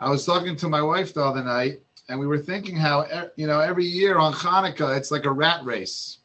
I 0.00 0.08
was 0.10 0.24
talking 0.24 0.54
to 0.56 0.68
my 0.68 0.80
wife 0.80 1.12
the 1.12 1.24
other 1.24 1.42
night, 1.42 1.80
and 2.08 2.20
we 2.20 2.28
were 2.28 2.38
thinking 2.38 2.76
how 2.76 3.04
you 3.36 3.48
know 3.48 3.58
every 3.58 3.84
year 3.84 4.18
on 4.18 4.32
Hanukkah 4.32 4.96
it's 4.96 5.10
like 5.10 5.24
a 5.24 5.32
rat 5.32 5.64
race, 5.64 6.18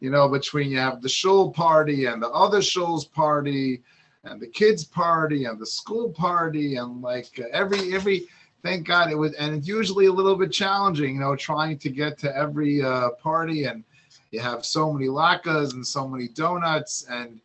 you 0.00 0.10
know, 0.10 0.28
between 0.28 0.70
you 0.70 0.78
have 0.78 1.00
the 1.00 1.08
shul 1.08 1.50
party 1.50 2.04
and 2.04 2.22
the 2.22 2.28
other 2.28 2.60
shul's 2.60 3.06
party, 3.06 3.82
and 4.24 4.40
the 4.40 4.46
kids 4.46 4.84
party 4.84 5.46
and 5.46 5.58
the 5.58 5.66
school 5.66 6.10
party, 6.10 6.76
and 6.76 7.00
like 7.00 7.40
every 7.52 7.94
every. 7.94 8.26
Thank 8.64 8.88
God 8.88 9.08
it 9.10 9.14
was, 9.14 9.34
and 9.34 9.54
it's 9.54 9.68
usually 9.68 10.06
a 10.06 10.12
little 10.12 10.34
bit 10.34 10.50
challenging, 10.50 11.14
you 11.14 11.20
know, 11.20 11.36
trying 11.36 11.78
to 11.78 11.88
get 11.88 12.18
to 12.18 12.36
every 12.36 12.82
uh, 12.82 13.10
party, 13.10 13.64
and 13.66 13.84
you 14.32 14.40
have 14.40 14.66
so 14.66 14.92
many 14.92 15.06
latkes 15.06 15.74
and 15.74 15.86
so 15.86 16.08
many 16.08 16.26
donuts, 16.26 17.06
and 17.08 17.40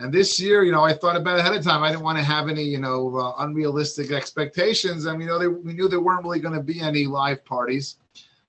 and 0.00 0.10
this 0.10 0.40
year, 0.40 0.64
you 0.64 0.72
know, 0.72 0.82
I 0.82 0.94
thought 0.94 1.14
about 1.14 1.38
ahead 1.38 1.54
of 1.54 1.62
time. 1.62 1.82
I 1.82 1.90
didn't 1.90 2.04
want 2.04 2.16
to 2.16 2.24
have 2.24 2.48
any, 2.48 2.62
you 2.62 2.78
know, 2.78 3.14
uh, 3.14 3.34
unrealistic 3.44 4.12
expectations. 4.12 5.04
Mean, 5.04 5.20
you 5.20 5.26
know, 5.26 5.38
they, 5.38 5.46
we 5.46 5.74
knew 5.74 5.88
there 5.88 6.00
weren't 6.00 6.24
really 6.24 6.40
going 6.40 6.54
to 6.54 6.62
be 6.62 6.80
any 6.80 7.04
live 7.04 7.44
parties, 7.44 7.96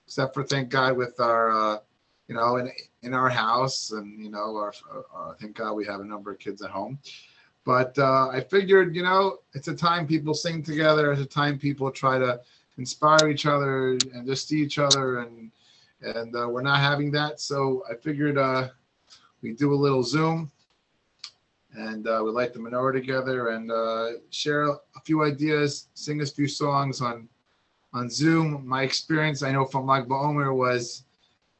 except 0.06 0.32
for 0.32 0.44
thank 0.44 0.70
God 0.70 0.96
with 0.96 1.20
our, 1.20 1.50
uh, 1.50 1.78
you 2.26 2.34
know, 2.34 2.56
in 2.56 2.72
in 3.02 3.12
our 3.12 3.28
house, 3.28 3.90
and 3.90 4.24
you 4.24 4.30
know, 4.30 4.56
our, 4.56 4.72
our, 5.12 5.36
thank 5.38 5.56
God 5.56 5.74
we 5.74 5.84
have 5.84 6.00
a 6.00 6.04
number 6.04 6.30
of 6.30 6.38
kids 6.38 6.62
at 6.62 6.70
home. 6.70 6.98
But 7.66 7.98
uh, 7.98 8.28
I 8.28 8.40
figured, 8.40 8.96
you 8.96 9.02
know, 9.02 9.40
it's 9.52 9.68
a 9.68 9.74
time 9.74 10.06
people 10.06 10.32
sing 10.32 10.62
together. 10.62 11.12
It's 11.12 11.20
a 11.20 11.26
time 11.26 11.58
people 11.58 11.90
try 11.90 12.18
to 12.18 12.40
inspire 12.78 13.28
each 13.28 13.44
other 13.44 13.90
and 14.14 14.26
just 14.26 14.48
see 14.48 14.62
each 14.62 14.78
other, 14.78 15.18
and 15.18 15.50
and 16.00 16.34
uh, 16.34 16.48
we're 16.48 16.62
not 16.62 16.80
having 16.80 17.10
that. 17.10 17.40
So 17.40 17.84
I 17.90 17.94
figured 17.94 18.38
uh, 18.38 18.68
we 19.42 19.52
do 19.52 19.74
a 19.74 19.76
little 19.76 20.02
Zoom 20.02 20.50
and 21.74 22.06
uh, 22.06 22.20
we 22.24 22.30
light 22.30 22.52
the 22.52 22.58
menorah 22.58 22.92
together 22.92 23.48
and 23.48 23.70
uh, 23.70 24.08
share 24.30 24.68
a 24.68 25.00
few 25.04 25.24
ideas, 25.24 25.88
sing 25.94 26.20
a 26.20 26.26
few 26.26 26.48
songs 26.48 27.00
on 27.00 27.28
on 27.94 28.08
Zoom. 28.08 28.66
My 28.66 28.82
experience, 28.82 29.42
I 29.42 29.52
know 29.52 29.64
from 29.64 29.86
Lag 29.86 30.08
BaOmer, 30.08 30.54
was 30.54 31.04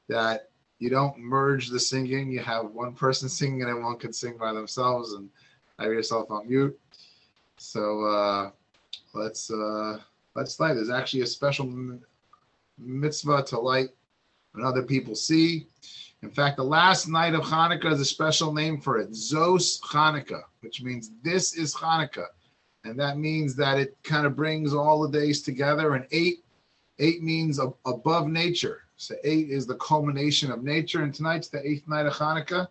that 0.09 0.51
you 0.79 0.91
don't 0.91 1.19
merge 1.19 1.69
the 1.69 1.81
singing. 1.81 2.31
You 2.31 2.41
have 2.41 2.71
one 2.71 2.93
person 2.93 3.29
singing 3.39 3.63
and 3.63 3.71
everyone 3.71 3.99
can 3.99 4.13
sing 4.13 4.37
by 4.37 4.53
themselves 4.53 5.13
and 5.13 5.29
have 5.79 5.89
yourself 5.89 6.31
on 6.31 6.49
mute. 6.49 6.79
So 7.57 8.05
uh, 8.05 8.51
let's 9.15 9.51
uh, 9.51 9.99
let's 10.35 10.59
light. 10.59 10.75
There's 10.75 10.91
actually 10.91 11.23
a 11.23 11.27
special 11.27 11.99
mitzvah 12.79 13.45
to 13.45 13.59
light 13.59 13.91
when 14.53 14.65
other 14.65 14.83
people 14.83 15.15
see. 15.15 15.67
In 16.23 16.31
fact, 16.31 16.57
the 16.57 16.65
last 16.65 17.09
night 17.09 17.35
of 17.35 17.43
Hanukkah 17.43 17.93
is 17.93 18.01
a 18.01 18.05
special 18.05 18.53
name 18.53 18.81
for 18.81 18.99
it, 18.99 19.11
Zos 19.11 19.81
Hanukkah, 19.81 20.43
which 20.61 20.81
means 20.81 21.11
this 21.23 21.57
is 21.57 21.75
Hanukkah. 21.75 22.29
And 22.85 22.99
that 22.99 23.19
means 23.19 23.57
that 23.57 23.79
it 23.79 23.97
kind 24.05 24.27
of 24.27 24.37
brings 24.37 24.73
all 24.73 25.03
the 25.03 25.19
days 25.19 25.43
together. 25.43 25.95
And 25.95 26.07
eight, 26.13 26.45
eight 27.01 27.23
means 27.23 27.59
above 27.59 28.29
nature. 28.29 28.83
So 28.97 29.17
eight 29.25 29.51
is 29.51 29.67
the 29.67 29.77
culmination 29.77 30.53
of 30.53 30.63
nature. 30.63 31.03
And 31.03 31.13
tonight's 31.13 31.49
the 31.49 31.67
eighth 31.69 31.89
night 31.89 32.07
of 32.07 32.13
Hanukkah. 32.13 32.69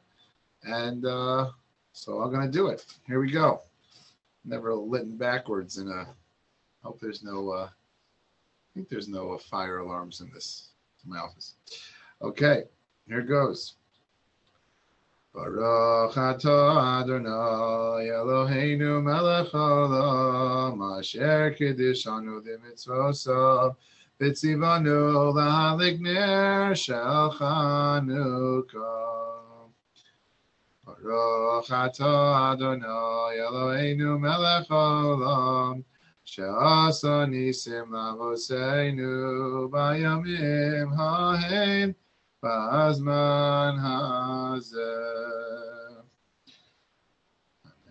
And 0.64 1.06
uh, 1.06 1.50
so 1.92 2.22
I'm 2.22 2.32
going 2.32 2.46
to 2.46 2.52
do 2.52 2.68
it. 2.68 2.86
Here 3.06 3.20
we 3.20 3.32
go. 3.32 3.62
Never 4.46 4.74
lit 4.74 5.18
backwards. 5.18 5.78
And 5.78 5.92
uh, 5.92 6.06
hope 6.84 7.00
there's 7.02 7.24
no, 7.24 7.52
uh, 7.52 7.68
I 7.68 8.70
think 8.74 8.88
there's 8.88 9.10
no 9.10 9.34
uh, 9.34 9.38
fire 9.38 9.80
alarms 9.80 10.22
in 10.22 10.30
this, 10.34 10.70
in 11.04 11.12
my 11.12 11.20
office. 11.20 11.56
Okay. 12.22 12.64
Here 13.12 13.24
goes. 13.24 13.76
Baruch 15.36 16.16
atah 16.16 17.02
Adonai 17.04 18.08
Eloheinu 18.08 19.04
melech 19.04 19.52
haolam 19.52 20.80
asher 20.98 21.54
kiddishanu 21.60 22.40
d'mitzvosav 22.42 23.76
v'tzivanu 24.18 25.34
lahalik 25.36 26.00
ner 26.00 26.74
shel 26.74 27.36
Chanukah. 27.38 28.80
Baruch 30.86 31.68
atah 31.68 32.54
Adonai 32.54 33.36
Eloheinu 33.46 34.18
melech 34.22 34.70
haolam 34.70 35.84
she'asa 36.24 37.28
nisim 37.28 37.90
lavoseinu 37.92 39.70
bayamim 39.70 40.96
ha'hen 40.96 41.94
בזמן 42.43 43.77
הזה. 43.81 45.17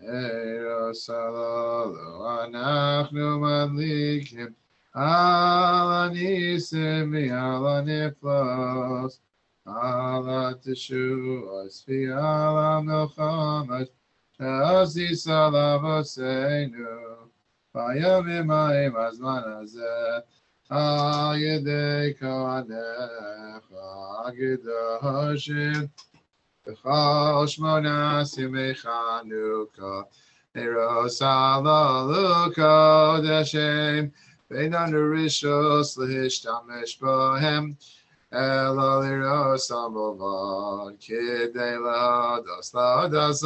הנר 0.07 0.91
לו 1.03 2.43
אנחנו 2.43 3.39
מדליקים 3.39 4.53
על 4.93 5.91
הניסים 5.91 7.13
ועל 7.13 7.67
הנפלאות, 7.67 9.19
על 9.65 10.23
התשוע 10.29 11.67
צפי 11.67 12.11
על 12.11 12.57
המלחמת, 12.57 13.87
שעשית 14.37 15.27
עליו 15.27 15.79
עשינו, 15.99 16.89
בימים 17.75 18.51
ההם 18.51 18.95
הזמן 18.95 19.41
הזה. 19.45 20.19
על 20.69 21.35
ידי 21.37 22.13
כהניך 22.19 23.65
הקדושים 24.25 25.87
בכל 26.67 27.43
שמונה 27.47 28.21
ימי 28.37 28.75
חנוכה 28.75 30.01
נרוס 30.55 31.21
הללו 31.21 32.53
קודשים 32.55 34.09
בין 34.49 34.73
הנרישוס 34.73 35.97
להשתמש 35.97 37.01
בהם 37.01 37.73
אלא 38.33 39.01
לרוס 39.03 39.71
המובן 39.71 40.93
כדי 40.99 41.75
להדוס 41.85 42.75
להדוס 42.75 43.43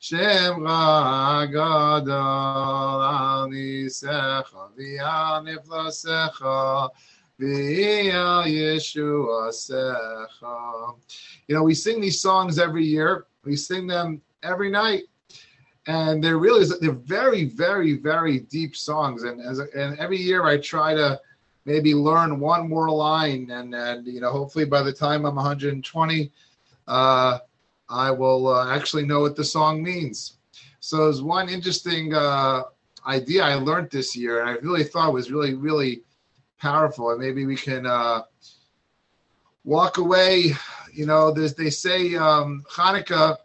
Shemcha 0.00 1.52
gadol 1.52 3.02
al 3.02 3.48
nisecha 3.48 4.70
v'al 4.76 5.44
niflasecha 5.44 6.88
v'al 7.38 8.46
yeshuasecha. 8.46 10.94
You 11.48 11.54
know, 11.54 11.62
we 11.62 11.74
sing 11.74 12.00
these 12.00 12.20
songs 12.20 12.58
every 12.58 12.84
year. 12.84 13.26
We 13.44 13.56
sing 13.56 13.86
them 13.86 14.22
every 14.42 14.70
night. 14.70 15.04
And 15.86 16.22
they're 16.22 16.38
really, 16.38 16.66
they're 16.80 16.92
very, 16.92 17.44
very, 17.44 17.94
very 17.94 18.40
deep 18.40 18.76
songs. 18.76 19.22
And 19.24 19.40
as 19.40 19.58
and 19.58 19.98
every 19.98 20.18
year 20.18 20.46
I 20.46 20.58
try 20.58 20.94
to 20.94 21.20
maybe 21.64 21.94
learn 21.94 22.38
one 22.38 22.68
more 22.68 22.90
line. 22.90 23.50
And, 23.50 23.74
and 23.74 24.06
you 24.06 24.20
know, 24.20 24.30
hopefully 24.30 24.64
by 24.64 24.82
the 24.82 24.92
time 24.92 25.26
I'm 25.26 25.36
120, 25.36 26.30
uh, 26.86 27.38
I 27.89 28.11
will 28.11 28.47
uh, 28.47 28.75
actually 28.75 29.05
know 29.05 29.21
what 29.21 29.35
the 29.35 29.43
song 29.43 29.83
means. 29.83 30.37
So 30.79 31.05
there's 31.05 31.21
one 31.21 31.49
interesting 31.49 32.13
uh, 32.13 32.63
idea 33.07 33.43
I 33.43 33.55
learned 33.55 33.91
this 33.91 34.15
year, 34.15 34.41
and 34.41 34.49
I 34.49 34.53
really 34.53 34.83
thought 34.83 35.13
was 35.13 35.31
really, 35.31 35.53
really 35.53 36.03
powerful. 36.59 37.11
And 37.11 37.19
maybe 37.19 37.45
we 37.45 37.55
can 37.55 37.85
uh, 37.85 38.23
walk 39.63 39.97
away. 39.97 40.53
You 40.93 41.05
know, 41.05 41.31
they 41.31 41.69
say 41.69 42.15
um, 42.15 42.63
Hanukkah, 42.71 43.37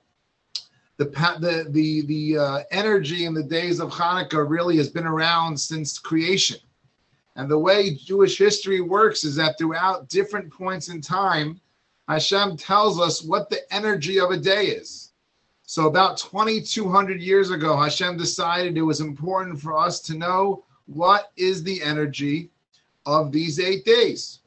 the 0.97 1.07
the 1.07 1.67
the 1.71 2.07
the 2.07 2.39
uh, 2.39 2.59
energy 2.71 3.25
in 3.25 3.35
the 3.35 3.43
days 3.43 3.81
of 3.81 3.91
Hanukkah 3.91 4.49
really 4.49 4.77
has 4.77 4.89
been 4.89 5.07
around 5.07 5.59
since 5.59 5.99
creation. 5.99 6.59
And 7.37 7.51
the 7.51 7.59
way 7.59 7.95
Jewish 7.95 8.37
history 8.37 8.81
works 8.81 9.25
is 9.25 9.35
that 9.37 9.57
throughout 9.57 10.09
different 10.09 10.53
points 10.53 10.89
in 10.89 11.01
time, 11.01 11.61
Hashem 12.11 12.57
tells 12.57 13.01
us 13.01 13.23
what 13.23 13.51
the 13.51 13.73
energy 13.73 14.19
of 14.19 14.33
a 14.33 14.37
day 14.37 14.67
is. 14.67 15.13
So, 15.63 15.87
about 15.87 16.17
2,200 16.17 17.21
years 17.21 17.51
ago, 17.51 17.77
Hashem 17.77 18.17
decided 18.17 18.77
it 18.77 18.83
was 18.83 19.01
important 19.01 19.61
for 19.61 19.79
us 19.79 20.01
to 20.01 20.19
know 20.19 20.65
what 20.87 21.31
is 21.37 21.63
the 21.63 21.81
energy 21.81 22.51
of 23.07 23.31
these 23.31 23.61
eight 23.61 23.85
days. 23.85 24.41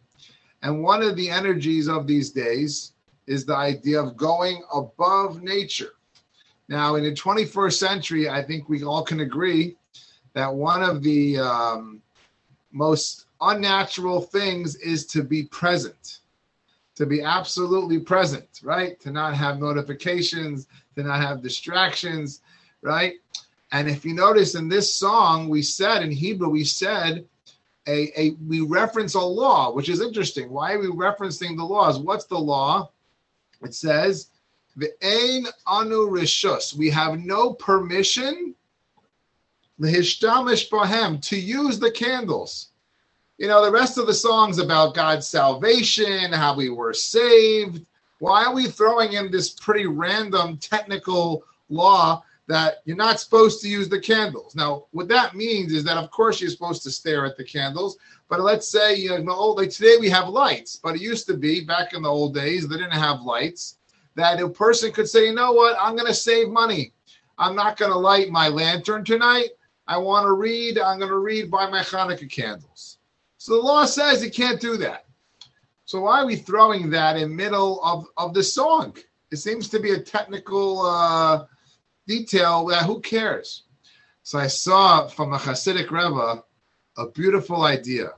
And 0.61 0.83
one 0.83 1.01
of 1.01 1.15
the 1.15 1.29
energies 1.29 1.87
of 1.87 2.05
these 2.05 2.31
days 2.31 2.91
is 3.27 3.45
the 3.45 3.55
idea 3.55 4.01
of 4.01 4.17
going 4.17 4.61
above 4.73 5.41
nature. 5.41 5.93
Now, 6.67 6.95
in 6.95 7.05
the 7.05 7.13
21st 7.13 7.77
century, 7.77 8.29
I 8.29 8.43
think 8.43 8.67
we 8.67 8.83
all 8.83 9.03
can 9.03 9.21
agree 9.21 9.77
that 10.33 10.53
one 10.53 10.83
of 10.83 11.01
the 11.01 11.37
um, 11.37 12.01
most 12.73 13.27
unnatural 13.39 14.19
things 14.19 14.75
is 14.75 15.05
to 15.05 15.23
be 15.23 15.43
present 15.43 16.19
to 16.95 17.05
be 17.05 17.21
absolutely 17.21 17.99
present, 17.99 18.61
right? 18.63 18.99
To 19.01 19.11
not 19.11 19.33
have 19.35 19.59
notifications, 19.59 20.67
to 20.95 21.03
not 21.03 21.21
have 21.21 21.41
distractions, 21.41 22.41
right? 22.81 23.15
And 23.71 23.89
if 23.89 24.05
you 24.05 24.13
notice 24.13 24.55
in 24.55 24.69
this 24.69 24.93
song, 24.93 25.49
we 25.49 25.61
said 25.63 26.03
in 26.03 26.11
Hebrew, 26.11 26.49
we 26.49 26.63
said 26.63 27.25
a, 27.87 28.21
a 28.21 28.35
we 28.47 28.61
reference 28.61 29.15
a 29.15 29.19
law, 29.19 29.73
which 29.73 29.89
is 29.89 30.01
interesting. 30.01 30.49
Why 30.49 30.73
are 30.73 30.79
we 30.79 30.87
referencing 30.87 31.57
the 31.57 31.63
laws? 31.63 31.99
What's 31.99 32.25
the 32.25 32.37
law? 32.37 32.91
It 33.63 33.73
says, 33.73 34.29
the 34.75 34.91
ain 35.01 35.47
anu 35.65 36.09
rishus. 36.09 36.75
We 36.75 36.89
have 36.91 37.19
no 37.19 37.53
permission 37.53 38.55
to 41.21 41.37
use 41.37 41.79
the 41.79 41.91
candles. 41.91 42.69
You 43.39 43.47
know, 43.47 43.65
the 43.65 43.71
rest 43.71 43.97
of 43.97 44.05
the 44.05 44.13
songs 44.13 44.59
about 44.59 44.93
God's 44.93 45.27
salvation, 45.27 46.31
how 46.31 46.55
we 46.55 46.69
were 46.69 46.93
saved. 46.93 47.83
Why 48.19 48.45
are 48.45 48.53
we 48.53 48.67
throwing 48.67 49.13
in 49.13 49.31
this 49.31 49.49
pretty 49.49 49.87
random 49.87 50.57
technical 50.57 51.43
law 51.69 52.23
that 52.47 52.83
you're 52.85 52.95
not 52.95 53.19
supposed 53.19 53.59
to 53.61 53.67
use 53.67 53.89
the 53.89 53.99
candles? 53.99 54.55
Now, 54.55 54.85
what 54.91 55.07
that 55.07 55.35
means 55.35 55.73
is 55.73 55.83
that, 55.85 55.97
of 55.97 56.11
course, 56.11 56.39
you're 56.39 56.51
supposed 56.51 56.83
to 56.83 56.91
stare 56.91 57.25
at 57.25 57.35
the 57.35 57.43
candles. 57.43 57.97
But 58.29 58.41
let's 58.41 58.67
say, 58.67 58.95
you 58.95 59.17
know, 59.17 59.49
like 59.49 59.71
today 59.71 59.97
we 59.99 60.09
have 60.09 60.29
lights, 60.29 60.75
but 60.75 60.95
it 60.95 61.01
used 61.01 61.25
to 61.27 61.33
be 61.33 61.65
back 61.65 61.93
in 61.93 62.03
the 62.03 62.09
old 62.09 62.35
days, 62.35 62.67
they 62.67 62.77
didn't 62.77 62.91
have 62.91 63.21
lights, 63.21 63.77
that 64.15 64.39
a 64.39 64.47
person 64.47 64.91
could 64.91 65.09
say, 65.09 65.25
you 65.25 65.33
know 65.33 65.53
what, 65.53 65.75
I'm 65.81 65.95
going 65.95 66.07
to 66.07 66.13
save 66.13 66.49
money. 66.49 66.93
I'm 67.39 67.55
not 67.55 67.77
going 67.77 67.91
to 67.91 67.97
light 67.97 68.29
my 68.29 68.47
lantern 68.47 69.03
tonight. 69.03 69.49
I 69.87 69.97
want 69.97 70.27
to 70.27 70.33
read. 70.33 70.77
I'm 70.77 70.99
going 70.99 71.09
to 71.09 71.17
read 71.17 71.49
by 71.49 71.67
my 71.67 71.81
Hanukkah 71.81 72.29
candles. 72.29 72.99
So 73.43 73.55
the 73.57 73.67
law 73.67 73.83
says 73.83 74.23
you 74.23 74.31
can't 74.31 74.61
do 74.61 74.77
that. 74.77 75.03
So 75.83 75.99
why 75.99 76.21
are 76.21 76.25
we 76.25 76.37
throwing 76.37 76.89
that 76.91 77.17
in 77.17 77.35
middle 77.35 77.83
of, 77.83 78.05
of 78.15 78.33
the 78.33 78.41
song? 78.41 78.95
It 79.31 79.35
seems 79.35 79.67
to 79.67 79.81
be 79.81 79.91
a 79.91 79.99
technical 79.99 80.83
uh, 80.83 81.45
detail 82.07 82.65
that 82.67 82.85
who 82.85 83.01
cares? 83.01 83.63
So 84.21 84.39
I 84.39 84.47
saw 84.47 85.09
from 85.09 85.33
a 85.33 85.37
Hasidic 85.37 85.91
Rebbe 85.91 86.41
a 86.95 87.07
beautiful 87.09 87.63
idea. 87.63 88.11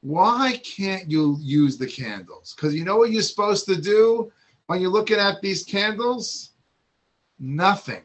Why 0.00 0.60
can't 0.62 1.10
you 1.10 1.36
use 1.40 1.76
the 1.76 1.88
candles? 1.88 2.54
Because 2.54 2.72
you 2.72 2.84
know 2.84 2.98
what 2.98 3.10
you're 3.10 3.20
supposed 3.20 3.66
to 3.66 3.74
do 3.74 4.30
when 4.68 4.80
you're 4.80 4.92
looking 4.92 5.18
at 5.18 5.42
these 5.42 5.64
candles? 5.64 6.52
Nothing. 7.40 8.04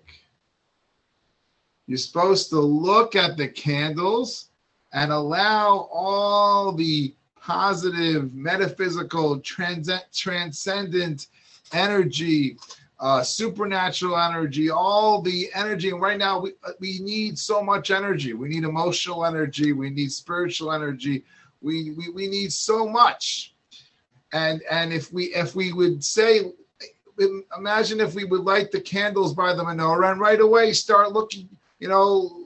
You're 1.86 2.00
supposed 2.00 2.50
to 2.50 2.60
look 2.60 3.16
at 3.16 3.38
the 3.38 3.48
candles 3.48 4.49
and 4.94 5.12
allow 5.12 5.90
all 5.92 6.72
the 6.72 7.14
positive, 7.40 8.34
metaphysical, 8.34 9.40
transcendent 9.40 11.28
energy, 11.74 12.58
uh, 13.00 13.24
supernatural 13.24 14.18
energy, 14.18 14.70
all 14.70 15.22
the 15.22 15.50
energy. 15.54 15.90
And 15.90 16.02
right 16.02 16.18
now, 16.18 16.40
we, 16.40 16.52
uh, 16.64 16.72
we 16.80 17.00
need 17.00 17.40
so 17.40 17.64
much 17.64 17.92
energy. 17.92 18.34
We 18.34 18.50
need 18.50 18.64
emotional 18.64 19.26
energy. 19.26 19.72
We 19.74 19.90
need 19.90 20.12
spiritual 20.12 20.74
energy. 20.74 21.24
We, 21.62 21.92
we, 21.92 22.10
we 22.10 22.28
need 22.28 22.52
so 22.52 22.88
much. 22.88 23.56
And 24.32 24.62
and 24.70 24.94
if 24.94 25.12
we 25.12 25.26
if 25.34 25.56
we 25.56 25.74
would 25.74 26.04
say, 26.04 26.52
imagine 27.58 28.00
if 28.00 28.14
we 28.14 28.26
would 28.26 28.42
light 28.42 28.70
the 28.72 28.80
candles 28.80 29.34
by 29.34 29.56
the 29.56 29.64
menorah 29.64 30.12
and 30.12 30.22
right 30.22 30.40
away 30.40 30.72
start 30.72 31.14
looking 31.14 31.50
you 31.80 31.88
know, 31.88 32.39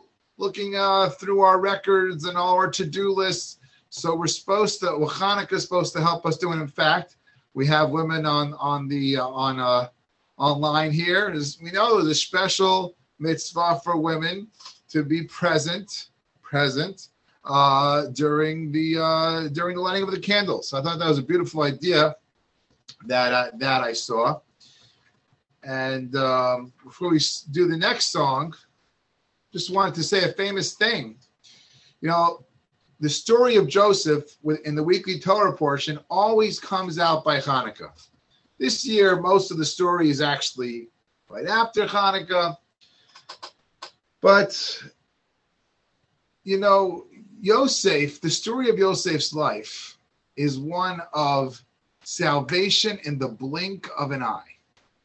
looking 0.44 0.76
uh, 0.76 1.10
through 1.10 1.42
our 1.42 1.60
records 1.60 2.26
and 2.26 2.38
all 2.38 2.56
our 2.56 2.70
to-do 2.70 3.12
lists. 3.12 3.60
So 3.90 4.16
we're 4.16 4.28
supposed 4.28 4.80
to. 4.82 4.88
Well, 4.98 5.10
Hanukkah 5.10 5.54
is 5.54 5.64
supposed 5.64 5.94
to 5.94 6.02
help 6.02 6.26
us 6.26 6.38
do 6.38 6.52
it. 6.52 6.58
In 6.58 6.68
fact, 6.68 7.16
we 7.54 7.66
have 7.68 7.90
women 7.90 8.26
on 8.26 8.54
on 8.56 8.88
the 8.88 9.18
uh, 9.18 9.28
on 9.28 9.60
uh, 9.60 9.88
online 10.38 10.92
here. 10.92 11.30
As 11.30 11.58
we 11.64 11.72
know, 11.72 11.96
there's 11.96 12.08
a 12.08 12.16
special 12.16 12.96
mitzvah 13.20 13.82
for 13.84 13.98
women 13.98 14.48
to 14.90 15.04
be 15.04 15.24
present, 15.24 16.10
present 16.42 17.10
uh, 17.46 18.08
during 18.14 18.72
the 18.72 18.98
uh, 18.98 19.48
during 19.50 19.76
the 19.76 19.82
lighting 19.82 20.04
of 20.04 20.12
the 20.12 20.20
candles. 20.20 20.70
So 20.70 20.80
I 20.80 20.82
thought 20.84 21.00
that 21.00 21.08
was 21.08 21.20
a 21.20 21.24
beautiful 21.24 21.64
idea 21.64 22.16
that 23.06 23.34
uh, 23.34 23.52
that 23.58 23.82
I 23.82 23.94
saw. 23.94 24.40
And 25.64 26.16
um, 26.16 26.74
before 26.84 27.10
we 27.10 27.20
do 27.52 27.68
the 27.68 27.78
next 27.78 28.12
song, 28.12 28.54
just 29.54 29.74
wanted 29.74 29.94
to 29.96 30.04
say 30.04 30.24
a 30.24 30.34
famous 30.34 30.74
thing. 30.74 31.16
You 32.02 32.10
know, 32.10 32.46
the 33.00 33.10
story 33.10 33.56
of 33.56 33.68
Joseph 33.68 34.36
in 34.66 34.76
the 34.76 34.84
weekly 34.84 35.20
Torah 35.20 35.56
portion 35.56 36.00
always 36.10 36.60
comes 36.60 37.00
out 37.00 37.24
by 37.24 37.40
Hanukkah. 37.40 37.92
This 38.58 38.86
year, 38.86 39.22
most 39.22 39.52
of 39.52 39.58
the 39.58 39.66
story 39.66 40.10
is 40.10 40.22
actually 40.22 40.90
right 41.30 41.48
after 41.48 41.86
Hanukkah. 41.86 42.58
But, 44.22 44.84
you 46.44 46.60
know, 46.60 47.06
Yosef, 47.40 48.22
the 48.22 48.30
story 48.30 48.70
of 48.70 48.78
Yosef's 48.78 49.34
life 49.34 49.98
is 50.36 50.58
one 50.58 51.02
of 51.14 51.62
salvation 52.04 53.00
in 53.04 53.20
the 53.20 53.28
blink 53.28 53.90
of 53.98 54.12
an 54.12 54.24
eye. 54.24 54.56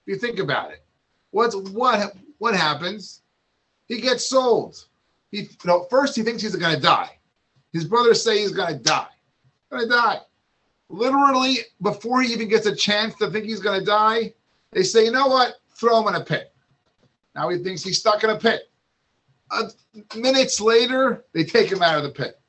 If 0.06 0.14
you 0.14 0.16
think 0.16 0.38
about 0.38 0.70
it, 0.70 0.84
what's 1.32 1.56
what 1.56 2.14
what 2.38 2.54
happens? 2.54 3.22
He 3.88 4.00
gets 4.00 4.26
sold. 4.26 4.84
He 5.30 5.40
you 5.40 5.48
know, 5.64 5.86
first 5.90 6.14
he 6.14 6.22
thinks 6.22 6.42
he's 6.42 6.56
to 6.56 6.80
die. 6.80 7.18
His 7.72 7.84
brothers 7.84 8.22
say 8.22 8.38
he's 8.38 8.52
to 8.52 8.78
die. 8.82 9.08
To 9.72 9.86
die. 9.86 10.20
Literally, 10.90 11.58
before 11.82 12.22
he 12.22 12.32
even 12.32 12.48
gets 12.48 12.66
a 12.66 12.74
chance 12.74 13.14
to 13.16 13.30
think 13.30 13.46
he's 13.46 13.60
to 13.60 13.84
die, 13.84 14.32
they 14.72 14.82
say, 14.82 15.04
you 15.04 15.10
know 15.10 15.26
what? 15.26 15.56
Throw 15.70 16.00
him 16.00 16.14
in 16.14 16.20
a 16.20 16.24
pit. 16.24 16.54
Now 17.34 17.48
he 17.48 17.58
thinks 17.58 17.82
he's 17.82 17.98
stuck 17.98 18.24
in 18.24 18.30
a 18.30 18.38
pit. 18.38 18.70
Uh, 19.50 19.68
minutes 20.16 20.60
later, 20.60 21.24
they 21.32 21.44
take 21.44 21.70
him 21.70 21.82
out 21.82 21.96
of 21.96 22.02
the 22.02 22.10
pit. 22.10 22.40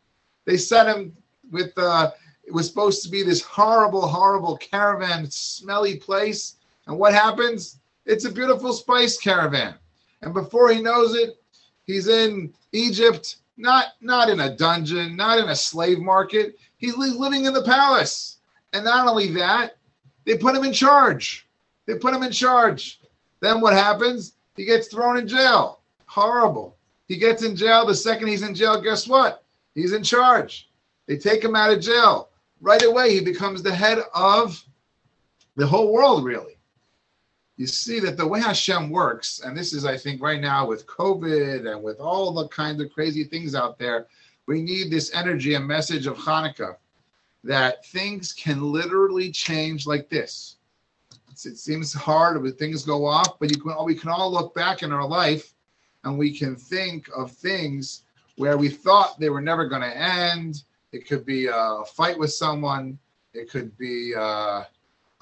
They 0.45 0.57
set 0.57 0.88
him 0.88 1.15
with. 1.51 1.77
Uh, 1.77 2.12
it 2.44 2.53
was 2.53 2.68
supposed 2.68 3.03
to 3.03 3.09
be 3.09 3.21
this 3.21 3.44
horrible, 3.44 4.07
horrible 4.07 4.57
caravan, 4.57 5.30
smelly 5.30 5.97
place. 5.97 6.56
And 6.88 6.97
what 6.97 7.13
happens? 7.13 7.80
It's 8.07 8.25
a 8.25 8.31
beautiful 8.31 8.74
spice 8.74 9.18
caravan 9.18 9.75
and 10.21 10.33
before 10.33 10.69
he 10.69 10.81
knows 10.81 11.16
it, 11.16 11.42
he's 11.86 12.07
in 12.07 12.54
Egypt, 12.71 13.38
not 13.57 13.94
not 14.01 14.30
in 14.30 14.42
a 14.42 14.56
dungeon, 14.56 15.16
not 15.16 15.39
in 15.39 15.50
a 15.50 15.56
slave 15.56 16.00
market. 16.00 16.57
He's 16.77 16.95
living 16.95 17.45
in 17.45 17.54
the 17.54 17.63
palace. 17.63 18.38
And 18.74 18.86
not 18.86 19.07
only 19.07 19.31
that, 19.33 19.77
they 20.25 20.38
put 20.38 20.56
him 20.56 20.63
in 20.63 20.74
charge. 20.74 21.48
They 21.86 21.95
put 21.95 22.13
him 22.13 22.24
in 22.24 22.31
charge. 22.31 23.00
Then 23.39 23.62
what 23.62 23.74
happens? 23.74 24.33
He 24.56 24.66
gets 24.66 24.88
thrown 24.88 25.18
in 25.18 25.27
jail. 25.27 25.81
Horrible. 26.06 26.77
He 27.07 27.18
gets 27.18 27.44
in 27.44 27.56
jail. 27.56 27.86
The 27.86 27.95
second 27.95 28.27
he's 28.27 28.44
in 28.44 28.54
jail, 28.54 28.81
guess 28.81 29.07
what? 29.07 29.44
He's 29.74 29.94
in 29.94 30.04
charge. 30.04 30.69
They 31.07 31.18
take 31.18 31.44
him 31.44 31.56
out 31.56 31.71
of 31.71 31.81
jail. 31.81 32.30
Right 32.62 32.83
away, 32.83 33.13
he 33.13 33.21
becomes 33.21 33.63
the 33.63 33.74
head 33.74 34.00
of 34.13 34.62
the 35.56 35.66
whole 35.66 35.92
world, 35.92 36.25
really 36.25 36.58
you 37.59 37.67
see 37.67 38.00
that 38.00 38.15
the 38.15 38.25
way 38.25 38.39
Hashem 38.39 38.89
works, 38.89 39.41
and 39.41 39.56
this 39.56 39.73
is, 39.73 39.83
I 39.83 39.97
think, 39.97 40.21
right 40.21 40.39
now 40.39 40.65
with 40.65 40.88
COVID 40.88 41.69
and 41.69 41.83
with 41.83 42.00
all 42.00 42.31
the 42.31 42.47
kind 42.47 42.79
of 42.79 42.89
crazy 42.94 43.25
things 43.25 43.53
out 43.53 43.77
there, 43.77 44.07
we 44.45 44.61
need 44.61 44.89
this 44.89 45.13
energy 45.13 45.56
and 45.56 45.68
message 45.68 46.07
of 46.07 46.16
Hanukkah 46.16 46.78
that 47.44 47.85
things 47.87 48.31
can 48.31 48.61
literally 48.61 49.30
change 49.30 49.85
like 49.85 50.07
this. 50.07 50.56
It's, 51.30 51.45
it 51.45 51.57
seems 51.57 51.94
hard 51.94 52.42
when 52.42 52.54
things 52.54 52.85
go 52.85 53.06
off, 53.06 53.37
but 53.39 53.54
you 53.54 53.61
can 53.61 53.75
we 53.83 53.94
can 53.94 54.09
all 54.09 54.31
look 54.31 54.56
back 54.56 54.81
in 54.81 54.94
our 54.94 55.06
life 55.06 55.54
and 56.06 56.18
we 56.18 56.31
can 56.31 56.56
think 56.56 57.09
of 57.13 57.30
things 57.30 58.04
where 58.37 58.57
we 58.57 58.69
thought 58.69 59.19
they 59.19 59.30
were 59.30 59.42
never 59.42 59.68
going 59.68 59.81
to 59.81 59.97
end. 59.97 60.63
It 60.94 61.06
could 61.06 61.25
be 61.25 61.47
a 61.47 61.83
fight 61.94 62.18
with 62.18 62.31
someone. 62.31 62.97
It 63.33 63.49
could 63.49 63.78
be 63.78 64.13
uh, 64.18 64.63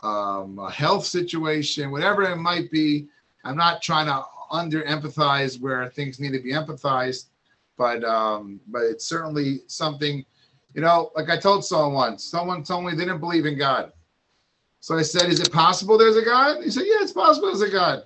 um, 0.04 0.60
a 0.60 0.70
health 0.70 1.06
situation, 1.06 1.92
whatever 1.92 2.24
it 2.24 2.38
might 2.38 2.70
be. 2.72 3.08
I'm 3.44 3.58
not 3.58 3.82
trying 3.82 4.08
to 4.08 4.24
under 4.52 4.84
empathize 4.84 5.60
where 5.60 5.90
things 5.90 6.20
need 6.20 6.32
to 6.34 6.40
be 6.40 6.52
empathized, 6.52 7.26
but 7.78 8.04
um, 8.04 8.60
but 8.68 8.84
it's 8.84 9.06
certainly 9.06 9.62
something, 9.68 10.26
you 10.74 10.82
know, 10.82 11.12
like 11.16 11.30
I 11.30 11.38
told 11.38 11.66
someone 11.66 11.94
once, 11.94 12.24
someone 12.24 12.64
told 12.64 12.86
me 12.86 12.92
they 12.92 13.06
didn't 13.06 13.20
believe 13.20 13.46
in 13.46 13.58
God. 13.58 13.92
So 14.80 14.98
I 14.98 15.02
said, 15.02 15.30
Is 15.30 15.40
it 15.40 15.52
possible 15.52 15.98
there's 15.98 16.18
a 16.18 16.24
God? 16.24 16.64
He 16.64 16.70
said, 16.70 16.84
Yeah, 16.86 17.02
it's 17.02 17.12
possible 17.12 17.48
there's 17.48 17.62
a 17.62 17.70
God. 17.70 18.04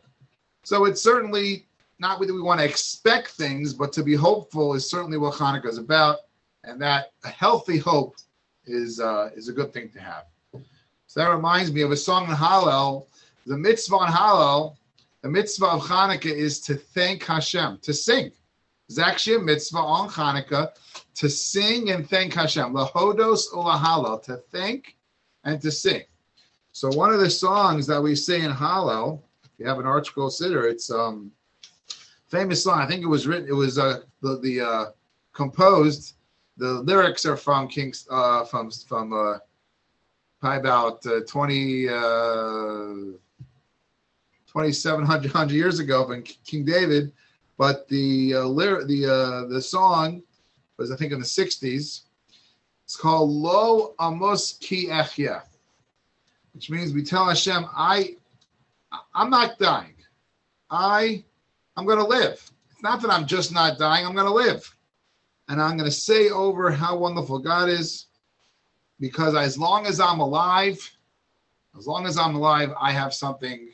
So 0.63 0.85
it's 0.85 1.01
certainly 1.01 1.67
not 1.99 2.19
that 2.19 2.33
we 2.33 2.41
want 2.41 2.59
to 2.59 2.65
expect 2.65 3.29
things, 3.29 3.73
but 3.73 3.93
to 3.93 4.03
be 4.03 4.15
hopeful 4.15 4.73
is 4.73 4.89
certainly 4.89 5.17
what 5.17 5.35
Hanukkah 5.35 5.67
is 5.67 5.77
about. 5.77 6.19
And 6.63 6.81
that 6.81 7.11
a 7.23 7.29
healthy 7.29 7.77
hope 7.77 8.15
is 8.65 8.99
uh, 8.99 9.29
is 9.35 9.49
a 9.49 9.53
good 9.53 9.73
thing 9.73 9.89
to 9.89 9.99
have. 9.99 10.25
So 11.11 11.19
that 11.19 11.35
reminds 11.35 11.73
me 11.73 11.81
of 11.81 11.91
a 11.91 11.97
song 11.97 12.29
in 12.29 12.35
Hallel. 12.37 13.05
The 13.45 13.57
mitzvah 13.57 13.97
in 13.97 14.13
Hallel, 14.13 14.77
the 15.21 15.27
mitzvah 15.27 15.65
of 15.65 15.81
Hanukkah 15.81 16.33
is 16.33 16.61
to 16.61 16.75
thank 16.75 17.25
Hashem, 17.25 17.79
to 17.81 17.93
sing. 17.93 18.31
It's 18.87 18.97
actually 18.97 19.35
a 19.35 19.39
mitzvah 19.39 19.77
on 19.77 20.07
Hanukkah 20.07 20.69
to 21.15 21.29
sing 21.29 21.91
and 21.91 22.09
thank 22.09 22.33
Hashem. 22.33 22.71
Lahodos 22.71 23.51
ulahalo, 23.51 24.23
to 24.23 24.37
thank 24.53 24.95
and 25.43 25.61
to 25.61 25.69
sing. 25.69 26.03
So 26.71 26.87
one 26.93 27.13
of 27.13 27.19
the 27.19 27.29
songs 27.29 27.85
that 27.87 28.01
we 28.01 28.15
sing 28.15 28.45
in 28.45 28.51
Hallel, 28.51 29.19
if 29.43 29.49
you 29.57 29.67
have 29.67 29.79
an 29.79 29.85
ArtScroll 29.87 30.31
siddur, 30.31 30.71
it's 30.71 30.89
um 30.89 31.29
famous 32.29 32.63
song. 32.63 32.79
I 32.79 32.87
think 32.87 33.03
it 33.03 33.07
was 33.07 33.27
written, 33.27 33.49
it 33.49 33.55
was 33.55 33.77
uh 33.77 33.99
the, 34.21 34.39
the 34.39 34.61
uh 34.61 34.85
composed. 35.33 36.13
The 36.55 36.71
lyrics 36.71 37.25
are 37.25 37.35
from 37.35 37.67
King's 37.67 38.07
uh 38.09 38.45
from 38.45 38.71
from 38.71 39.11
uh 39.11 39.39
probably 40.41 40.59
about 40.59 41.05
uh, 41.05 41.21
20, 41.27 41.87
uh, 41.87 41.93
2,700 44.51 45.51
years 45.51 45.79
ago 45.79 46.05
from 46.05 46.23
King 46.23 46.65
David. 46.65 47.13
but 47.57 47.87
the 47.87 48.33
uh, 48.35 48.43
lyric, 48.45 48.87
the 48.87 49.05
uh, 49.05 49.45
the 49.47 49.61
song 49.61 50.23
was 50.77 50.91
I 50.91 50.95
think 50.95 51.13
in 51.13 51.19
the 51.19 51.25
'60s. 51.25 52.01
It's 52.83 52.97
called 52.97 53.29
Lo 53.29 53.93
Amos 54.01 54.57
Ki 54.59 54.87
Echya, 54.87 55.43
which 56.53 56.69
means 56.69 56.91
we 56.91 57.03
tell 57.03 57.25
Hashem, 57.25 57.65
I, 57.73 58.15
I'm 59.15 59.29
not 59.29 59.57
dying. 59.59 59.95
I, 60.69 61.23
I'm 61.77 61.85
going 61.85 61.99
to 61.99 62.05
live. 62.05 62.33
It's 62.71 62.83
not 62.83 63.01
that 63.01 63.11
I'm 63.11 63.25
just 63.25 63.53
not 63.53 63.77
dying. 63.77 64.05
I'm 64.05 64.15
going 64.15 64.25
to 64.25 64.33
live, 64.33 64.75
and 65.47 65.61
I'm 65.61 65.77
going 65.77 65.89
to 65.89 65.95
say 65.95 66.29
over 66.29 66.71
how 66.71 66.97
wonderful 66.97 67.39
God 67.39 67.69
is, 67.69 68.07
because 69.01 69.35
as 69.35 69.57
long 69.57 69.85
as 69.87 69.99
I'm 69.99 70.19
alive, 70.21 70.79
as 71.77 71.87
long 71.87 72.05
as 72.05 72.17
I'm 72.17 72.35
alive, 72.35 72.71
I 72.79 72.91
have 72.93 73.13
something. 73.13 73.71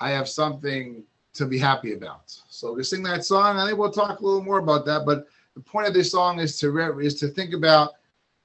I 0.00 0.10
have 0.10 0.28
something 0.28 1.04
to 1.34 1.46
be 1.46 1.58
happy 1.58 1.92
about. 1.92 2.34
So 2.48 2.72
we 2.72 2.82
sing 2.82 3.02
that 3.04 3.24
song. 3.24 3.58
I 3.58 3.66
think 3.66 3.78
we'll 3.78 3.92
talk 3.92 4.18
a 4.18 4.24
little 4.24 4.42
more 4.42 4.58
about 4.58 4.86
that. 4.86 5.04
But 5.04 5.26
the 5.54 5.60
point 5.60 5.86
of 5.86 5.94
this 5.94 6.10
song 6.10 6.40
is 6.40 6.58
to 6.60 6.98
is 6.98 7.14
to 7.20 7.28
think 7.28 7.54
about 7.54 7.92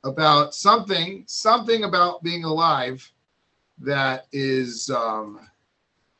about 0.03 0.53
something 0.53 1.23
something 1.27 1.85
about 1.85 2.21
being 2.21 2.43
alive 2.43 3.09
that 3.79 4.27
is 4.33 4.89
um, 4.89 5.39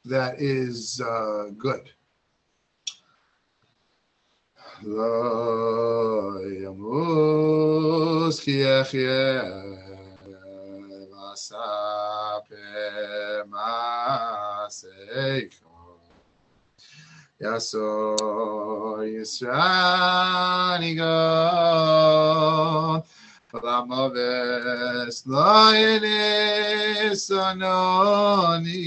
that 0.05 0.41
is 0.41 1.01
uh, 1.01 1.50
good. 1.57 1.91
Yasor 17.41 19.01
Yisrani 19.10 20.93
God 20.95 23.03
Lamoves 23.53 25.25
Loyenis 25.25 27.31
Anoni 27.31 28.77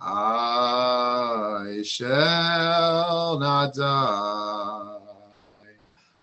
I 0.00 1.82
shall 1.84 3.38
not 3.40 3.74
die 3.74 4.98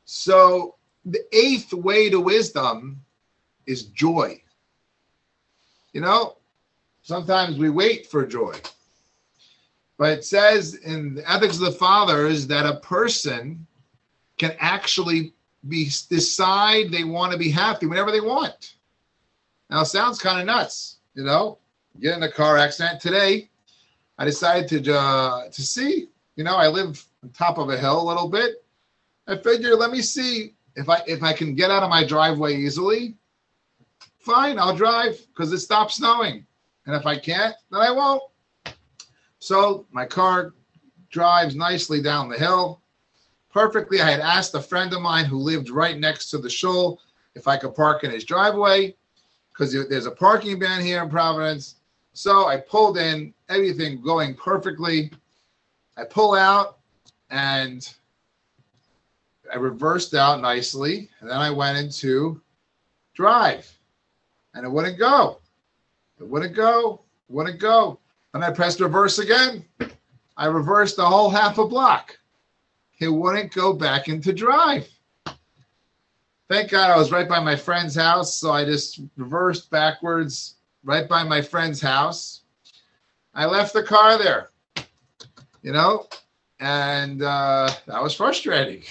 So 0.04 0.74
the 1.04 1.20
eighth 1.32 1.72
way 1.72 2.10
to 2.10 2.18
wisdom 2.18 3.00
is 3.66 3.84
joy. 3.84 4.42
You 5.92 6.00
know, 6.00 6.38
sometimes 7.02 7.58
we 7.58 7.70
wait 7.70 8.08
for 8.08 8.26
joy. 8.26 8.56
But 9.98 10.18
it 10.18 10.24
says 10.24 10.74
in 10.74 11.14
the 11.14 11.30
Ethics 11.30 11.56
of 11.56 11.62
the 11.62 11.72
Fathers 11.72 12.46
that 12.48 12.66
a 12.66 12.80
person 12.80 13.66
can 14.38 14.56
actually 14.58 15.34
be 15.68 15.84
decide 16.08 16.90
they 16.90 17.04
want 17.04 17.32
to 17.32 17.38
be 17.38 17.50
happy 17.50 17.86
whenever 17.86 18.10
they 18.10 18.20
want. 18.20 18.74
Now, 19.70 19.84
sounds 19.84 20.18
kind 20.18 20.40
of 20.40 20.46
nuts, 20.46 20.98
you 21.14 21.24
know. 21.24 21.58
Get 22.00 22.16
in 22.16 22.22
a 22.22 22.32
car 22.32 22.58
accident 22.58 23.00
today. 23.00 23.50
I 24.18 24.24
decided 24.24 24.84
to 24.84 24.94
uh, 24.94 25.48
to 25.50 25.62
see. 25.62 26.08
You 26.36 26.44
know, 26.44 26.56
I 26.56 26.68
live 26.68 27.04
on 27.22 27.30
top 27.30 27.58
of 27.58 27.68
a 27.68 27.76
hill 27.76 28.00
a 28.00 28.08
little 28.08 28.28
bit. 28.28 28.64
I 29.26 29.36
figure, 29.36 29.76
let 29.76 29.90
me 29.90 30.00
see 30.00 30.54
if 30.74 30.88
I 30.88 31.02
if 31.06 31.22
I 31.22 31.32
can 31.32 31.54
get 31.54 31.70
out 31.70 31.82
of 31.82 31.90
my 31.90 32.04
driveway 32.04 32.56
easily, 32.56 33.14
fine, 34.18 34.58
I'll 34.58 34.76
drive 34.76 35.18
because 35.28 35.52
it 35.52 35.58
stops 35.58 35.96
snowing. 35.96 36.46
And 36.86 36.96
if 36.96 37.06
I 37.06 37.18
can't, 37.18 37.54
then 37.70 37.80
I 37.80 37.90
won't. 37.90 38.22
So 39.42 39.86
my 39.90 40.06
car 40.06 40.54
drives 41.10 41.56
nicely 41.56 42.00
down 42.00 42.28
the 42.28 42.38
hill. 42.38 42.80
Perfectly. 43.52 44.00
I 44.00 44.08
had 44.08 44.20
asked 44.20 44.54
a 44.54 44.62
friend 44.62 44.92
of 44.92 45.02
mine 45.02 45.24
who 45.24 45.36
lived 45.36 45.68
right 45.68 45.98
next 45.98 46.30
to 46.30 46.38
the 46.38 46.48
shul 46.48 47.00
if 47.34 47.48
I 47.48 47.56
could 47.56 47.74
park 47.74 48.04
in 48.04 48.12
his 48.12 48.22
driveway 48.22 48.94
because 49.52 49.72
there's 49.72 50.06
a 50.06 50.12
parking 50.12 50.60
ban 50.60 50.80
here 50.80 51.02
in 51.02 51.10
Providence. 51.10 51.74
So 52.12 52.46
I 52.46 52.58
pulled 52.58 52.98
in, 52.98 53.34
everything 53.48 54.00
going 54.00 54.36
perfectly. 54.36 55.10
I 55.96 56.04
pull 56.04 56.34
out 56.34 56.78
and 57.30 57.92
I 59.52 59.56
reversed 59.56 60.14
out 60.14 60.40
nicely, 60.40 61.10
and 61.18 61.28
then 61.28 61.38
I 61.38 61.50
went 61.50 61.78
into 61.78 62.40
drive, 63.12 63.68
and 64.54 64.64
it 64.64 64.70
wouldn't 64.70 65.00
go. 65.00 65.40
It 66.20 66.28
wouldn't 66.28 66.54
go. 66.54 67.02
It 67.28 67.32
wouldn't 67.32 67.58
go. 67.58 67.98
Then 68.32 68.42
I 68.42 68.50
pressed 68.50 68.80
reverse 68.80 69.18
again. 69.18 69.64
I 70.36 70.46
reversed 70.46 70.96
the 70.96 71.04
whole 71.04 71.28
half 71.30 71.58
a 71.58 71.66
block. 71.66 72.18
It 72.98 73.08
wouldn't 73.08 73.52
go 73.52 73.72
back 73.72 74.08
into 74.08 74.32
drive. 74.32 74.88
Thank 76.48 76.70
God 76.70 76.90
I 76.90 76.96
was 76.96 77.10
right 77.10 77.28
by 77.28 77.40
my 77.40 77.56
friend's 77.56 77.94
house, 77.94 78.36
so 78.36 78.50
I 78.50 78.64
just 78.64 79.00
reversed 79.16 79.70
backwards 79.70 80.56
right 80.84 81.08
by 81.08 81.24
my 81.24 81.40
friend's 81.40 81.80
house. 81.80 82.42
I 83.34 83.46
left 83.46 83.72
the 83.72 83.82
car 83.82 84.18
there, 84.18 84.50
you 85.62 85.72
know, 85.72 86.08
and 86.60 87.22
uh, 87.22 87.70
that 87.86 88.02
was 88.02 88.14
frustrating. 88.14 88.82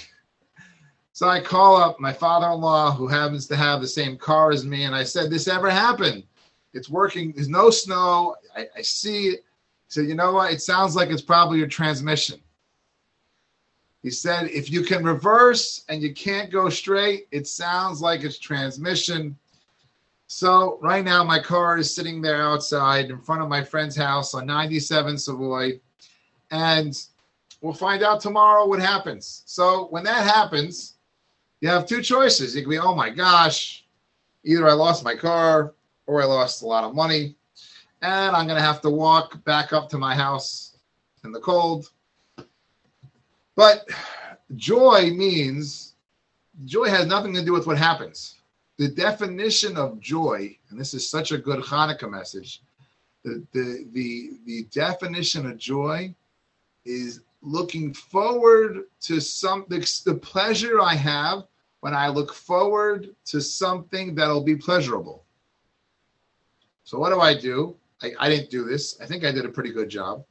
So 1.14 1.30
I 1.30 1.40
call 1.40 1.78
up 1.78 2.00
my 2.00 2.12
father-in-law 2.12 2.94
who 2.94 3.08
happens 3.08 3.46
to 3.48 3.56
have 3.56 3.80
the 3.80 3.88
same 3.88 4.18
car 4.18 4.52
as 4.52 4.66
me, 4.66 4.86
and 4.86 4.96
I 4.96 5.04
said, 5.04 5.30
"This 5.30 5.48
ever 5.48 5.70
happened? 5.70 6.24
It's 6.74 6.90
working. 6.90 7.32
There's 7.32 7.48
no 7.48 7.70
snow. 7.70 8.36
I, 8.56 8.68
I 8.78 8.82
see 8.82 9.30
it." 9.30 9.40
He 9.40 9.90
said, 9.90 10.08
"You 10.08 10.16
know 10.16 10.34
what? 10.34 10.54
It 10.54 10.62
sounds 10.62 10.96
like 10.96 11.10
it's 11.10 11.22
probably 11.22 11.60
your 11.60 11.68
transmission." 11.68 12.40
He 14.04 14.10
said, 14.10 14.50
"If 14.50 14.72
you 14.72 14.84
can 14.84 15.04
reverse 15.04 15.84
and 15.90 16.02
you 16.02 16.14
can't 16.14 16.52
go 16.52 16.70
straight, 16.70 17.28
it 17.32 17.48
sounds 17.48 18.02
like 18.02 18.24
it's 18.24 18.40
transmission." 18.40 19.38
So 20.28 20.80
right 20.82 21.04
now, 21.04 21.26
my 21.26 21.40
car 21.40 21.78
is 21.78 21.94
sitting 21.94 22.22
there 22.22 22.42
outside 22.42 23.10
in 23.10 23.20
front 23.20 23.42
of 23.42 23.50
my 23.50 23.62
friend's 23.64 23.98
house 23.98 24.34
on 24.34 24.46
97 24.46 25.18
Savoy, 25.18 25.82
and 26.52 26.98
we'll 27.60 27.74
find 27.74 28.02
out 28.02 28.22
tomorrow 28.22 28.66
what 28.66 28.80
happens. 28.80 29.44
So 29.46 29.88
when 29.90 30.06
that 30.06 30.24
happens, 30.24 30.96
you 31.60 31.68
have 31.68 31.86
two 31.86 32.02
choices. 32.02 32.56
You 32.56 32.62
can 32.62 32.70
be, 32.70 32.80
oh 32.80 32.96
my 32.96 33.10
gosh, 33.10 33.86
either 34.44 34.70
I 34.70 34.74
lost 34.74 35.04
my 35.04 35.16
car 35.16 35.74
or 36.08 36.22
I 36.22 36.26
lost 36.26 36.64
a 36.64 36.66
lot 36.66 36.86
of 36.86 36.96
money, 36.96 37.36
and 38.02 38.36
I'm 38.36 38.48
going 38.48 38.58
to 38.58 38.66
have 38.66 38.82
to 38.82 38.90
walk 38.90 39.44
back 39.44 39.74
up 39.74 39.90
to 39.90 39.98
my 39.98 40.16
house 40.16 40.78
in 41.24 41.32
the 41.32 41.40
cold. 41.40 41.92
But 43.56 43.88
joy 44.56 45.12
means 45.12 45.94
joy 46.66 46.86
has 46.86 47.06
nothing 47.06 47.34
to 47.36 47.44
do 47.44 47.54
with 47.54 47.68
what 47.68 47.78
happens. 47.78 48.36
The 48.78 48.88
definition 48.88 49.78
of 49.78 50.00
joy, 50.00 50.58
and 50.70 50.80
this 50.80 50.94
is 50.94 51.08
such 51.08 51.32
a 51.32 51.38
good 51.38 51.60
Hanukkah 51.60 52.10
message, 52.10 52.62
the, 53.24 53.46
the, 53.52 53.86
the, 53.92 54.32
the 54.46 54.64
definition 54.72 55.46
of 55.46 55.58
joy 55.58 56.14
is 56.86 57.22
looking 57.44 57.94
forward 57.94 58.86
to 59.02 59.20
some 59.20 59.66
the, 59.68 59.80
the 60.06 60.16
pleasure 60.16 60.82
I 60.82 60.96
have 60.96 61.44
when 61.82 61.94
I 61.94 62.08
look 62.08 62.34
forward 62.34 63.16
to 63.26 63.42
something 63.42 64.16
that'll 64.16 64.44
be 64.44 64.56
pleasurable. 64.56 65.24
So 66.84 67.00
what 67.00 67.10
do 67.10 67.20
I 67.20 67.38
do? 67.38 67.76
I, 68.02 68.12
I 68.20 68.30
didn't 68.30 68.50
do 68.50 68.64
this. 68.64 69.00
I 69.02 69.06
think 69.06 69.24
I 69.24 69.32
did 69.32 69.46
a 69.46 69.50
pretty 69.50 69.72
good 69.72 69.90
job. 69.90 70.24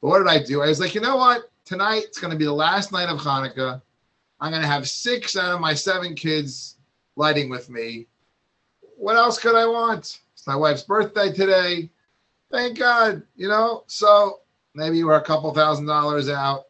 But 0.00 0.08
what 0.08 0.18
did 0.18 0.28
I 0.28 0.42
do? 0.42 0.62
I 0.62 0.68
was 0.68 0.80
like, 0.80 0.94
you 0.94 1.00
know 1.00 1.16
what? 1.16 1.50
Tonight 1.64 2.04
it's 2.04 2.20
going 2.20 2.30
to 2.30 2.36
be 2.36 2.44
the 2.44 2.52
last 2.52 2.92
night 2.92 3.08
of 3.08 3.18
Hanukkah. 3.18 3.80
I'm 4.40 4.50
going 4.50 4.62
to 4.62 4.68
have 4.68 4.88
six 4.88 5.36
out 5.36 5.54
of 5.54 5.60
my 5.60 5.74
seven 5.74 6.14
kids 6.14 6.76
lighting 7.16 7.48
with 7.48 7.70
me. 7.70 8.06
What 8.96 9.16
else 9.16 9.38
could 9.38 9.54
I 9.54 9.66
want? 9.66 10.20
It's 10.34 10.46
my 10.46 10.56
wife's 10.56 10.82
birthday 10.82 11.32
today. 11.32 11.90
Thank 12.50 12.78
God, 12.78 13.22
you 13.36 13.48
know. 13.48 13.84
So 13.86 14.40
maybe 14.74 15.02
we're 15.04 15.16
a 15.16 15.24
couple 15.24 15.52
thousand 15.54 15.86
dollars 15.86 16.28
out, 16.28 16.64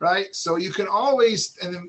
right? 0.00 0.34
So 0.34 0.56
you 0.56 0.72
can 0.72 0.88
always 0.88 1.56
and 1.62 1.88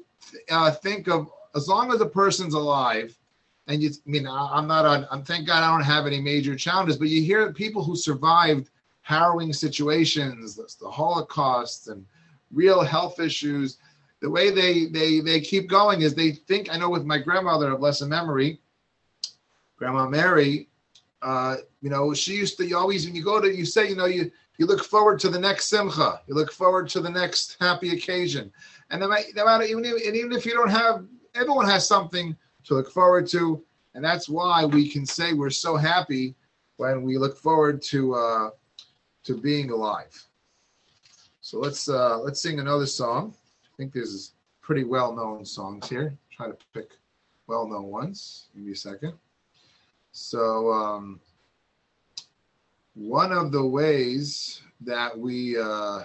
uh, 0.50 0.72
think 0.72 1.08
of 1.08 1.30
as 1.56 1.68
long 1.68 1.92
as 1.92 2.02
a 2.02 2.06
person's 2.06 2.54
alive, 2.54 3.18
and 3.68 3.82
you, 3.82 3.90
I 3.90 4.10
mean, 4.10 4.28
I'm 4.28 4.68
not 4.68 4.86
on. 4.86 5.08
I'm 5.10 5.24
thank 5.24 5.48
God 5.48 5.64
I 5.64 5.72
don't 5.72 5.86
have 5.86 6.06
any 6.06 6.20
major 6.20 6.56
challenges, 6.56 6.98
but 6.98 7.08
you 7.08 7.22
hear 7.22 7.54
people 7.54 7.84
who 7.84 7.96
survived 7.96 8.70
harrowing 9.02 9.54
situations, 9.54 10.56
the 10.56 10.90
Holocaust, 10.90 11.88
and 11.88 12.06
real 12.52 12.82
health 12.82 13.20
issues. 13.20 13.78
The 14.22 14.30
way 14.30 14.52
they 14.52 14.86
they 14.86 15.20
they 15.22 15.40
keep 15.40 15.70
going 15.70 16.02
is 16.02 16.14
they 16.14 16.32
think. 16.32 16.74
I 16.74 16.78
know 16.78 16.90
with 16.90 17.06
my 17.06 17.18
grandmother 17.18 17.72
of 17.72 17.80
blessed 17.80 18.08
memory, 18.08 18.60
Grandma 19.78 20.10
Mary, 20.10 20.70
uh, 21.22 21.58
you 21.82 21.90
know, 21.90 22.14
she 22.14 22.34
used 22.34 22.58
to. 22.58 22.66
You 22.66 22.78
always 22.78 23.06
when 23.06 23.16
you 23.16 23.24
go 23.24 23.40
to, 23.40 23.54
you 23.54 23.66
say, 23.66 23.88
you 23.88 23.96
know, 23.96 24.06
you 24.06 24.30
you 24.58 24.66
look 24.66 24.84
forward 24.84 25.20
to 25.22 25.30
the 25.30 25.40
next 25.40 25.70
simcha. 25.70 26.22
You 26.28 26.36
look 26.36 26.52
forward 26.52 26.90
to 26.90 27.02
the 27.02 27.10
next 27.10 27.58
happy 27.62 27.92
occasion. 27.92 28.52
And 28.90 29.00
no 29.00 29.08
matter, 29.08 29.64
even 29.64 29.86
even 29.86 30.34
if 30.34 30.46
you 30.46 30.54
don't 30.54 30.70
have, 30.70 31.06
everyone 31.34 31.68
has 31.68 31.88
something 31.88 32.36
to 32.66 32.76
look 32.76 32.92
forward 32.92 33.28
to, 33.28 33.64
and 33.94 34.04
that's 34.04 34.28
why 34.30 34.66
we 34.66 34.90
can 34.90 35.06
say 35.06 35.34
we're 35.34 35.50
so 35.50 35.76
happy 35.76 36.36
when 36.78 37.04
we 37.04 37.18
look 37.18 37.38
forward 37.38 37.82
to 37.84 38.16
uh, 38.16 38.50
to 39.24 39.38
being 39.38 39.70
alive. 39.70 40.28
So 41.42 41.60
let's 41.60 41.90
uh, 41.90 42.20
let's 42.20 42.42
sing 42.42 42.60
another 42.60 42.86
song. 42.86 43.34
I 43.66 43.78
think 43.78 43.94
there's 43.94 44.34
pretty 44.62 44.84
well-known 44.84 45.46
songs 45.46 45.90
here. 45.90 46.18
Try 46.32 46.48
to 46.48 46.58
pick 46.74 46.92
well-known 47.48 47.88
ones. 47.88 48.48
Give 48.56 48.64
me 48.64 48.72
a 48.72 48.76
second. 48.76 49.14
So 50.12 50.72
um, 50.72 51.20
one 52.94 53.32
of 53.32 53.52
the 53.52 53.66
ways 53.66 54.62
that 54.82 55.18
we 55.18 55.58
uh, 55.60 56.04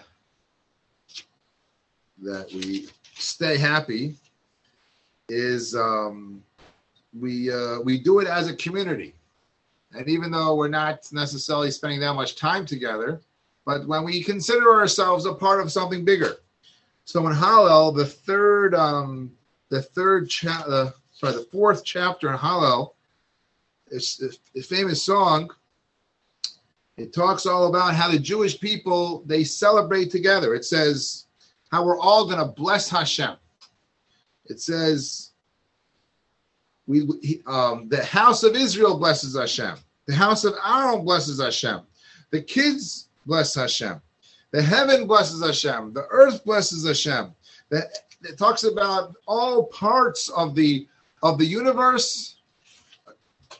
that 2.23 2.53
we 2.53 2.89
stay 3.15 3.59
happy 3.59 4.17
is 5.29 5.77
um, 5.77 6.43
we 7.19 7.53
uh, 7.53 7.81
we 7.81 7.99
do 7.99 8.21
it 8.21 8.29
as 8.29 8.49
a 8.49 8.57
community, 8.57 9.15
and 9.93 10.09
even 10.09 10.31
though 10.31 10.55
we're 10.55 10.69
not 10.69 11.07
necessarily 11.13 11.71
spending 11.71 12.01
that 12.01 12.15
much 12.15 12.37
time 12.37 12.67
together, 12.67 13.21
but 13.65 13.87
when 13.87 14.05
we 14.05 14.23
consider 14.23 14.75
ourselves 14.75 15.27
a 15.27 15.35
part 15.35 15.61
of 15.61 15.73
something 15.73 16.05
bigger. 16.05 16.37
So 17.05 17.27
in 17.27 17.35
Hallel, 17.35 17.97
the 17.97 18.07
third 18.07 18.75
um, 18.75 19.33
the 19.69 19.83
third 19.83 20.29
cha- 20.29 20.65
uh, 20.67 20.91
sorry 21.13 21.35
the 21.35 21.49
fourth 21.51 21.85
chapter 21.85 22.31
in 22.31 22.37
Hallel, 22.37 22.93
it's 23.91 24.23
a 24.57 24.63
famous 24.63 25.03
song 25.03 25.51
it 26.99 27.13
talks 27.13 27.47
all 27.47 27.69
about 27.69 27.95
how 27.95 28.11
the 28.11 28.19
Jewish 28.19 28.59
people 28.59 29.23
they 29.25 29.45
celebrate 29.45 30.11
together. 30.11 30.55
It 30.55 30.65
says 30.65 31.27
how 31.71 31.85
we're 31.85 31.99
all 31.99 32.25
going 32.25 32.41
to 32.41 32.53
bless 32.61 32.89
Hashem. 32.89 33.37
It 34.47 34.61
says 34.61 35.28
we 36.89 37.43
um, 37.47 37.89
the 37.89 38.05
house 38.05 38.43
of 38.43 38.57
Israel 38.57 38.99
blesses 38.99 39.37
Hashem. 39.37 39.77
The 40.07 40.15
house 40.15 40.45
of 40.45 40.55
Aaron 40.67 41.05
blesses 41.05 41.41
Hashem. 41.41 41.83
The 42.31 42.43
kids 42.43 43.09
bless 43.27 43.55
Hashem. 43.55 44.01
The 44.51 44.63
heaven 44.63 45.07
blesses 45.07 45.45
Hashem. 45.45 45.93
The 45.93 46.07
earth 46.11 46.43
blesses 46.45 46.87
Hashem. 46.87 47.35
The, 47.69 47.87
it 48.23 48.39
talks 48.39 48.65
about 48.65 49.15
all 49.27 49.67
parts 49.67 50.31
of 50.31 50.55
the 50.55 50.89
of 51.23 51.39
the 51.39 51.45
universe 51.45 52.37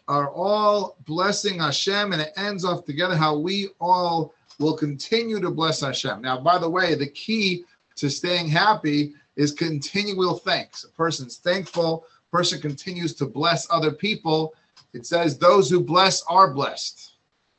are 0.09 0.31
all 0.31 0.97
blessing 1.05 1.59
Hashem, 1.59 2.13
and 2.13 2.23
it 2.23 2.33
ends 2.37 2.65
off 2.65 2.87
together 2.87 3.15
how 3.17 3.37
we 3.37 3.69
all 3.79 4.35
will 4.59 4.77
continue 4.77 5.39
to 5.41 5.51
bless 5.51 5.81
Hashem. 5.81 6.23
Now, 6.23 6.41
by 6.41 6.59
the 6.59 6.69
way, 6.69 6.95
the 6.95 7.09
key 7.09 7.65
to 7.97 8.09
staying 8.09 8.49
happy 8.49 9.15
is 9.37 9.53
continual 9.53 10.39
thanks. 10.39 10.85
A 10.85 10.89
person's 10.89 11.37
thankful, 11.37 12.07
person 12.31 12.61
continues 12.61 13.15
to 13.15 13.27
bless 13.27 13.67
other 13.71 13.93
people. 13.93 14.55
It 14.95 15.07
says, 15.07 15.39
Those 15.39 15.71
who 15.71 15.81
bless 15.81 16.23
are 16.25 16.53
blessed. 16.53 17.13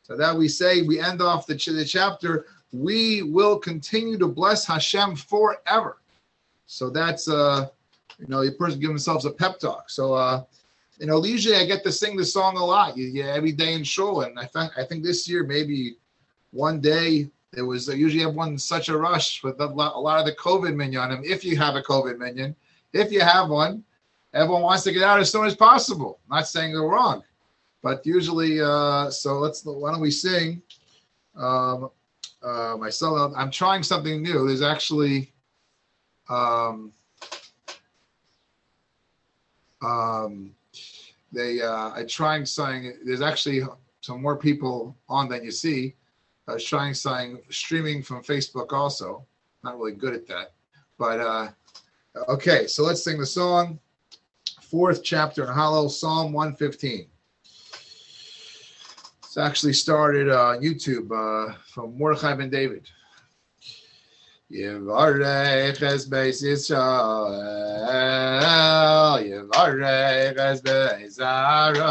So 0.03 0.17
that 0.17 0.35
we 0.35 0.47
say, 0.47 0.81
we 0.81 0.99
end 0.99 1.21
off 1.21 1.45
the, 1.45 1.55
ch- 1.55 1.67
the 1.67 1.85
chapter, 1.85 2.45
we 2.71 3.23
will 3.23 3.57
continue 3.57 4.17
to 4.17 4.27
bless 4.27 4.65
Hashem 4.65 5.15
forever. 5.15 5.97
So 6.65 6.89
that's, 6.89 7.27
uh, 7.29 7.67
you 8.19 8.27
know, 8.27 8.43
the 8.43 8.51
person 8.51 8.79
give 8.79 8.89
themselves 8.89 9.25
a 9.25 9.31
pep 9.31 9.59
talk. 9.59 9.89
So, 9.89 10.13
uh, 10.13 10.43
you 10.99 11.05
know, 11.05 11.23
usually 11.23 11.55
I 11.55 11.65
get 11.65 11.83
to 11.83 11.91
sing 11.91 12.17
the 12.17 12.25
song 12.25 12.57
a 12.57 12.65
lot. 12.65 12.97
you, 12.97 13.07
Yeah, 13.07 13.27
every 13.27 13.51
day 13.51 13.73
in 13.73 13.83
shul, 13.83 14.21
and 14.21 14.37
I 14.37 14.45
think 14.45 14.71
I 14.77 14.83
think 14.83 15.03
this 15.03 15.29
year 15.29 15.43
maybe 15.43 15.95
one 16.51 16.81
day 16.81 17.29
there 17.51 17.65
was 17.65 17.89
I 17.89 17.93
usually 17.93 18.23
have 18.23 18.33
one 18.33 18.57
such 18.57 18.89
a 18.89 18.97
rush 18.97 19.41
with 19.43 19.59
a 19.61 19.65
lot, 19.65 19.95
a 19.95 19.99
lot 19.99 20.19
of 20.19 20.25
the 20.25 20.35
COVID 20.35 20.75
minyan. 20.75 21.23
If 21.23 21.45
you 21.45 21.55
have 21.57 21.75
a 21.75 21.81
COVID 21.81 22.17
minyan. 22.17 22.55
if 22.93 23.11
you 23.11 23.21
have 23.21 23.49
one, 23.49 23.83
everyone 24.33 24.61
wants 24.61 24.83
to 24.83 24.91
get 24.91 25.03
out 25.03 25.19
as 25.19 25.31
soon 25.31 25.45
as 25.45 25.55
possible. 25.55 26.19
not 26.29 26.47
saying 26.47 26.73
they're 26.73 26.81
wrong, 26.81 27.23
but 27.81 28.05
usually, 28.05 28.61
uh, 28.61 29.09
so 29.09 29.39
let's 29.39 29.65
why 29.65 29.91
don't 29.91 30.01
we 30.01 30.11
sing? 30.11 30.61
Um, 31.35 31.89
uh, 32.41 32.77
I'm 33.35 33.51
trying 33.51 33.83
something 33.83 34.21
new. 34.21 34.47
There's 34.47 34.61
actually. 34.61 35.33
Um, 36.29 36.93
um, 39.81 40.51
they 41.31 41.61
uh, 41.61 41.91
I 41.93 42.05
trying 42.07 42.45
saying 42.45 42.93
there's 43.05 43.21
actually 43.21 43.61
some 44.01 44.21
more 44.21 44.37
people 44.37 44.95
on 45.07 45.29
than 45.29 45.43
you 45.43 45.51
see. 45.51 45.95
I 46.47 46.53
was 46.53 46.65
trying 46.65 46.93
saying 46.93 47.39
streaming 47.49 48.01
from 48.01 48.23
Facebook 48.23 48.73
also. 48.73 49.25
Not 49.63 49.77
really 49.77 49.91
good 49.91 50.13
at 50.13 50.27
that, 50.27 50.53
but 50.97 51.19
uh, 51.19 51.49
okay. 52.27 52.65
So 52.67 52.83
let's 52.83 53.03
sing 53.03 53.19
the 53.19 53.25
song. 53.25 53.79
Fourth 54.69 55.03
chapter 55.03 55.43
in 55.45 55.49
Hallel, 55.49 55.89
Psalm 55.89 56.31
115. 56.31 57.07
It's 59.23 59.35
actually 59.35 59.73
started 59.73 60.29
on 60.29 60.57
uh, 60.57 60.59
YouTube 60.59 61.09
uh, 61.09 61.55
from 61.73 61.97
Mordechai 61.97 62.35
ben 62.35 62.51
David. 62.51 62.87
Yivarech 64.51 65.81
es 65.83 66.05
beis 66.07 66.41
Yisrael, 66.41 67.29
Yivarech 69.21 70.37
es 70.37 70.61
beis 70.61 71.19
Aaron, 71.19 71.85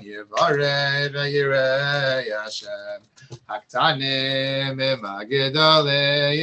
Yivarech 0.00 1.12
v'yirei 1.12 2.30
Hashem, 2.30 3.02
הקטנים 3.48 4.80
הם 4.80 5.04
הגדולים, 5.04 6.40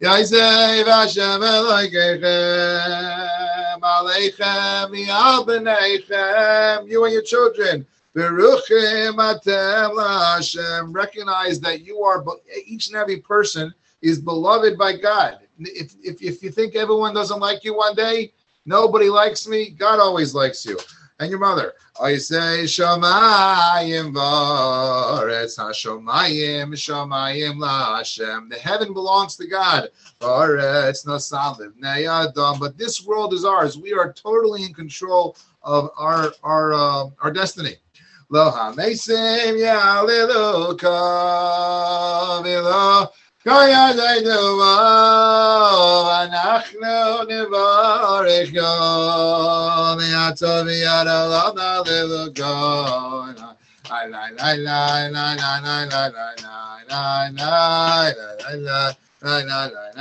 יעזב 0.00 0.88
השם 0.88 1.40
אלוהיכם, 1.42 2.20
עליכם 3.82 4.86
מעל 4.90 5.44
בניכם, 5.46 6.86
you 6.86 7.04
and 7.04 7.12
your 7.12 7.22
children. 7.22 7.86
Recognize 8.16 8.64
that 11.60 11.82
you 11.82 12.00
are, 12.00 12.24
each 12.64 12.88
and 12.88 12.96
every 12.96 13.18
person 13.18 13.74
is 14.00 14.20
beloved 14.20 14.78
by 14.78 14.96
God. 14.96 15.40
If, 15.58 15.94
if, 16.02 16.22
if 16.22 16.42
you 16.42 16.50
think 16.50 16.76
everyone 16.76 17.12
doesn't 17.12 17.40
like 17.40 17.62
you 17.62 17.76
one 17.76 17.94
day, 17.94 18.32
nobody 18.64 19.10
likes 19.10 19.46
me, 19.46 19.68
God 19.68 20.00
always 20.00 20.34
likes 20.34 20.64
you. 20.64 20.78
And 21.18 21.30
your 21.30 21.38
mother, 21.38 21.72
I 22.00 22.16
say, 22.16 22.64
Shamayim 22.64 24.14
Varetz 24.14 25.58
Hashomayim 25.58 26.72
Shamayim. 26.72 28.50
The 28.50 28.56
heaven 28.56 28.92
belongs 28.92 29.34
to 29.36 29.46
God. 29.46 29.88
Varetz 30.20 31.06
Nasaliv 31.06 31.72
Neyadam. 31.78 32.60
But 32.60 32.76
this 32.76 33.02
world 33.02 33.32
is 33.32 33.46
ours. 33.46 33.78
We 33.78 33.94
are 33.94 34.12
totally 34.12 34.64
in 34.64 34.74
control 34.74 35.38
of 35.62 35.88
our 35.96 36.34
our 36.42 36.74
uh, 36.74 37.06
our 37.22 37.30
destiny. 37.30 37.76
Lo 38.30 38.50
hamesim 38.50 39.56
yalilu 39.56 40.76
kavilo 40.76 42.26
Kaya 43.46 43.94
zaydu 43.94 44.58
Anachnu 46.18 47.22
nivarech 47.30 48.50
yom 48.52 49.98
Yatov 50.02 50.66
yada 50.66 51.30
lana 51.30 51.70
lilu 51.86 52.34
God 52.34 53.38
La 53.86 54.02
la 54.10 54.22
la 54.34 54.50
la 54.58 54.96
la 55.06 55.26
la 55.38 55.54
la 55.62 55.86
la 55.86 56.10
la 56.10 56.40
la 56.88 57.14
la 57.30 57.54
la 58.58 58.94
La 59.22 59.36
la 59.46 59.60
la 59.70 60.00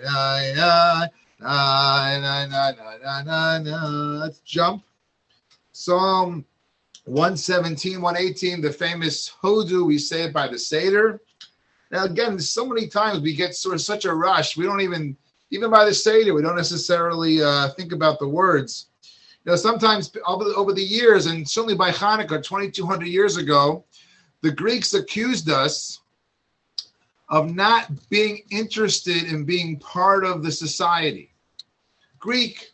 la 0.00 0.22
la 0.54 1.19
Na, 1.40 2.18
na, 2.20 2.46
na, 2.46 2.72
na, 3.02 3.22
na, 3.22 3.58
na, 3.58 3.88
Let's 4.18 4.40
jump. 4.40 4.84
Psalm 5.72 6.44
117, 7.04 8.02
118, 8.02 8.60
the 8.60 8.70
famous 8.70 9.32
Hodu, 9.42 9.86
we 9.86 9.96
say 9.96 10.24
it 10.24 10.34
by 10.34 10.48
the 10.48 10.58
Seder. 10.58 11.20
Now, 11.90 12.04
again, 12.04 12.38
so 12.38 12.66
many 12.66 12.88
times 12.88 13.20
we 13.20 13.34
get 13.34 13.54
sort 13.54 13.74
of 13.74 13.80
such 13.80 14.04
a 14.04 14.14
rush, 14.14 14.56
we 14.56 14.66
don't 14.66 14.82
even, 14.82 15.16
even 15.50 15.70
by 15.70 15.86
the 15.86 15.94
Seder, 15.94 16.34
we 16.34 16.42
don't 16.42 16.56
necessarily 16.56 17.42
uh, 17.42 17.70
think 17.70 17.92
about 17.92 18.18
the 18.18 18.28
words. 18.28 18.88
You 19.44 19.52
know, 19.52 19.56
sometimes 19.56 20.12
over 20.26 20.44
the, 20.44 20.54
over 20.54 20.74
the 20.74 20.82
years, 20.82 21.24
and 21.24 21.48
certainly 21.48 21.74
by 21.74 21.90
Hanukkah, 21.90 22.42
2200 22.42 23.08
years 23.08 23.38
ago, 23.38 23.84
the 24.42 24.52
Greeks 24.52 24.92
accused 24.92 25.48
us 25.48 25.99
of 27.30 27.54
not 27.54 27.88
being 28.10 28.42
interested 28.50 29.24
in 29.24 29.44
being 29.44 29.78
part 29.78 30.24
of 30.24 30.42
the 30.42 30.50
society. 30.52 31.32
Greek 32.18 32.72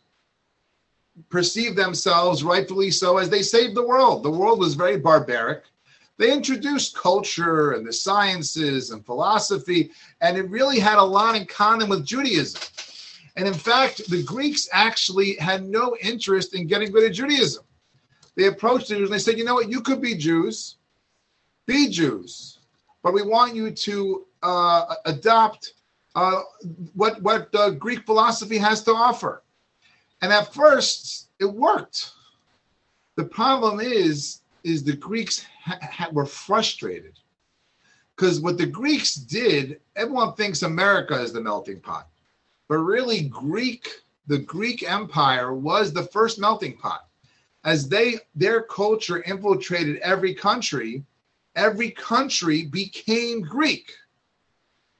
perceived 1.29 1.77
themselves, 1.77 2.43
rightfully 2.43 2.91
so, 2.91 3.17
as 3.17 3.29
they 3.29 3.41
saved 3.41 3.75
the 3.75 3.87
world. 3.87 4.23
The 4.23 4.31
world 4.31 4.59
was 4.59 4.73
very 4.73 4.97
barbaric. 4.97 5.63
They 6.17 6.33
introduced 6.33 6.97
culture 6.97 7.73
and 7.73 7.85
the 7.85 7.93
sciences 7.93 8.89
and 8.89 9.05
philosophy, 9.05 9.91
and 10.21 10.35
it 10.37 10.49
really 10.49 10.79
had 10.79 10.97
a 10.97 11.03
lot 11.03 11.35
in 11.35 11.45
common 11.45 11.87
with 11.89 12.05
Judaism. 12.05 12.61
And 13.35 13.47
in 13.47 13.53
fact, 13.53 14.09
the 14.09 14.23
Greeks 14.23 14.67
actually 14.73 15.35
had 15.35 15.63
no 15.63 15.95
interest 16.01 16.55
in 16.55 16.65
getting 16.65 16.91
rid 16.91 17.05
of 17.05 17.15
Judaism. 17.15 17.63
They 18.35 18.45
approached 18.45 18.87
Jews 18.87 19.09
and 19.09 19.13
they 19.13 19.19
said, 19.19 19.37
you 19.37 19.45
know 19.45 19.53
what, 19.53 19.69
you 19.69 19.81
could 19.81 20.01
be 20.01 20.15
Jews, 20.15 20.77
be 21.67 21.89
Jews, 21.89 22.59
but 23.03 23.13
we 23.13 23.21
want 23.21 23.55
you 23.55 23.69
to 23.71 24.26
uh, 24.43 24.95
adopt 25.05 25.73
uh, 26.15 26.41
what, 26.93 27.21
what 27.21 27.53
uh, 27.53 27.69
Greek 27.71 28.05
philosophy 28.05 28.57
has 28.57 28.83
to 28.83 28.91
offer. 28.91 29.43
And 30.21 30.33
at 30.33 30.53
first, 30.53 31.29
it 31.39 31.45
worked. 31.45 32.11
The 33.15 33.25
problem 33.25 33.79
is, 33.79 34.41
is 34.63 34.83
the 34.83 34.95
Greeks 34.95 35.45
ha- 35.63 35.79
ha- 35.81 36.09
were 36.11 36.25
frustrated 36.25 37.19
because 38.15 38.41
what 38.41 38.57
the 38.57 38.65
Greeks 38.65 39.13
did, 39.15 39.79
everyone 39.95 40.33
thinks 40.33 40.63
America 40.63 41.13
is 41.21 41.31
the 41.31 41.41
melting 41.41 41.79
pot, 41.79 42.09
but 42.67 42.79
really 42.79 43.29
Greek, 43.29 43.87
the 44.25 44.39
Greek 44.39 44.81
Empire 44.89 45.53
was 45.53 45.93
the 45.93 46.03
first 46.03 46.39
melting 46.39 46.77
pot. 46.77 47.07
As 47.63 47.87
they 47.87 48.15
their 48.35 48.63
culture 48.63 49.21
infiltrated 49.23 49.97
every 49.97 50.33
country, 50.33 51.03
every 51.55 51.91
country 51.91 52.65
became 52.65 53.41
Greek. 53.41 53.91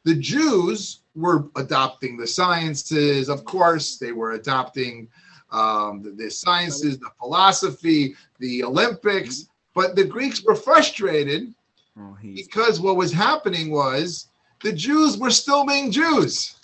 The 0.08 0.16
Jews 0.16 1.02
were 1.16 1.50
adopting 1.58 2.16
the 2.16 2.26
sciences, 2.26 3.28
of 3.28 3.44
course, 3.44 3.98
they 3.98 4.14
were 4.14 4.32
adopting 4.32 5.10
um, 5.52 6.02
the, 6.02 6.12
the 6.12 6.32
sciences, 6.32 6.98
the 6.98 7.10
philosophy, 7.20 8.16
the 8.40 8.64
Olympics, 8.64 9.50
but 9.76 9.98
the 9.98 10.06
Greeks 10.06 10.42
were 10.46 10.56
frustrated 10.56 11.54
Oh, 12.00 12.16
because 12.22 12.80
what 12.80 12.96
was 12.96 13.12
happening 13.12 13.70
was 13.70 14.30
the 14.64 14.72
Jews 14.72 15.18
were 15.18 15.30
still 15.30 15.66
being 15.66 15.92
Jews. 15.92 16.56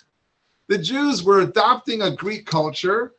The 0.68 0.78
Jews 0.78 1.22
were 1.22 1.40
adopting 1.40 2.00
a 2.00 2.16
Greek 2.16 2.46
culture, 2.46 3.12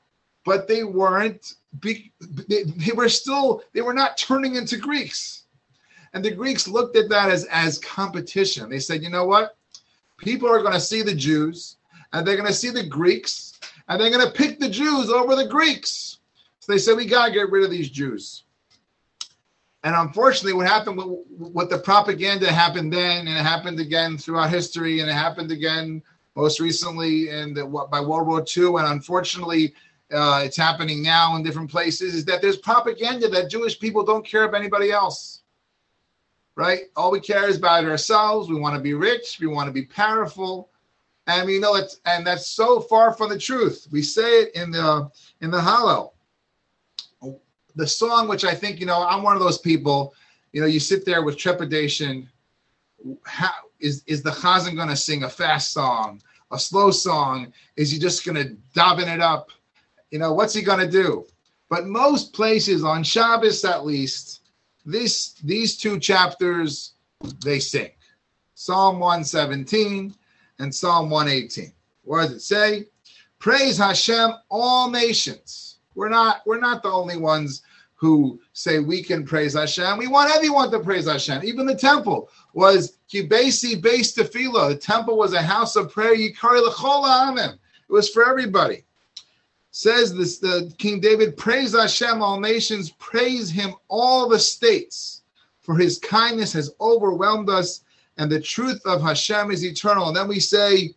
but 0.43 0.67
they 0.67 0.83
weren't. 0.83 1.53
Be, 1.81 2.11
they, 2.47 2.63
they 2.63 2.93
were 2.93 3.09
still. 3.09 3.61
They 3.73 3.81
were 3.81 3.93
not 3.93 4.17
turning 4.17 4.55
into 4.55 4.77
Greeks, 4.77 5.43
and 6.13 6.25
the 6.25 6.31
Greeks 6.31 6.67
looked 6.67 6.95
at 6.95 7.09
that 7.09 7.29
as 7.29 7.45
as 7.51 7.77
competition. 7.77 8.71
They 8.71 8.79
said, 8.79 9.03
you 9.03 9.11
know 9.11 9.25
what? 9.25 9.55
People 10.25 10.49
are 10.49 10.61
going 10.61 10.73
to 10.73 10.79
see 10.81 11.03
the 11.03 11.13
Jews, 11.13 11.77
and 12.11 12.25
they're 12.25 12.35
going 12.35 12.47
to 12.47 12.53
see 12.53 12.71
the 12.71 12.83
Greeks, 12.83 13.59
and 13.87 14.01
they're 14.01 14.09
going 14.09 14.25
to 14.25 14.33
pick 14.33 14.59
the 14.59 14.67
Jews 14.67 15.11
over 15.11 15.35
the 15.35 15.47
Greeks. 15.47 16.17
So 16.59 16.71
they 16.71 16.79
said, 16.79 16.97
we 16.97 17.05
got 17.05 17.27
to 17.27 17.31
get 17.31 17.51
rid 17.51 17.63
of 17.63 17.69
these 17.69 17.91
Jews. 17.91 18.43
And 19.83 19.95
unfortunately, 19.95 20.53
what 20.53 20.65
happened 20.67 20.97
with, 20.97 21.19
with 21.29 21.69
the 21.69 21.77
propaganda 21.77 22.51
happened 22.51 22.91
then, 22.91 23.27
and 23.27 23.37
it 23.37 23.43
happened 23.43 23.79
again 23.79 24.17
throughout 24.17 24.49
history, 24.49 24.99
and 24.99 25.07
it 25.07 25.13
happened 25.13 25.51
again 25.51 26.01
most 26.35 26.59
recently 26.59 27.29
in 27.29 27.53
the, 27.53 27.63
what- 27.63 27.91
by 27.91 28.01
World 28.01 28.27
War 28.27 28.43
II, 28.57 28.77
and 28.77 28.87
unfortunately, 28.87 29.75
uh, 30.11 30.41
it's 30.43 30.57
happening 30.57 31.03
now 31.03 31.35
in 31.35 31.43
different 31.43 31.69
places. 31.69 32.15
Is 32.15 32.25
that 32.25 32.41
there's 32.41 32.57
propaganda 32.57 33.27
that 33.29 33.51
Jewish 33.51 33.79
people 33.79 34.03
don't 34.03 34.25
care 34.25 34.45
about 34.45 34.59
anybody 34.59 34.91
else, 34.91 35.43
right? 36.55 36.83
All 36.95 37.11
we 37.11 37.19
care 37.19 37.47
is 37.47 37.57
about 37.57 37.85
ourselves. 37.85 38.49
We 38.49 38.59
want 38.59 38.75
to 38.75 38.81
be 38.81 38.93
rich. 38.93 39.37
We 39.39 39.47
want 39.47 39.67
to 39.67 39.73
be 39.73 39.85
powerful, 39.85 40.69
and 41.27 41.45
we 41.45 41.59
know 41.59 41.75
it's 41.75 41.99
and 42.05 42.25
that's 42.25 42.47
so 42.47 42.79
far 42.79 43.13
from 43.13 43.29
the 43.29 43.39
truth. 43.39 43.87
We 43.91 44.01
say 44.01 44.41
it 44.41 44.55
in 44.55 44.71
the 44.71 45.09
in 45.41 45.51
the 45.51 45.59
Hallel 45.59 46.11
the 47.75 47.87
song, 47.87 48.27
which 48.27 48.45
I 48.45 48.55
think, 48.55 48.79
you 48.79 48.85
know, 48.85 49.05
I'm 49.05 49.23
one 49.23 49.35
of 49.35 49.41
those 49.41 49.57
people, 49.57 50.13
you 50.53 50.61
know, 50.61 50.67
you 50.67 50.79
sit 50.79 51.05
there 51.05 51.23
with 51.23 51.37
trepidation. 51.37 52.29
How 53.25 53.51
is 53.79 54.03
is 54.07 54.23
the 54.23 54.31
chazan 54.31 54.75
going 54.75 54.87
to 54.87 54.95
sing 54.95 55.23
a 55.23 55.29
fast 55.29 55.73
song, 55.73 56.21
a 56.51 56.57
slow 56.57 56.91
song? 56.91 57.53
Is 57.75 57.91
he 57.91 57.99
just 57.99 58.25
going 58.25 58.35
to 58.35 58.55
daven 58.75 59.13
it 59.13 59.19
up? 59.19 59.49
You 60.11 60.19
know, 60.19 60.33
what's 60.33 60.53
he 60.53 60.61
going 60.61 60.79
to 60.79 60.89
do? 60.89 61.25
But 61.69 61.87
most 61.87 62.33
places 62.33 62.83
on 62.83 63.03
Shabbos, 63.03 63.65
at 63.65 63.85
least, 63.85 64.41
this 64.85 65.33
these 65.43 65.77
two 65.77 65.99
chapters 65.99 66.93
they 67.43 67.59
sing 67.59 67.89
Psalm 68.53 68.99
117 68.99 70.15
and 70.59 70.73
Psalm 70.73 71.09
118. 71.09 71.73
What 72.03 72.23
does 72.23 72.31
it 72.31 72.41
say? 72.41 72.85
Praise 73.39 73.77
Hashem, 73.77 74.31
all 74.49 74.89
nations. 74.89 75.77
We're 75.95 76.09
not 76.09 76.41
we're 76.45 76.59
not 76.59 76.83
the 76.83 76.91
only 76.91 77.17
ones 77.17 77.63
who 77.95 78.39
say 78.53 78.79
we 78.79 79.01
can 79.01 79.25
praise 79.25 79.53
Hashem. 79.53 79.97
We 79.97 80.07
want 80.07 80.35
everyone 80.35 80.69
to 80.71 80.79
praise 80.79 81.07
Hashem. 81.07 81.43
Even 81.43 81.65
the 81.65 81.75
temple 81.75 82.29
was 82.53 82.97
kibesi 83.11 83.81
base 83.81 84.13
tefillah. 84.15 84.69
The 84.69 84.77
temple 84.77 85.17
was 85.17 85.33
a 85.33 85.41
house 85.41 85.75
of 85.75 85.91
prayer. 85.91 86.15
Yikari 86.15 86.61
l'chol. 86.61 87.53
It 87.53 87.57
was 87.89 88.09
for 88.09 88.27
everybody. 88.27 88.84
Says 89.77 90.15
this 90.15 90.37
the 90.37 90.73
King 90.77 91.01
David, 91.01 91.35
praise 91.35 91.75
Hashem, 91.75 92.21
all 92.21 92.39
nations, 92.39 92.91
praise 92.91 93.51
him, 93.51 93.73
all 93.89 94.29
the 94.29 94.39
states, 94.39 95.23
for 95.59 95.75
his 95.75 95.99
kindness 95.99 96.53
has 96.53 96.73
overwhelmed 96.79 97.49
us, 97.49 97.81
and 98.17 98.31
the 98.31 98.39
truth 98.39 98.79
of 98.85 99.01
Hashem 99.01 99.51
is 99.51 99.65
eternal. 99.65 100.07
And 100.07 100.15
then 100.15 100.29
we 100.29 100.39
say, 100.39 100.95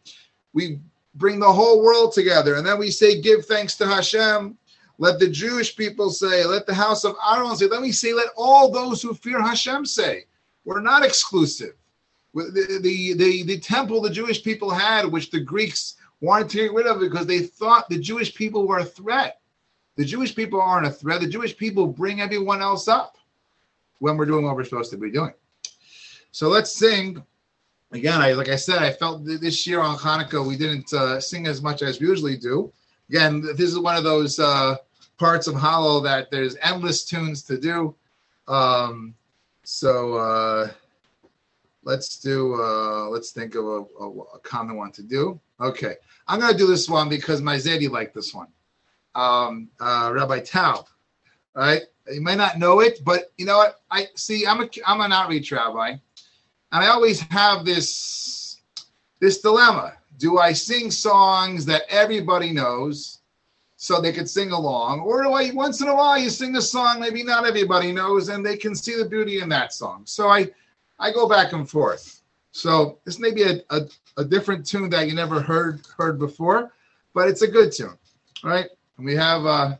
we 0.53 0.79
bring 1.17 1.41
the 1.41 1.53
whole 1.53 1.83
world 1.83 2.12
together, 2.12 2.55
and 2.55 2.64
then 2.64 2.79
we 2.79 2.93
say, 2.93 3.21
give 3.21 3.47
thanks 3.47 3.75
to 3.79 3.87
Hashem. 3.88 4.57
Let 4.99 5.19
the 5.19 5.29
Jewish 5.29 5.75
people 5.75 6.11
say, 6.11 6.45
let 6.45 6.64
the 6.64 6.73
house 6.73 7.03
of 7.03 7.17
Aaron 7.29 7.57
say, 7.57 7.67
let 7.67 7.83
me 7.83 7.91
say, 7.91 8.12
let 8.12 8.29
all 8.37 8.71
those 8.71 9.03
who 9.03 9.12
fear 9.12 9.43
Hashem 9.43 9.87
say. 9.87 10.27
We're 10.64 10.81
not 10.81 11.05
exclusive. 11.05 11.75
The, 12.33 12.79
the, 12.81 13.14
the, 13.14 13.43
the 13.43 13.59
temple 13.59 14.01
the 14.01 14.09
Jewish 14.09 14.45
people 14.45 14.71
had, 14.71 15.05
which 15.05 15.33
the 15.33 15.41
Greeks 15.41 15.97
wanted 16.20 16.48
to 16.50 16.57
get 16.59 16.72
rid 16.72 16.87
of 16.87 17.02
it 17.02 17.11
because 17.11 17.26
they 17.26 17.40
thought 17.40 17.88
the 17.88 17.98
Jewish 17.98 18.35
people 18.35 18.66
were 18.66 18.78
a 18.78 18.85
threat. 18.85 19.40
The 19.96 20.04
Jewish 20.04 20.35
people 20.35 20.61
aren't 20.61 20.87
a 20.87 20.90
threat. 20.90 21.20
The 21.20 21.28
Jewish 21.28 21.57
people 21.57 21.87
bring 21.87 22.20
everyone 22.20 22.62
else 22.62 22.88
up 22.88 23.18
when 23.98 24.16
we're 24.16 24.26
doing 24.26 24.44
what 24.44 24.57
we're 24.57 24.64
supposed 24.64 24.90
to 24.92 24.96
be 24.96 25.11
doing. 25.11 25.35
So 26.31 26.48
let's 26.48 26.72
sing. 26.72 27.22
Again, 27.92 28.20
I 28.20 28.33
like 28.33 28.48
I 28.48 28.57
said, 28.57 28.78
I 28.78 28.92
felt 28.92 29.26
th- 29.26 29.40
this 29.40 29.66
year 29.66 29.81
on 29.81 29.96
Hanukkah 29.96 30.46
we 30.46 30.57
didn't 30.57 30.92
uh, 30.92 31.20
sing 31.20 31.46
as 31.46 31.62
much 31.62 31.83
as 31.83 32.00
we 32.00 32.07
usually 32.07 32.37
do. 32.37 32.72
Again, 33.09 33.40
this 33.40 33.70
is 33.70 33.78
one 33.78 33.96
of 33.96 34.04
those 34.04 34.38
uh, 34.38 34.76
parts 35.16 35.46
of 35.46 35.54
Hallel 35.54 36.02
that 36.04 36.31
there's 36.31 36.57
endless 36.62 37.04
tunes 37.04 37.42
to 37.44 37.59
do. 37.59 37.94
Um, 38.46 39.14
so 39.64 40.14
uh, 40.14 40.70
let's 41.83 42.18
do. 42.18 42.54
Uh, 42.54 43.09
let's 43.09 43.31
think 43.31 43.54
of 43.54 43.64
a, 43.64 43.85
a, 44.00 44.20
a 44.35 44.38
common 44.40 44.76
one 44.76 44.92
to 44.92 45.02
do. 45.02 45.40
Okay, 45.61 45.97
I'm 46.29 46.40
gonna 46.40 46.57
do 46.57 46.66
this 46.66 46.88
one 46.88 47.09
because 47.09 47.42
my 47.42 47.57
Zedi 47.57 47.90
liked 47.90 48.14
this 48.14 48.33
one. 48.33 48.49
Um, 49.14 49.68
uh, 49.81 50.12
Rabbi 50.14 50.40
Taub, 50.40 50.87
right? 51.55 51.83
You 52.12 52.21
may 52.21 52.37
not 52.37 52.59
know 52.59 52.81
it, 52.81 53.01
but 53.05 53.33
you 53.37 53.44
know 53.44 53.59
what? 53.59 53.81
I 53.90 54.07
see. 54.14 54.47
I'm 54.47 54.61
a 54.61 54.68
I'm 54.87 55.01
an 55.01 55.12
outreach 55.12 55.51
rabbi, 55.51 55.90
and 55.90 56.01
I 56.71 56.88
always 56.88 57.21
have 57.21 57.64
this 57.64 58.61
this 59.21 59.40
dilemma. 59.40 59.94
Do 60.18 60.38
I 60.38 60.53
sing 60.53 60.90
songs 60.90 61.64
that 61.66 61.83
everybody 61.88 62.53
knows 62.53 63.18
so 63.77 64.01
they 64.01 64.12
could 64.12 64.29
sing 64.29 64.53
along? 64.53 65.01
Or 65.01 65.23
do 65.23 65.33
I 65.33 65.51
once 65.53 65.81
in 65.81 65.88
a 65.88 65.94
while 65.94 66.18
you 66.18 66.31
sing 66.31 66.57
a 66.57 66.62
song 66.62 67.01
maybe 67.01 67.23
not 67.23 67.47
everybody 67.47 67.92
knows 67.92 68.29
and 68.29 68.44
they 68.44 68.57
can 68.57 68.75
see 68.75 68.97
the 68.97 69.09
beauty 69.09 69.40
in 69.40 69.49
that 69.51 69.73
song? 69.73 70.03
So 70.05 70.29
I 70.29 70.51
I 70.99 71.12
go 71.12 71.29
back 71.29 71.53
and 71.53 71.68
forth. 71.68 72.17
So 72.59 72.99
this 73.05 73.21
may 73.21 73.31
be 73.31 73.44
a, 73.44 73.61
a, 73.71 73.83
a 74.16 74.25
different 74.25 74.66
tune 74.66 74.90
that 74.90 75.07
you 75.07 75.14
never 75.14 75.40
heard 75.40 75.87
heard 75.97 76.18
before, 76.18 76.73
but 77.14 77.29
it's 77.29 77.42
a 77.42 77.47
good 77.47 77.71
tune. 77.71 77.97
All 78.42 78.51
right. 78.51 78.66
And 78.97 79.07
we 79.07 79.14
have 79.14 79.47
uh 79.47 79.77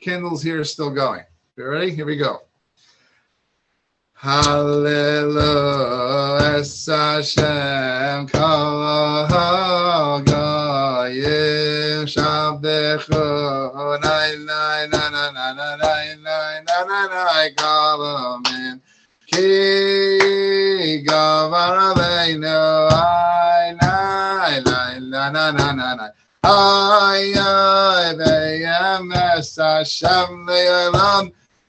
candles 0.00 0.42
here 0.42 0.64
still 0.64 0.88
going. 0.88 1.24
You 1.56 1.66
ready? 1.66 1.94
Here 1.94 2.06
we 2.06 2.16
go. 2.16 2.40
Hallelujah. 4.14 5.36
Govardhana 21.04 22.90
Ai 22.92 23.74
Nai 23.74 24.98
Na 25.00 25.30
Na 25.30 25.50
Na 25.50 25.72
Na 25.72 26.08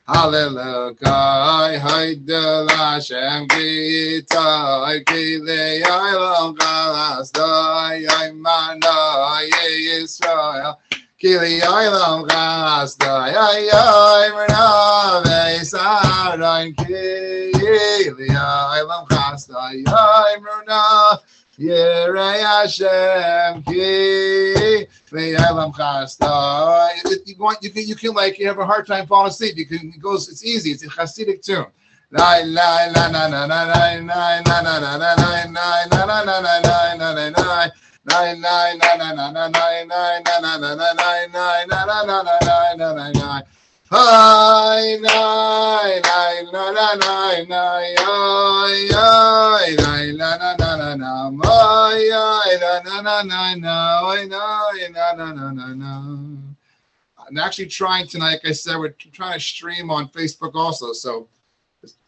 Hallelujah 0.08 0.96
Ai 1.04 1.78
Haidel 1.78 2.70
Hashem 2.70 3.48
Ki 3.50 4.22
Yitai 4.24 5.06
Ki 5.06 5.40
Le'olam 5.42 6.56
Galas 6.58 7.32
Dai 7.32 8.32
Mana 8.32 9.42
Ye 9.44 9.90
Yisrael 9.90 10.78
Kili 11.20 11.60
Ilam 11.60 12.28
Gas 12.28 12.96
Dayai 12.96 14.30
Mernave 14.38 15.66
Saran 15.66 16.76
Kili 16.76 18.30
Ilam 18.30 19.10
you 27.26 27.36
want 27.40 27.64
you 27.64 27.72
can 27.72 27.88
you 27.88 27.96
can 27.96 28.14
like 28.14 28.38
you 28.40 28.48
have 28.48 28.60
a 28.60 28.66
hard 28.66 28.86
time 28.86 29.08
falling 29.08 29.30
asleep. 29.30 29.58
You 29.58 29.66
can 29.66 29.92
it 29.96 30.00
goes 30.02 30.30
it's 30.30 30.46
easy. 30.46 30.72
It's 30.72 30.84
a 30.84 30.88
Hasidic 30.88 31.42
tune. 31.42 31.66
Hi, 43.90 44.98
na, 45.00 45.08
na, 46.02 46.36
na, 46.58 46.72
na, 46.74 46.96
na, 50.76 50.96
na, 50.96 51.16
na, 52.84 52.98
na, 53.02 53.22
na, 53.24 53.24
na, 53.24 54.44
na, 54.92 55.14
na, 55.14 55.32
na, 55.32 55.52
na, 55.52 55.74
na. 55.74 56.04
I'm 57.26 57.38
actually 57.38 57.68
trying 57.68 58.08
tonight, 58.08 58.42
like 58.44 58.46
I 58.46 58.52
said, 58.52 58.78
we're 58.78 58.90
trying 58.90 59.40
to 59.40 59.40
stream 59.40 59.90
on 59.90 60.10
Facebook 60.10 60.54
also, 60.56 60.92
so 60.92 61.30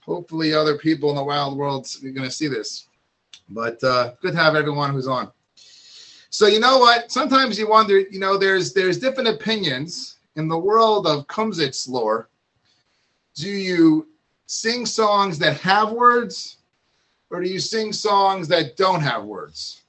hopefully 0.01 0.53
other 0.53 0.77
people 0.77 1.11
in 1.11 1.15
the 1.15 1.23
wild 1.23 1.57
world 1.57 1.87
are 2.03 2.09
going 2.09 2.27
to 2.27 2.31
see 2.31 2.49
this. 2.49 2.87
But 3.47 3.81
uh, 3.85 4.15
good 4.21 4.33
to 4.33 4.37
have 4.37 4.55
everyone 4.55 4.91
who's 4.91 5.07
on. 5.07 5.31
So 6.29 6.47
you 6.47 6.59
know 6.59 6.77
what? 6.77 7.09
Sometimes 7.09 7.57
you 7.57 7.69
wonder, 7.69 7.99
you 7.99 8.19
know, 8.19 8.37
there's 8.37 8.73
there's 8.73 8.99
different 8.99 9.29
opinions 9.29 10.17
in 10.39 10.47
the 10.47 10.57
world 10.57 11.05
of 11.05 11.27
Kumsitz 11.27 11.87
lore, 11.87 12.29
do 13.35 13.49
you 13.49 14.07
sing 14.47 14.85
songs 14.85 15.37
that 15.39 15.57
have 15.57 15.91
words 15.91 16.57
or 17.29 17.43
do 17.43 17.49
you 17.49 17.59
sing 17.59 17.91
songs 17.91 18.47
that 18.47 18.77
don't 18.77 19.01
have 19.01 19.25
words? 19.25 19.81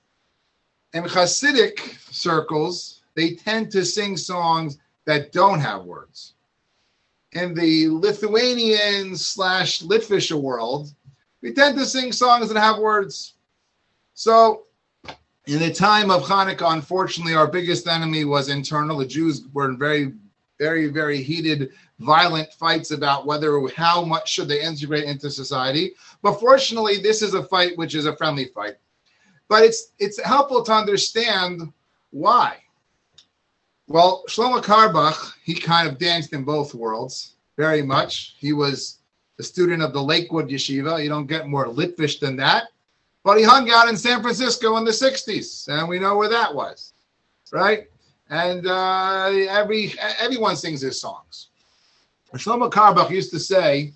In 0.93 1.05
Hasidic 1.05 1.79
circles, 2.13 3.03
they 3.15 3.35
tend 3.35 3.71
to 3.71 3.85
sing 3.85 4.17
songs 4.17 4.79
that 5.05 5.33
don't 5.33 5.61
have 5.61 5.85
words. 5.85 6.35
In 7.33 7.55
the 7.55 7.89
Lithuanian 7.89 9.17
slash 9.17 9.83
Litvisha 9.83 10.39
world, 10.39 10.93
we 11.43 11.53
tend 11.53 11.79
to 11.79 11.87
sing 11.87 12.11
songs 12.11 12.53
that 12.53 12.61
have 12.61 12.79
words. 12.79 13.35
So, 14.15 14.65
in 15.47 15.61
the 15.61 15.73
time 15.73 16.11
of 16.11 16.23
Hanukkah, 16.25 16.73
unfortunately, 16.73 17.35
our 17.35 17.47
biggest 17.47 17.87
enemy 17.87 18.25
was 18.25 18.49
internal. 18.49 18.99
The 18.99 19.07
Jews 19.07 19.47
were 19.53 19.69
in 19.69 19.79
very 19.79 20.13
very, 20.61 20.88
very 20.88 21.23
heated, 21.23 21.73
violent 21.99 22.53
fights 22.53 22.92
about 22.92 23.27
whether 23.27 23.66
how 23.75 24.05
much 24.05 24.31
should 24.31 24.46
they 24.46 24.62
integrate 24.62 25.05
into 25.05 25.31
society. 25.31 25.94
But 26.23 26.38
fortunately, 26.38 26.99
this 26.99 27.23
is 27.23 27.35
a 27.35 27.42
fight 27.42 27.77
which 27.77 27.94
is 27.96 28.05
a 28.05 28.14
friendly 28.14 28.44
fight. 28.44 28.77
But 29.49 29.64
it's 29.64 29.92
it's 29.99 30.23
helpful 30.23 30.62
to 30.62 30.73
understand 30.73 31.73
why. 32.11 32.59
Well, 33.88 34.23
Shlomo 34.29 34.62
Carlebach, 34.62 35.33
he 35.42 35.55
kind 35.55 35.88
of 35.88 35.99
danced 35.99 36.33
in 36.33 36.44
both 36.44 36.75
worlds 36.75 37.35
very 37.57 37.83
much. 37.83 38.37
He 38.38 38.53
was 38.53 38.99
a 39.40 39.42
student 39.42 39.83
of 39.83 39.92
the 39.92 40.03
Lakewood 40.03 40.49
Yeshiva. 40.49 41.03
You 41.03 41.09
don't 41.09 41.27
get 41.27 41.49
more 41.49 41.66
Litvish 41.66 42.20
than 42.20 42.37
that. 42.37 42.64
But 43.25 43.38
he 43.38 43.42
hung 43.42 43.70
out 43.70 43.88
in 43.88 43.96
San 43.96 44.23
Francisco 44.23 44.77
in 44.77 44.85
the 44.85 44.92
60s, 44.92 45.68
and 45.68 45.88
we 45.88 45.99
know 45.99 46.16
where 46.16 46.29
that 46.29 46.55
was, 46.55 46.94
right? 47.53 47.88
And 48.31 48.66
uh, 48.66 49.27
every 49.51 49.93
everyone 50.21 50.57
sings 50.57 50.81
his 50.81 51.01
songs. 51.01 51.49
Shlomo 52.35 52.71
Carlebach 52.71 53.11
used 53.11 53.33
to 53.33 53.40
say 53.40 53.93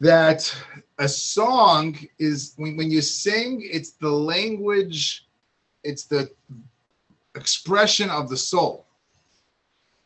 that 0.00 0.54
a 0.98 1.08
song 1.08 1.98
is 2.18 2.52
when, 2.56 2.76
when 2.76 2.90
you 2.90 3.00
sing, 3.00 3.62
it's 3.64 3.92
the 3.92 4.10
language, 4.10 5.26
it's 5.84 6.04
the 6.04 6.30
expression 7.34 8.10
of 8.10 8.28
the 8.28 8.36
soul. 8.36 8.86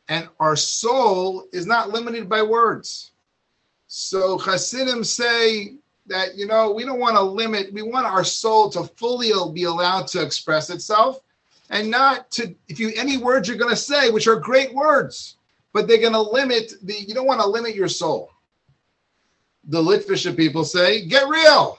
And 0.08 0.28
our 0.38 0.54
soul 0.54 1.46
is 1.52 1.66
not 1.66 1.90
limited 1.90 2.28
by 2.28 2.42
words. 2.42 3.12
So 3.88 4.38
Hasidim 4.38 5.02
say 5.02 5.74
that, 6.06 6.36
you 6.36 6.46
know, 6.46 6.72
we 6.72 6.84
don't 6.84 7.00
want 7.00 7.16
to 7.16 7.22
limit, 7.22 7.72
we 7.72 7.82
want 7.82 8.06
our 8.06 8.24
soul 8.24 8.70
to 8.70 8.84
fully 8.84 9.32
be 9.52 9.64
allowed 9.64 10.06
to 10.08 10.22
express 10.22 10.70
itself 10.70 11.20
and 11.70 11.90
not 11.90 12.30
to 12.32 12.54
if 12.68 12.78
you 12.78 12.92
any 12.96 13.16
words 13.16 13.48
you're 13.48 13.56
going 13.56 13.70
to 13.70 13.76
say 13.76 14.10
which 14.10 14.26
are 14.26 14.36
great 14.36 14.74
words 14.74 15.36
but 15.72 15.86
they're 15.86 15.98
going 15.98 16.12
to 16.12 16.20
limit 16.20 16.74
the 16.82 16.94
you 16.94 17.14
don't 17.14 17.26
want 17.26 17.40
to 17.40 17.46
limit 17.46 17.74
your 17.74 17.88
soul. 17.88 18.30
The 19.64 19.80
litvisha 19.80 20.36
people 20.36 20.64
say 20.64 21.06
get 21.06 21.28
real. 21.28 21.78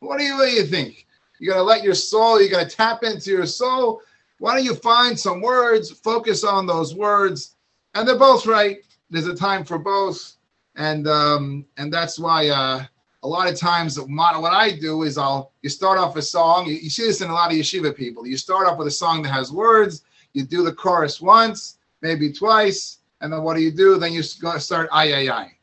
What 0.00 0.18
do 0.18 0.24
you 0.24 0.36
what 0.36 0.48
do 0.48 0.54
you 0.54 0.64
think? 0.64 1.06
You're 1.38 1.54
going 1.54 1.64
to 1.64 1.68
let 1.68 1.84
your 1.84 1.94
soul 1.94 2.40
you're 2.40 2.50
going 2.50 2.66
to 2.66 2.76
tap 2.76 3.02
into 3.02 3.30
your 3.30 3.46
soul. 3.46 4.00
Why 4.38 4.54
don't 4.54 4.64
you 4.64 4.74
find 4.74 5.18
some 5.18 5.40
words 5.40 5.90
focus 5.90 6.44
on 6.44 6.66
those 6.66 6.94
words 6.94 7.56
and 7.94 8.06
they're 8.06 8.18
both 8.18 8.46
right. 8.46 8.78
There's 9.10 9.26
a 9.26 9.34
time 9.34 9.64
for 9.64 9.78
both 9.78 10.36
and 10.76 11.06
um 11.08 11.66
and 11.76 11.92
that's 11.92 12.18
why 12.18 12.48
uh 12.48 12.84
a 13.26 13.28
lot 13.28 13.48
of 13.48 13.58
times 13.58 13.98
what 13.98 14.52
I 14.52 14.70
do 14.70 15.02
is 15.02 15.18
I'll 15.18 15.50
you 15.62 15.68
start 15.68 15.98
off 15.98 16.14
a 16.14 16.22
song. 16.22 16.66
You, 16.66 16.88
see 16.88 17.02
this 17.02 17.20
in 17.20 17.28
a 17.28 17.34
lot 17.34 17.50
of 17.50 17.58
yeshiva 17.58 17.94
people. 17.94 18.24
You 18.24 18.36
start 18.36 18.68
off 18.68 18.78
with 18.78 18.86
a 18.86 18.92
song 19.02 19.22
that 19.22 19.30
has 19.30 19.50
words. 19.50 20.04
You 20.32 20.44
do 20.44 20.62
the 20.62 20.72
chorus 20.72 21.20
once, 21.20 21.78
maybe 22.02 22.32
twice, 22.32 22.98
and 23.20 23.32
then 23.32 23.42
what 23.42 23.56
do 23.56 23.62
you 23.62 23.72
do? 23.72 23.98
Then 23.98 24.12
you 24.12 24.22
start 24.22 24.88
ayayaying. 24.90 25.54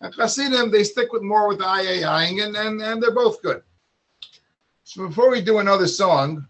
And 0.00 0.12
Hasidim, 0.12 0.72
they 0.72 0.82
stick 0.82 1.12
with 1.12 1.22
more 1.22 1.46
with 1.46 1.58
the 1.58 1.64
ayayaying, 1.64 2.44
and, 2.44 2.56
and 2.56 2.82
and 2.82 3.00
they're 3.00 3.14
both 3.14 3.40
good. 3.42 3.62
So 4.82 5.06
before 5.06 5.30
we 5.30 5.40
do 5.40 5.58
another 5.58 5.86
song, 5.86 6.48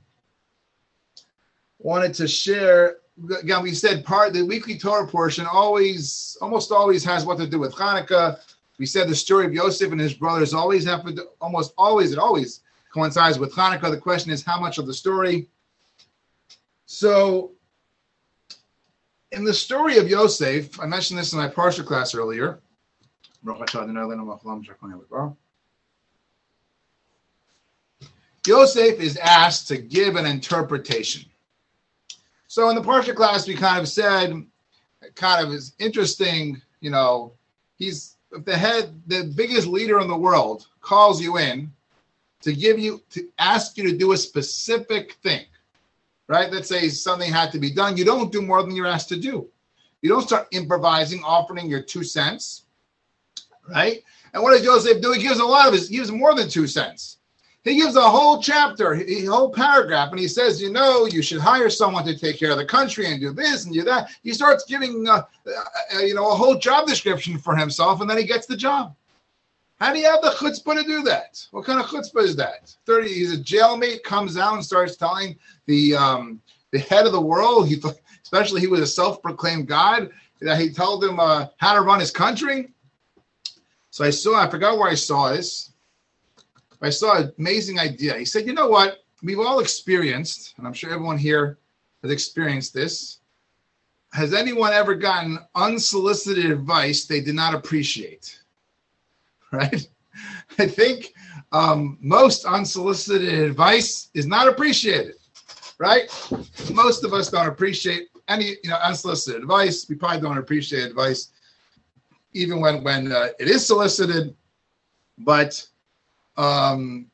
wanted 1.79 2.15
to 2.15 2.27
share. 2.27 2.97
Again, 3.39 3.63
we 3.63 3.75
said 3.75 4.05
part 4.05 4.33
the 4.33 4.43
weekly 4.43 4.79
Torah 4.79 5.07
portion 5.07 5.47
always, 5.47 6.39
almost 6.41 6.73
always 6.73 7.05
has 7.05 7.27
what 7.27 7.39
to 7.39 7.47
do 7.47 7.61
with 7.61 7.75
Hanukkah 7.75 8.39
we 8.79 8.87
said 8.87 9.09
the 9.09 9.15
story 9.15 9.47
of 9.47 9.55
Yosef 9.55 9.93
and 9.93 10.01
his 10.01 10.15
brothers 10.15 10.53
always 10.53 10.85
happened, 10.85 11.21
almost 11.41 11.73
always, 11.79 12.13
it 12.13 12.19
always 12.19 12.61
coincides 12.93 13.39
with 13.39 13.55
Hanukkah. 13.55 13.91
The 13.91 13.99
question 13.99 14.33
is 14.33 14.45
how 14.45 14.61
much 14.61 14.79
of 14.79 14.87
the 14.87 14.95
story. 14.95 15.49
So, 16.87 17.53
in 19.33 19.45
the 19.45 19.55
story 19.55 19.99
of 19.99 20.09
Yosef, 20.09 20.81
I 20.81 20.87
mentioned 20.87 21.19
this 21.19 21.33
in 21.33 21.39
my 21.39 21.49
parsha 21.49 21.85
class 21.85 22.15
earlier. 22.15 22.61
Yosef 28.47 29.01
is 29.01 29.17
asked 29.17 29.69
to 29.69 29.79
give 29.79 30.17
an 30.17 30.27
interpretation. 30.27 31.25
So 32.47 32.69
in 32.69 32.77
the 32.77 32.83
parsha 32.83 33.15
class, 33.15 33.49
we 33.49 33.55
kind 33.55 33.81
of 33.81 33.89
said, 33.89 34.47
kind 35.15 35.45
of 35.45 35.53
is 35.53 35.75
interesting, 35.79 36.61
you 36.81 36.91
know, 36.91 37.33
he's 37.77 38.14
if 38.35 38.45
the 38.45 38.57
head, 38.57 39.01
the 39.07 39.33
biggest 39.37 39.67
leader 39.67 40.01
in 40.01 40.09
the 40.09 40.17
world, 40.17 40.67
calls 40.81 41.21
you 41.21 41.39
in 41.39 41.73
to 42.43 42.53
give 42.53 42.79
you 42.79 43.03
to 43.11 43.29
ask 43.39 43.77
you 43.79 43.91
to 43.91 43.97
do 43.97 44.13
a 44.13 44.17
specific 44.17 45.15
thing, 45.23 45.45
right? 46.29 46.53
Let's 46.53 46.69
say 46.69 46.89
something 46.89 47.33
had 47.33 47.53
to 47.53 47.59
be 47.59 47.71
done. 47.71 47.97
You 47.97 48.05
don't 48.05 48.33
do 48.33 48.43
more 48.43 48.63
than 48.63 48.77
you're 48.77 48.87
asked 48.87 49.09
to 49.11 49.17
do. 49.17 49.49
You 50.03 50.11
don't 50.11 50.23
start 50.23 50.49
improvising, 50.51 51.23
offering 51.25 51.71
your 51.71 51.83
two 51.83 52.05
cents, 52.05 52.65
right? 53.69 54.03
And 54.35 54.43
what 54.43 54.51
does 54.53 54.63
Joseph 54.63 55.01
do? 55.01 55.13
He 55.13 55.23
gives 55.23 55.39
a 55.39 55.45
lot 55.45 55.69
of 55.69 55.73
his, 55.73 55.89
he 55.89 55.97
gives 55.97 56.11
more 56.11 56.35
than 56.35 56.49
two 56.49 56.67
cents. 56.67 57.19
He 57.65 57.77
gives 57.77 57.97
a 57.97 58.03
whole 58.03 58.43
chapter, 58.43 58.95
a 58.95 59.25
whole 59.25 59.51
paragraph, 59.51 60.11
and 60.11 60.21
he 60.21 60.29
says, 60.29 60.61
you 60.61 60.71
know, 60.71 61.07
you 61.07 61.23
should 61.23 61.41
hire 61.41 61.71
someone 61.71 62.05
to 62.05 62.17
take 62.17 62.39
care 62.39 62.51
of 62.51 62.59
the 62.59 62.67
country 62.67 63.07
and 63.07 63.19
do 63.19 63.33
this 63.33 63.65
and 63.65 63.73
do 63.73 63.83
that. 63.85 64.11
He 64.23 64.35
starts 64.35 64.67
giving, 64.67 65.09
uh, 65.09 65.23
uh, 65.95 65.99
you 66.01 66.15
know, 66.15 66.31
a 66.31 66.35
whole 66.35 66.59
job 66.59 66.87
description 66.87 67.39
for 67.39 67.57
himself, 67.57 68.03
and 68.03 68.09
then 68.09 68.19
he 68.19 68.25
gets 68.25 68.47
the 68.47 68.57
job. 68.57 68.95
How 69.81 69.93
do 69.93 69.99
you 69.99 70.07
have 70.07 70.23
the 70.23 70.31
chutzpah 70.31 70.77
to 70.77 70.83
do 70.85 71.03
that? 71.03 71.45
What 71.51 71.65
kind 71.65 71.81
of 71.81 71.87
chutzpah 71.87 72.23
is 72.23 72.37
that? 72.37 72.75
Thirty, 72.87 73.13
he's 73.13 73.33
a 73.33 73.39
jailmate, 73.39 74.03
comes 74.03 74.37
out 74.37 74.55
and 74.55 74.65
starts 74.65 74.97
telling 74.97 75.37
the 75.67 75.97
um, 75.97 76.41
the 76.71 76.79
head 76.79 77.07
of 77.07 77.13
the 77.13 77.21
world. 77.21 77.67
He 77.69 77.83
especially 78.23 78.61
he 78.61 78.67
was 78.67 78.81
a 78.81 78.87
self-proclaimed 78.87 79.67
God, 79.67 80.11
that 80.41 80.61
he 80.61 80.71
told 80.71 81.03
him 81.03 81.19
uh, 81.19 81.47
how 81.57 81.75
to 81.75 81.81
run 81.81 82.01
his 82.01 82.11
country. 82.11 82.71
So 83.91 84.05
I 84.05 84.11
saw, 84.11 84.41
I 84.41 84.51
forgot 84.51 84.77
where 84.79 84.91
I 84.91 84.95
saw 84.95 85.33
this. 85.33 85.71
I 86.83 86.91
saw 86.91 87.19
an 87.19 87.33
amazing 87.39 87.79
idea. 87.79 88.19
He 88.19 88.25
said, 88.25 88.47
you 88.47 88.53
know 88.53 88.69
what? 88.69 88.99
We've 89.23 89.41
all 89.41 89.61
experienced, 89.61 90.55
and 90.59 90.67
I'm 90.67 90.75
sure 90.75 90.91
everyone 90.91 91.19
here 91.19 91.59
has 92.03 92.11
experienced 92.11 92.75
this. 92.75 93.19
Has 94.13 94.35
anyone 94.35 94.73
ever 94.73 94.95
gotten 94.95 95.39
unsolicited 95.55 96.51
advice 96.51 97.07
they 97.07 97.21
did 97.21 97.35
not 97.35 97.55
appreciate? 97.55 98.41
Right? 99.53 99.89
I 100.59 100.67
think 100.67 101.15
um, 101.53 101.97
most 102.01 102.45
unsolicited 102.45 103.33
advice 103.33 104.11
is 104.15 104.27
not 104.27 104.49
appreciated, 104.49 105.15
right? 105.79 106.11
Most 106.73 107.05
of 107.05 107.13
us 107.13 107.31
don't 107.31 107.47
appreciate 107.47 108.09
any, 108.27 108.57
you 108.65 108.71
know, 108.71 108.79
unsolicited 108.83 109.43
advice. 109.43 109.87
We 109.89 109.95
probably 109.95 110.21
don't 110.21 110.39
appreciate 110.39 110.85
advice, 110.85 111.31
even 112.33 112.61
when 112.61 112.83
when 112.83 113.13
uh, 113.13 113.29
it 113.39 113.49
is 113.49 113.65
solicited. 113.65 114.35
But 115.19 115.65
um, 116.37 117.07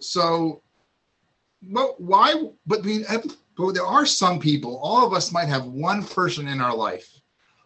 so, 0.00 0.62
but 1.62 2.00
why? 2.00 2.34
But 2.66 2.82
we, 2.82 3.04
but 3.56 3.74
there 3.74 3.86
are 3.86 4.06
some 4.06 4.38
people. 4.38 4.78
All 4.78 5.06
of 5.06 5.12
us 5.12 5.32
might 5.32 5.48
have 5.48 5.66
one 5.66 6.04
person 6.04 6.48
in 6.48 6.60
our 6.60 6.74
life, 6.74 7.08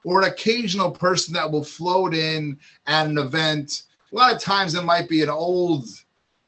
or 0.04 0.22
an 0.22 0.28
occasional 0.28 0.90
person 0.90 1.34
that 1.34 1.50
will 1.50 1.64
float 1.64 2.14
in 2.14 2.58
at 2.86 3.06
an 3.06 3.18
event. 3.18 3.84
A 4.12 4.14
lot 4.14 4.34
of 4.34 4.40
times 4.40 4.74
it 4.74 4.84
might 4.84 5.08
be 5.08 5.22
an 5.22 5.28
old 5.30 5.88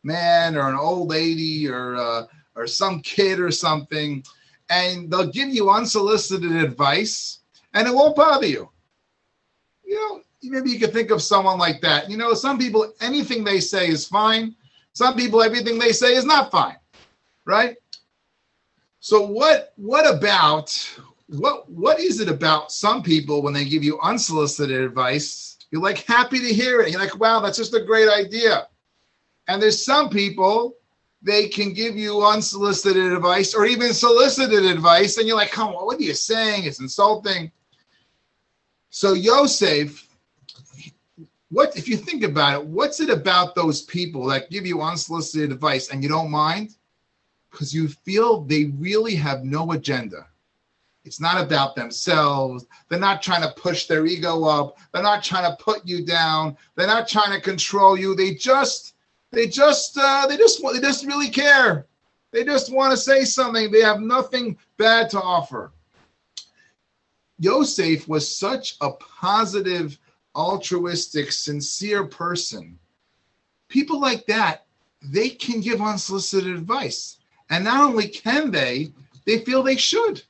man 0.03 0.57
or 0.57 0.69
an 0.69 0.77
old 0.77 1.09
lady 1.09 1.69
or 1.69 1.97
uh, 1.97 2.27
or 2.55 2.67
some 2.67 3.01
kid 3.01 3.41
or 3.41 3.51
something, 3.51 4.23
and 4.71 5.11
they'll 5.11 5.27
give 5.27 5.49
you 5.49 5.71
unsolicited 5.71 6.53
advice, 6.53 7.41
and 7.75 7.87
it 7.87 7.95
won't 7.95 8.17
bother 8.17 8.47
you. 8.47 8.69
You 9.85 9.95
know, 9.95 10.23
maybe 10.43 10.71
you 10.71 10.79
could 10.79 10.93
think 10.93 11.11
of 11.11 11.23
someone 11.23 11.59
like 11.59 11.81
that. 11.83 12.11
You 12.11 12.17
know, 12.17 12.35
some 12.35 12.59
people 12.59 12.93
anything 13.01 13.45
they 13.45 13.61
say 13.61 13.89
is 13.89 14.07
fine. 14.07 14.55
Some 14.93 15.15
people 15.17 15.43
everything 15.43 15.79
they 15.79 15.93
say 15.93 16.15
is 16.15 16.25
not 16.25 16.51
fine, 16.51 16.77
right? 17.45 17.77
So 19.01 19.27
what 19.27 19.73
what 19.77 20.13
about 20.13 20.71
what 21.29 21.71
what 21.71 22.01
is 22.01 22.21
it 22.21 22.29
about 22.29 22.73
some 22.73 23.03
people 23.03 23.43
when 23.43 23.53
they 23.55 23.65
give 23.65 23.85
you 23.85 24.01
unsolicited 24.01 24.81
advice? 24.81 25.59
You're 25.71 25.83
like 25.83 25.99
happy 26.05 26.39
to 26.39 26.55
hear 26.55 26.81
it. 26.81 26.91
You're 26.91 27.01
like, 27.01 27.19
wow, 27.19 27.41
that's 27.41 27.59
just 27.59 27.75
a 27.75 27.85
great 27.85 28.09
idea. 28.09 28.69
And 29.49 29.61
there's 29.61 29.85
some 29.85 30.09
people, 30.09 30.77
they 31.23 31.49
can 31.49 31.73
give 31.73 31.97
you 31.97 32.25
unsolicited 32.25 33.13
advice 33.13 33.55
or 33.55 33.67
even 33.67 33.93
solicited 33.93 34.65
advice, 34.65 35.19
and 35.19 35.27
you're 35.27 35.37
like, 35.37 35.51
come 35.51 35.75
on, 35.75 35.85
what 35.87 35.99
are 35.99 36.03
you 36.03 36.15
saying? 36.15 36.65
It's 36.65 36.81
insulting. 36.81 37.51
So 38.91 39.13
Yosef, 39.13 40.08
what 41.51 41.77
if 41.77 41.89
you 41.89 41.97
think 41.97 42.25
about 42.25 42.61
it, 42.61 42.67
what's 42.67 43.01
it 43.01 43.11
about 43.11 43.55
those 43.55 43.83
people 43.83 44.27
that 44.27 44.51
give 44.51 44.67
you 44.67 44.83
unsolicited 44.83 45.51
advice 45.53 45.91
and 45.91 46.03
you 46.03 46.09
don't 46.09 46.31
mind? 46.31 46.77
Because 47.51 47.75
you 47.75 47.89
feel 47.89 48.43
they 48.43 48.65
really 48.79 49.15
have 49.15 49.45
no 49.45 49.73
agenda. 49.73 50.27
It's 51.05 51.21
not 51.21 51.43
about 51.43 51.75
themselves. 51.75 52.67
They're 52.89 52.99
not 52.99 53.23
trying 53.23 53.41
to 53.41 53.55
push 53.59 53.87
their 53.87 54.05
ego 54.05 54.45
up. 54.45 54.77
They're 54.93 55.03
not 55.03 55.25
trying 55.25 55.51
to 55.51 55.63
put 55.63 55.87
you 55.87 56.05
down. 56.05 56.57
They're 56.75 56.87
not 56.87 57.09
trying 57.09 57.33
to 57.33 57.41
control 57.41 57.99
you. 57.99 58.15
They 58.15 58.35
just 58.35 58.95
they 59.31 59.47
just 59.47 59.97
uh, 59.99 60.27
they 60.27 60.37
just 60.37 60.63
they 60.63 60.81
just 60.81 61.07
really 61.07 61.31
care. 61.31 61.87
They 62.31 62.45
just 62.45 62.73
want 62.73 62.91
to 62.91 62.97
say 62.97 63.25
something. 63.25 63.71
They 63.71 63.81
have 63.81 64.01
nothing 64.01 64.59
bad 64.77 65.09
to 65.11 65.21
offer. 65.21 65.73
Yosef 67.39 68.07
was 68.09 68.37
such 68.37 68.77
a 68.81 68.91
positive, 68.93 69.99
altruistic, 70.39 71.33
sincere 71.33 72.05
person. 72.05 72.79
People 73.69 74.01
like 74.01 74.25
that, 74.27 74.65
they 75.03 75.29
can 75.29 75.61
give 75.61 75.83
unsolicited 75.83 76.55
advice. 76.55 77.19
And 77.51 77.65
not 77.65 77.83
only 77.83 78.09
can 78.09 78.51
they, 78.51 78.93
they 79.27 79.41
feel 79.41 79.63
they 79.63 79.77
should. 79.77 80.23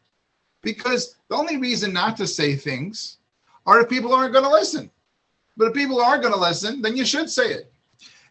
Because 0.63 1.15
the 1.29 1.37
only 1.37 1.57
reason 1.59 1.93
not 1.93 2.17
to 2.17 2.27
say 2.27 2.57
things 2.57 3.19
are 3.67 3.81
if 3.81 3.89
people 3.89 4.15
aren't 4.15 4.33
going 4.33 4.45
to 4.45 4.51
listen. 4.51 4.91
But 5.57 5.69
if 5.69 5.75
people 5.75 6.01
are 6.01 6.19
going 6.19 6.33
to 6.33 6.41
listen, 6.41 6.81
then 6.81 6.97
you 6.97 7.05
should 7.05 7.31
say 7.31 7.51
it. 7.51 7.73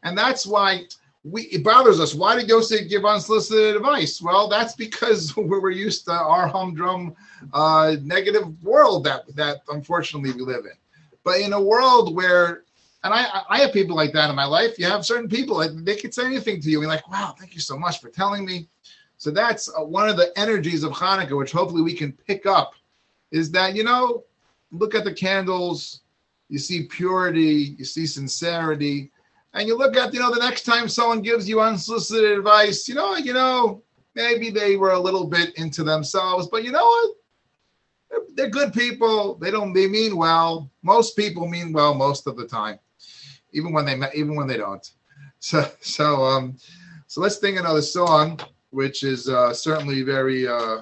And 0.03 0.17
that's 0.17 0.45
why 0.45 0.85
we 1.23 1.43
it 1.43 1.63
bothers 1.63 1.99
us. 1.99 2.13
Why 2.13 2.35
did 2.35 2.47
Yosef 2.47 2.89
give 2.89 3.05
unsolicited 3.05 3.75
advice? 3.75 4.21
Well, 4.21 4.47
that's 4.47 4.75
because 4.75 5.35
we 5.37 5.43
were 5.43 5.69
used 5.69 6.05
to 6.05 6.13
our 6.13 6.47
humdrum 6.47 7.15
uh, 7.53 7.97
negative 8.01 8.63
world 8.63 9.03
that 9.05 9.23
that 9.35 9.61
unfortunately 9.69 10.31
we 10.31 10.41
live 10.41 10.65
in. 10.65 10.77
But 11.27 11.41
in 11.41 11.51
a 11.51 11.61
world 11.61 12.15
where 12.15 12.63
and 13.03 13.13
I, 13.13 13.41
I 13.49 13.59
have 13.59 13.73
people 13.73 13.97
like 13.97 14.13
that 14.13 14.29
in 14.29 14.35
my 14.37 14.45
life. 14.45 14.79
You 14.79 14.85
have 14.85 15.05
certain 15.05 15.27
people 15.27 15.57
like 15.57 15.71
they 15.83 15.97
could 15.97 16.13
say 16.13 16.25
anything 16.25 16.61
to 16.61 16.69
you. 16.69 16.79
You're 16.79 16.89
like, 16.89 17.05
wow, 17.11 17.35
thank 17.37 17.53
you 17.53 17.59
so 17.59 17.77
much 17.77 17.99
for 17.99 18.07
telling 18.07 18.45
me. 18.45 18.69
So 19.17 19.31
that's 19.31 19.67
uh, 19.67 19.83
one 19.83 20.07
of 20.07 20.15
the 20.15 20.31
energies 20.39 20.83
of 20.83 20.93
Hanukkah, 20.93 21.37
which 21.37 21.51
hopefully 21.51 21.81
we 21.81 21.93
can 21.93 22.13
pick 22.13 22.45
up, 22.45 22.75
is 23.31 23.51
that 23.51 23.75
you 23.75 23.83
know, 23.83 24.23
look 24.71 24.95
at 24.95 25.03
the 25.03 25.13
candles, 25.13 25.99
you 26.47 26.59
see 26.59 26.83
purity, 26.83 27.75
you 27.77 27.83
see 27.83 28.05
sincerity, 28.05 29.11
and 29.53 29.67
you 29.67 29.77
look 29.77 29.97
at 29.97 30.13
you 30.13 30.21
know 30.21 30.33
the 30.33 30.39
next 30.39 30.63
time 30.63 30.87
someone 30.87 31.21
gives 31.21 31.49
you 31.49 31.59
unsolicited 31.59 32.37
advice 32.37 32.87
you 32.87 32.95
know 32.95 33.17
you 33.17 33.33
know 33.33 33.81
maybe 34.15 34.49
they 34.49 34.77
were 34.77 34.91
a 34.91 34.99
little 34.99 35.25
bit 35.25 35.57
into 35.57 35.83
themselves 35.83 36.47
but 36.47 36.63
you 36.63 36.71
know 36.71 36.85
what 36.85 37.15
they're, 38.35 38.49
good 38.49 38.73
people. 38.73 39.35
They 39.35 39.51
don't 39.51 39.73
they 39.73 39.87
mean 39.87 40.15
well. 40.17 40.69
Most 40.81 41.15
people 41.15 41.47
mean 41.47 41.73
well 41.73 41.93
most 41.93 42.27
of 42.27 42.37
the 42.37 42.45
time 42.45 42.79
even 43.51 43.73
when 43.73 43.85
they 43.85 43.99
even 44.13 44.35
when 44.35 44.47
they 44.47 44.57
don't. 44.57 44.89
So 45.39 45.69
so 45.81 46.23
um 46.23 46.57
so 47.05 47.21
let's 47.21 47.37
think 47.37 47.59
another 47.59 47.83
song 47.83 48.39
which 48.71 49.03
is 49.03 49.29
uh, 49.29 49.53
certainly 49.53 50.01
very 50.01 50.47
uh 50.47 50.79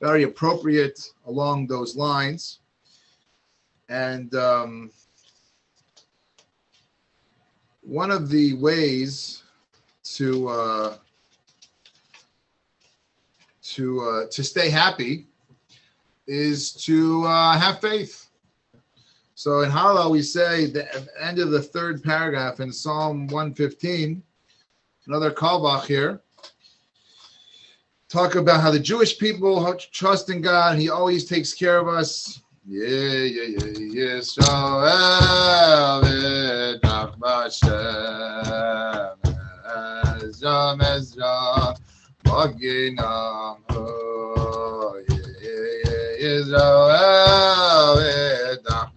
very 0.00 0.22
appropriate 0.22 1.00
along 1.26 1.66
those 1.66 1.96
lines. 1.96 2.60
And 3.88 4.32
um 4.36 4.92
one 7.82 8.12
of 8.12 8.28
the 8.30 8.54
ways 8.54 9.42
to 10.04 10.48
uh, 10.48 10.96
to 13.62 14.00
uh, 14.00 14.26
to 14.30 14.44
stay 14.44 14.70
happy 14.70 15.26
is 16.26 16.72
to 16.72 17.24
uh, 17.24 17.58
have 17.58 17.80
faith. 17.80 18.28
So 19.34 19.60
in 19.60 19.70
Hallel 19.70 20.10
we 20.10 20.22
say 20.22 20.66
the 20.66 20.86
end 21.20 21.38
of 21.38 21.50
the 21.50 21.62
third 21.62 22.02
paragraph 22.02 22.60
in 22.60 22.72
Psalm 22.72 23.26
115, 23.28 24.22
another 25.06 25.30
Carlebach 25.30 25.86
here, 25.86 26.20
talk 28.08 28.34
about 28.34 28.60
how 28.60 28.70
the 28.70 28.78
Jewish 28.78 29.18
people 29.18 29.76
trust 29.90 30.30
in 30.30 30.42
God. 30.42 30.78
He 30.78 30.90
always 30.90 31.24
takes 31.24 31.52
care 31.54 31.78
of 31.78 31.88
us. 31.88 32.40
Yeah, 32.64 32.86
yeah, 32.86 33.42
yeah, 33.58 33.72
yes, 33.76 34.38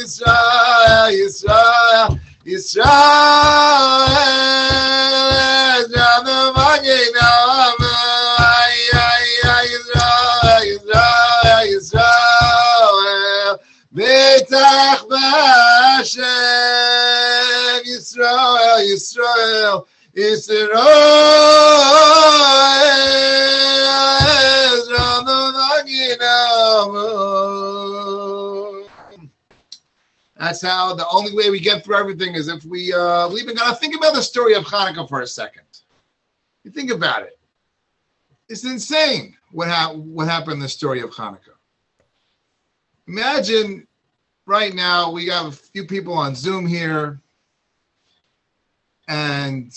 Israel, 0.01 1.09
Israel, 1.11 1.11
Israel, 1.13 2.19
Edach 2.45 2.45
Israel, 2.45 3.61
Betach 14.52 15.08
Hashem, 15.95 16.24
Israel, 17.88 18.78
Israel, 18.82 19.88
Israel, 20.14 20.78
Janu 24.89 25.54
Maginam. 25.56 26.91
That's 30.38 30.62
how 30.62 30.93
the 30.95 31.08
only 31.14 31.34
way 31.34 31.49
we 31.49 31.60
get 31.62 31.86
through 31.86 31.95
everything 31.95 32.36
is 32.36 32.49
if 32.49 32.66
we 32.66 32.91
uh, 32.91 33.30
we 33.30 33.39
even 33.39 33.56
gotta 33.56 33.76
think 33.78 33.95
about 33.95 34.14
the 34.16 34.22
story 34.22 34.54
of 34.56 34.66
Hanukkah 34.66 35.08
for 35.08 35.22
a 35.22 35.28
second. 35.28 35.64
You 36.66 36.72
think 36.72 36.91
about 36.91 37.24
it. 37.24 37.39
it's 38.49 38.66
insane 38.66 39.38
what 39.52 39.70
ha- 39.70 39.93
what 39.93 40.28
happened 40.28 40.56
in 40.56 40.60
the 40.60 40.68
story 40.68 40.99
of 40.99 41.12
Hanukkah. 41.12 41.56
Imagine 43.08 43.88
right 44.52 44.76
now 44.76 45.10
we 45.10 45.28
have 45.28 45.45
a 45.45 45.52
few 45.52 45.86
people 45.86 46.14
on 46.14 46.36
Zoom 46.36 46.68
here, 46.68 47.22
and 49.08 49.74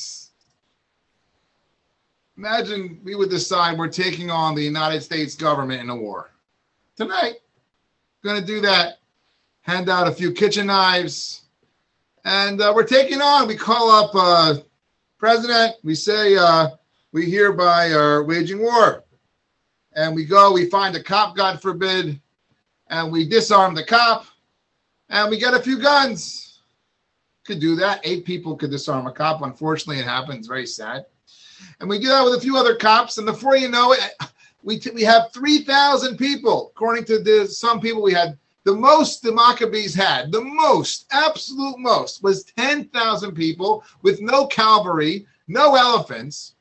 imagine 2.36 2.98
we 3.04 3.14
would 3.14 3.30
decide 3.30 3.78
we're 3.78 3.86
taking 3.86 4.32
on 4.32 4.56
the 4.56 4.62
United 4.62 5.00
States 5.00 5.36
government 5.36 5.80
in 5.80 5.90
a 5.90 5.96
war 5.96 6.32
tonight. 6.96 7.34
Going 8.24 8.40
to 8.40 8.44
do 8.44 8.60
that. 8.62 8.98
Hand 9.62 9.88
out 9.88 10.08
a 10.08 10.12
few 10.12 10.32
kitchen 10.32 10.66
knives, 10.66 11.44
and 12.24 12.60
uh, 12.60 12.72
we're 12.74 12.82
taking 12.82 13.22
on. 13.22 13.46
We 13.46 13.54
call 13.54 13.92
up 13.92 14.10
uh, 14.12 14.56
president. 15.18 15.76
We 15.84 15.94
say 15.94 16.36
uh, 16.36 16.70
we 17.12 17.30
hereby 17.30 17.92
are 17.92 18.24
waging 18.24 18.60
war, 18.60 19.04
and 19.92 20.16
we 20.16 20.24
go. 20.24 20.50
We 20.50 20.68
find 20.68 20.96
a 20.96 21.02
cop, 21.02 21.36
God 21.36 21.62
forbid, 21.62 22.20
and 22.88 23.12
we 23.12 23.24
disarm 23.24 23.76
the 23.76 23.84
cop, 23.84 24.26
and 25.14 25.30
we 25.30 25.38
get 25.38 25.54
a 25.54 25.62
few 25.62 25.78
guns. 25.78 26.60
Could 27.44 27.60
do 27.60 27.76
that. 27.76 28.00
Eight 28.04 28.24
people 28.24 28.56
could 28.56 28.70
disarm 28.70 29.06
a 29.06 29.12
cop. 29.12 29.42
Unfortunately, 29.42 30.00
it 30.00 30.06
happens. 30.06 30.46
Very 30.46 30.66
sad. 30.66 31.06
And 31.80 31.88
we 31.88 31.98
do 31.98 32.08
that 32.08 32.24
with 32.24 32.34
a 32.34 32.40
few 32.40 32.56
other 32.56 32.74
cops, 32.74 33.16
and 33.18 33.26
before 33.26 33.56
you 33.56 33.68
know 33.68 33.92
it, 33.92 34.00
we 34.62 34.78
t- 34.78 34.90
we 34.90 35.02
have 35.02 35.32
three 35.32 35.58
thousand 35.58 36.16
people. 36.16 36.72
According 36.74 37.04
to 37.06 37.22
the 37.22 37.46
some 37.46 37.80
people, 37.80 38.02
we 38.02 38.12
had 38.12 38.38
the 38.64 38.74
most 38.74 39.22
the 39.22 39.32
Maccabees 39.32 39.94
had, 39.94 40.32
the 40.32 40.40
most, 40.40 41.06
absolute 41.12 41.78
most, 41.78 42.22
was 42.22 42.44
10,000 42.44 43.32
people 43.32 43.84
with 44.00 44.22
no 44.22 44.46
cavalry, 44.46 45.26
no 45.48 45.74
elephants. 45.74 46.54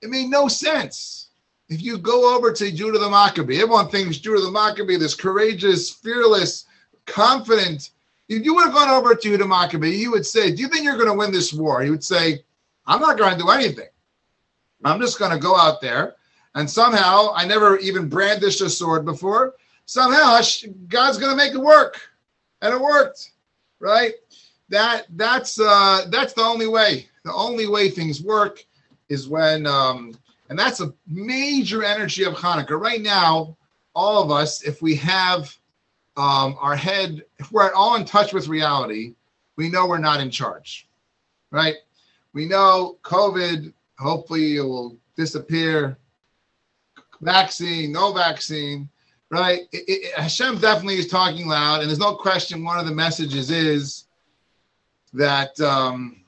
It 0.00 0.08
made 0.08 0.30
no 0.30 0.48
sense. 0.48 1.32
If 1.68 1.82
you 1.82 1.98
go 1.98 2.34
over 2.34 2.50
to 2.50 2.72
Judah 2.72 2.98
the 2.98 3.10
Maccabee, 3.10 3.60
everyone 3.60 3.90
thinks 3.90 4.16
Judah 4.16 4.40
the 4.40 4.50
Maccabee, 4.50 4.96
this 4.96 5.14
courageous, 5.14 5.90
fearless, 5.90 6.64
confident. 7.06 7.90
If 8.28 8.44
you 8.44 8.54
would 8.54 8.64
have 8.64 8.74
gone 8.74 8.90
over 8.90 9.14
to 9.14 9.20
Judah 9.20 9.46
Maccabee, 9.46 9.96
you 9.96 10.10
would 10.10 10.26
say, 10.26 10.50
Do 10.50 10.62
you 10.62 10.68
think 10.68 10.84
you're 10.84 10.96
going 10.96 11.08
to 11.08 11.14
win 11.14 11.32
this 11.32 11.52
war? 11.52 11.82
He 11.82 11.90
would 11.90 12.04
say, 12.04 12.44
I'm 12.86 13.00
not 13.00 13.18
going 13.18 13.32
to 13.32 13.38
do 13.38 13.50
anything. 13.50 13.88
I'm 14.84 15.00
just 15.00 15.18
going 15.18 15.32
to 15.32 15.38
go 15.38 15.56
out 15.56 15.80
there. 15.80 16.14
And 16.54 16.68
somehow, 16.68 17.32
I 17.34 17.44
never 17.46 17.78
even 17.78 18.08
brandished 18.08 18.60
a 18.60 18.70
sword 18.70 19.04
before 19.04 19.54
somehow 19.90 20.40
God's 20.86 21.18
going 21.18 21.32
to 21.32 21.36
make 21.36 21.52
it 21.52 21.60
work, 21.60 22.00
and 22.62 22.72
it 22.72 22.80
worked, 22.80 23.32
right? 23.80 24.12
That 24.68 25.06
that's 25.16 25.58
uh, 25.58 26.06
that's 26.10 26.32
the 26.32 26.42
only 26.42 26.68
way. 26.68 27.08
The 27.24 27.34
only 27.34 27.66
way 27.66 27.90
things 27.90 28.22
work 28.22 28.64
is 29.08 29.28
when, 29.28 29.66
um, 29.66 30.16
and 30.48 30.58
that's 30.58 30.80
a 30.80 30.94
major 31.08 31.82
energy 31.82 32.22
of 32.22 32.34
Hanukkah. 32.34 32.80
Right 32.80 33.02
now, 33.02 33.56
all 33.94 34.22
of 34.22 34.30
us, 34.30 34.62
if 34.62 34.80
we 34.80 34.94
have 34.96 35.54
um, 36.16 36.56
our 36.60 36.76
head, 36.76 37.24
if 37.38 37.50
we're 37.52 37.66
at 37.66 37.72
all 37.72 37.96
in 37.96 38.04
touch 38.04 38.32
with 38.32 38.48
reality, 38.48 39.14
we 39.56 39.68
know 39.68 39.86
we're 39.86 39.98
not 39.98 40.20
in 40.20 40.30
charge, 40.30 40.88
right? 41.50 41.76
We 42.32 42.46
know 42.46 42.98
COVID. 43.02 43.72
Hopefully, 43.98 44.56
it 44.56 44.62
will 44.62 44.96
disappear. 45.16 45.98
Vaccine, 47.20 47.92
no 47.92 48.12
vaccine 48.12 48.88
right? 49.30 49.62
It, 49.72 49.84
it, 49.88 50.14
Hashem 50.14 50.58
definitely 50.58 50.98
is 50.98 51.06
talking 51.06 51.46
loud, 51.46 51.80
and 51.80 51.88
there's 51.88 51.98
no 51.98 52.14
question. 52.14 52.64
One 52.64 52.78
of 52.78 52.86
the 52.86 52.94
messages 52.94 53.50
is 53.50 54.04
that 55.12 55.58
um, 55.60 56.24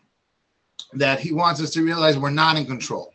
that 0.94 1.20
He 1.20 1.32
wants 1.32 1.60
us 1.60 1.70
to 1.70 1.84
realize 1.84 2.16
we're 2.16 2.30
not 2.30 2.56
in 2.56 2.64
control. 2.64 3.11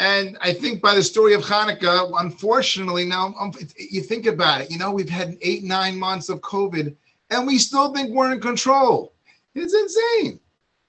And 0.00 0.38
I 0.40 0.54
think 0.54 0.80
by 0.80 0.94
the 0.94 1.02
story 1.02 1.34
of 1.34 1.42
Hanukkah, 1.42 2.10
unfortunately, 2.18 3.04
now 3.04 3.34
um, 3.38 3.52
you 3.76 4.00
think 4.00 4.24
about 4.24 4.62
it. 4.62 4.70
You 4.70 4.78
know, 4.78 4.90
we've 4.90 5.10
had 5.10 5.36
eight, 5.42 5.62
nine 5.62 5.98
months 5.98 6.30
of 6.30 6.40
COVID, 6.40 6.96
and 7.28 7.46
we 7.46 7.58
still 7.58 7.92
think 7.92 8.08
we're 8.08 8.32
in 8.32 8.40
control. 8.40 9.12
It's 9.54 9.74
insane. 9.74 10.40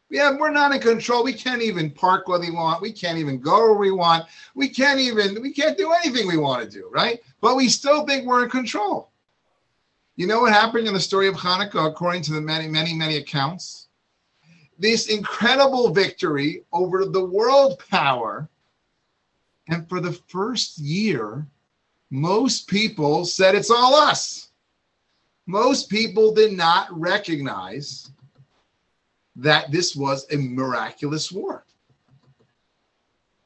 Yeah, 0.09 0.37
we're 0.39 0.49
not 0.49 0.73
in 0.73 0.79
control. 0.79 1.25
We 1.25 1.33
can't 1.33 1.61
even 1.61 1.91
park 1.91 2.29
where 2.29 2.39
we 2.39 2.51
want. 2.51 2.81
We 2.81 2.93
can't 2.93 3.17
even 3.17 3.41
go 3.41 3.71
where 3.71 3.73
we 3.73 3.91
want. 3.91 4.27
We 4.55 4.69
can't 4.69 5.01
even, 5.01 5.41
we 5.41 5.51
can't 5.51 5.77
do 5.77 5.91
anything 5.91 6.25
we 6.25 6.37
want 6.37 6.63
to 6.63 6.69
do, 6.69 6.87
right? 6.89 7.19
But 7.41 7.57
we 7.57 7.67
still 7.67 8.05
think 8.05 8.25
we're 8.25 8.45
in 8.45 8.49
control. 8.49 9.11
You 10.15 10.25
know 10.25 10.39
what 10.39 10.53
happened 10.53 10.87
in 10.87 10.93
the 10.93 11.01
story 11.01 11.27
of 11.27 11.35
Hanukkah, 11.35 11.91
according 11.91 12.21
to 12.23 12.33
the 12.33 12.39
many, 12.39 12.69
many, 12.69 12.93
many 12.93 13.17
accounts? 13.17 13.89
This 14.79 15.07
incredible 15.09 15.89
victory 15.89 16.63
over 16.71 17.03
the 17.03 17.25
world 17.25 17.83
power. 17.89 18.47
And 19.67 19.87
for 19.87 19.99
the 19.99 20.13
first 20.13 20.77
year, 20.77 21.45
most 22.09 22.67
people 22.67 23.25
said 23.25 23.55
it's 23.55 23.71
all 23.71 23.95
us. 23.95 24.49
Most 25.47 25.89
people 25.89 26.33
did 26.33 26.53
not 26.53 26.87
recognize 26.97 28.11
that 29.35 29.71
this 29.71 29.95
was 29.95 30.25
a 30.31 30.37
miraculous 30.37 31.31
war. 31.31 31.65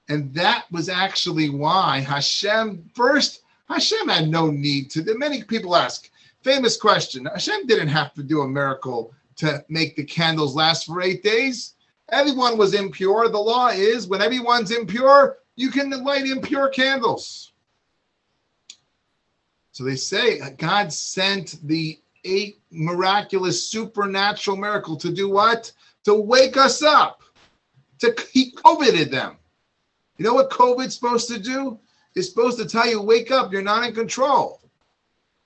And 0.09 0.33
that 0.33 0.65
was 0.71 0.89
actually 0.89 1.49
why 1.49 1.99
Hashem 1.99 2.89
first, 2.93 3.41
Hashem 3.67 4.07
had 4.07 4.29
no 4.29 4.51
need 4.51 4.91
to. 4.91 5.17
Many 5.17 5.43
people 5.43 5.75
ask, 5.75 6.09
famous 6.43 6.77
question 6.77 7.25
Hashem 7.25 7.65
didn't 7.65 7.87
have 7.87 8.13
to 8.13 8.23
do 8.23 8.41
a 8.41 8.47
miracle 8.47 9.13
to 9.37 9.63
make 9.67 9.95
the 9.95 10.03
candles 10.03 10.55
last 10.55 10.85
for 10.85 11.01
eight 11.01 11.23
days. 11.23 11.73
Everyone 12.09 12.57
was 12.57 12.73
impure. 12.73 13.29
The 13.29 13.37
law 13.37 13.69
is 13.69 14.07
when 14.07 14.21
everyone's 14.21 14.71
impure, 14.71 15.37
you 15.55 15.71
can 15.71 15.89
light 16.03 16.25
impure 16.25 16.69
candles. 16.69 17.53
So 19.71 19.83
they 19.83 19.95
say 19.95 20.39
God 20.57 20.91
sent 20.91 21.57
the 21.67 21.99
eight 22.23 22.59
miraculous 22.71 23.69
supernatural 23.69 24.57
miracle 24.57 24.95
to 24.97 25.11
do 25.11 25.29
what? 25.29 25.71
To 26.05 26.15
wake 26.15 26.57
us 26.57 26.81
up. 26.81 27.21
To 27.99 28.15
he 28.31 28.51
COVIDed 28.51 29.11
them. 29.11 29.37
You 30.17 30.25
know 30.25 30.33
what 30.33 30.49
COVID's 30.49 30.95
supposed 30.95 31.27
to 31.29 31.39
do? 31.39 31.79
It's 32.15 32.29
supposed 32.29 32.57
to 32.59 32.65
tell 32.65 32.87
you, 32.87 33.01
wake 33.01 33.31
up, 33.31 33.51
you're 33.51 33.61
not 33.61 33.85
in 33.85 33.93
control. 33.93 34.61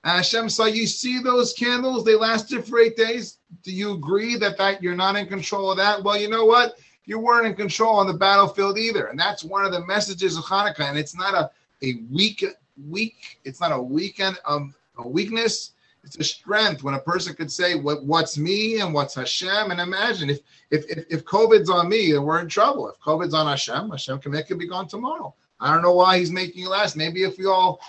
Hashem 0.04 0.48
saw 0.48 0.64
you 0.66 0.86
see 0.86 1.20
those 1.20 1.52
candles, 1.52 2.04
they 2.04 2.14
lasted 2.14 2.64
for 2.64 2.78
eight 2.78 2.96
days. 2.96 3.38
Do 3.62 3.72
you 3.72 3.92
agree 3.92 4.36
that, 4.36 4.56
that 4.56 4.82
you're 4.82 4.94
not 4.94 5.16
in 5.16 5.26
control 5.26 5.72
of 5.72 5.76
that? 5.76 6.02
Well, 6.02 6.18
you 6.18 6.28
know 6.28 6.44
what? 6.44 6.78
You 7.10 7.18
weren't 7.18 7.46
in 7.46 7.54
control 7.54 7.96
on 7.96 8.06
the 8.06 8.14
battlefield 8.14 8.78
either. 8.78 9.06
And 9.08 9.18
that's 9.18 9.42
one 9.42 9.64
of 9.64 9.72
the 9.72 9.84
messages 9.84 10.38
of 10.38 10.44
Hanukkah. 10.44 10.88
And 10.88 10.96
it's 10.96 11.16
not 11.16 11.34
a, 11.34 11.50
a 11.84 12.02
weak, 12.10 12.44
weak, 12.88 13.40
it's 13.44 13.60
not 13.60 13.72
a 13.72 13.82
weekend 13.82 14.38
of 14.44 14.74
a 14.96 15.06
weakness 15.06 15.72
it's 16.04 16.16
a 16.16 16.24
strength 16.24 16.82
when 16.82 16.94
a 16.94 16.98
person 16.98 17.34
could 17.34 17.52
say 17.52 17.74
what 17.74 18.04
what's 18.04 18.38
me 18.38 18.80
and 18.80 18.94
what's 18.94 19.14
Hashem. 19.14 19.70
And 19.70 19.80
imagine 19.80 20.30
if 20.30 20.40
if 20.70 20.84
if, 20.88 21.04
if 21.10 21.24
COVID's 21.24 21.68
on 21.68 21.88
me, 21.88 22.12
then 22.12 22.22
we're 22.22 22.40
in 22.40 22.48
trouble. 22.48 22.88
If 22.88 22.98
COVID's 23.00 23.34
on 23.34 23.46
Hashem, 23.46 23.90
Hashem 23.90 24.18
can 24.20 24.32
make 24.32 24.50
it 24.50 24.58
be 24.58 24.68
gone 24.68 24.88
tomorrow. 24.88 25.34
I 25.60 25.72
don't 25.72 25.82
know 25.82 25.94
why 25.94 26.18
he's 26.18 26.30
making 26.30 26.64
it 26.64 26.68
last. 26.68 26.96
Maybe 26.96 27.22
if 27.22 27.38
we 27.38 27.46
all 27.46 27.80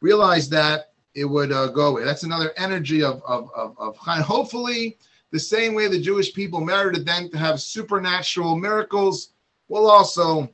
realize 0.00 0.48
that, 0.50 0.92
it 1.14 1.24
would 1.24 1.50
uh, 1.50 1.68
go 1.68 1.88
away. 1.88 2.04
That's 2.04 2.22
another 2.22 2.52
energy 2.56 3.02
of 3.02 3.22
of 3.24 3.50
of, 3.54 3.76
of 3.78 3.96
hopefully 3.96 4.98
the 5.30 5.38
same 5.38 5.74
way 5.74 5.86
the 5.86 6.00
Jewish 6.00 6.34
people 6.34 6.60
merited 6.60 7.06
then 7.06 7.30
to 7.30 7.38
have 7.38 7.60
supernatural 7.60 8.56
miracles, 8.56 9.32
will 9.68 9.88
also 9.88 10.48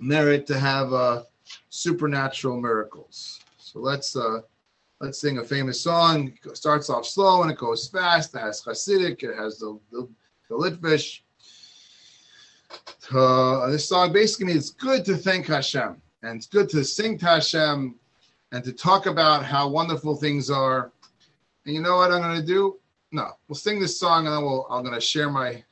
merit 0.00 0.46
to 0.46 0.58
have 0.58 0.92
uh, 0.92 1.22
supernatural 1.68 2.60
miracles. 2.60 3.40
So 3.58 3.80
let's 3.80 4.16
uh, 4.16 4.40
let's 5.00 5.20
sing 5.20 5.38
a 5.38 5.44
famous 5.44 5.80
song. 5.80 6.32
It 6.44 6.56
starts 6.56 6.88
off 6.90 7.06
slow 7.06 7.42
and 7.42 7.50
it 7.50 7.58
goes 7.58 7.88
fast. 7.88 8.34
It 8.34 8.40
has 8.40 8.62
Hasidic, 8.62 9.22
it 9.22 9.36
has 9.36 9.58
the, 9.58 9.78
the, 9.92 10.08
the 10.48 10.54
Litvish. 10.54 11.20
Uh, 13.14 13.68
this 13.68 13.88
song 13.88 14.12
basically 14.12 14.46
means 14.46 14.56
it's 14.56 14.70
good 14.70 15.04
to 15.04 15.16
thank 15.16 15.46
Hashem 15.46 16.00
and 16.22 16.36
it's 16.36 16.46
good 16.46 16.68
to 16.70 16.82
sing 16.82 17.18
to 17.18 17.26
Hashem 17.26 17.94
and 18.52 18.64
to 18.64 18.72
talk 18.72 19.06
about 19.06 19.44
how 19.44 19.68
wonderful 19.68 20.16
things 20.16 20.50
are. 20.50 20.90
And 21.64 21.74
you 21.74 21.82
know 21.82 21.96
what 21.96 22.12
I'm 22.12 22.22
going 22.22 22.40
to 22.40 22.46
do? 22.46 22.78
No, 23.12 23.32
we'll 23.48 23.56
sing 23.56 23.80
this 23.80 23.98
song 23.98 24.26
and 24.26 24.34
then 24.34 24.42
we'll, 24.42 24.66
I'm 24.68 24.82
going 24.82 24.94
to 24.94 25.00
share 25.00 25.30
my, 25.30 25.62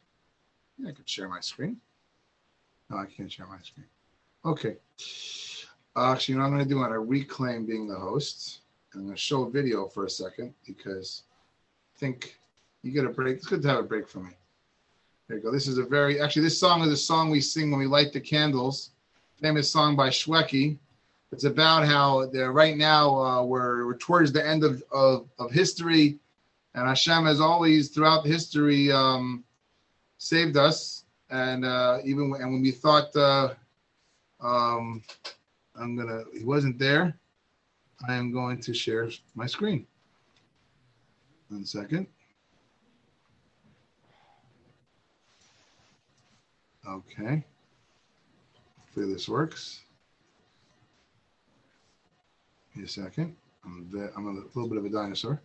yeah, 0.79 0.89
I 0.89 0.93
can 0.93 1.05
share 1.05 1.29
my 1.29 1.41
screen. 1.41 1.79
No, 2.91 2.99
I 2.99 3.07
can't 3.07 3.31
share 3.31 3.47
my 3.47 3.59
screen. 3.63 3.87
Okay. 4.45 4.77
Actually, 5.97 6.35
you 6.35 6.39
know 6.39 6.47
I'm 6.47 6.53
going 6.53 6.63
to 6.63 6.69
do? 6.69 6.77
I'm 6.83 6.91
going 6.91 6.93
to 6.93 7.01
reclaim 7.01 7.67
being 7.67 7.89
the 7.89 7.95
host. 7.99 8.61
I'm 8.95 9.03
going 9.03 9.15
to 9.15 9.21
show 9.21 9.43
a 9.43 9.51
video 9.51 9.87
for 9.89 10.05
a 10.05 10.11
second 10.11 10.55
because 10.67 11.23
I 11.97 11.99
think 11.99 12.39
you 12.83 12.93
get 12.93 13.05
a 13.05 13.09
break. 13.09 13.37
It's 13.37 13.47
good 13.47 13.63
to 13.63 13.69
have 13.69 13.79
a 13.79 13.83
break 13.83 14.09
for 14.09 14.21
me. 14.21 14.31
There 15.27 15.39
you 15.39 15.43
go. 15.43 15.51
This 15.51 15.67
is 15.67 15.79
a 15.79 15.85
very, 15.85 16.21
actually, 16.21 16.43
this 16.43 16.59
song 16.59 16.83
is 16.83 16.93
a 16.93 16.97
song 16.97 17.31
we 17.31 17.41
sing 17.41 17.71
when 17.71 17.81
we 17.81 17.87
light 17.87 18.13
the 18.13 18.21
candles. 18.21 18.91
Famous 19.41 19.71
song 19.71 19.97
by 19.97 20.09
Shwekey. 20.09 20.79
It's 21.33 21.45
about 21.45 21.85
how 21.85 22.25
right 22.51 22.77
now 22.77 23.19
uh, 23.19 23.43
we're, 23.43 23.87
we're 23.87 23.97
towards 23.97 24.33
the 24.33 24.47
end 24.47 24.63
of, 24.63 24.83
of, 24.93 25.29
of 25.39 25.51
history, 25.51 26.19
and 26.75 26.89
Hashem 26.89 27.25
has 27.25 27.41
always 27.41 27.91
throughout 27.91 28.27
history 28.27 28.91
um, 28.91 29.45
saved 30.19 30.57
us. 30.57 31.05
And 31.31 31.65
uh, 31.65 31.99
even 32.05 32.31
when, 32.31 32.43
and 32.43 32.53
when 32.53 32.63
we 32.63 32.71
thought 32.71 33.15
uh, 33.17 33.55
um, 34.41 35.03
I'm 35.77 35.97
gonna. 35.97 36.25
He 36.37 36.45
wasn't 36.45 36.79
there. 36.79 37.19
I 38.07 38.15
am 38.15 38.33
going 38.33 38.61
to 38.61 38.75
share 38.75 39.09
my 39.35 39.47
screen. 39.47 39.87
One 41.49 41.65
second. 41.65 42.07
Okay. 46.87 47.45
Hopefully 48.79 49.13
this 49.13 49.29
works. 49.29 49.81
Give 52.75 52.83
me 52.83 52.85
a 52.85 52.89
second. 52.89 53.37
I'm, 53.65 54.11
I'm 54.17 54.27
a 54.27 54.59
little 54.59 54.69
bit 54.69 54.79
of 54.79 54.85
a 54.85 54.91
dinosaur. 54.91 55.41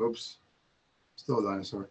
Oops. 0.00 0.36
Still 1.16 1.40
a 1.40 1.42
dinosaur. 1.42 1.90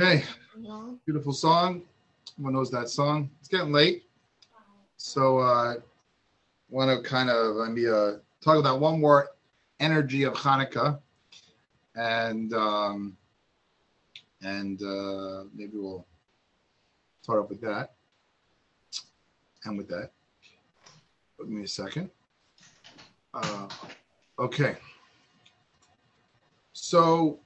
Okay. 0.00 0.22
Beautiful 1.06 1.32
song. 1.32 1.82
Everyone 2.34 2.52
knows 2.54 2.70
that 2.70 2.88
song. 2.88 3.28
It's 3.40 3.48
getting 3.48 3.72
late. 3.72 4.04
So 4.96 5.38
uh 5.38 5.74
want 6.70 6.88
to 6.96 7.02
kind 7.02 7.28
of 7.28 7.56
let 7.56 7.72
me 7.72 7.88
uh 7.88 8.18
talk 8.40 8.58
about 8.58 8.78
one 8.78 9.00
more 9.00 9.30
energy 9.80 10.22
of 10.22 10.34
Hanukkah. 10.34 11.00
And 11.96 12.54
um 12.54 13.16
and 14.40 14.80
uh 14.82 15.46
maybe 15.52 15.72
we'll 15.74 16.06
start 17.22 17.40
up 17.40 17.48
with 17.48 17.60
that. 17.62 17.94
And 19.64 19.76
with 19.76 19.88
that. 19.88 20.12
Give 21.40 21.48
me 21.48 21.64
a 21.64 21.66
second. 21.66 22.08
Uh 23.34 23.66
okay. 24.38 24.76
So 26.72 27.40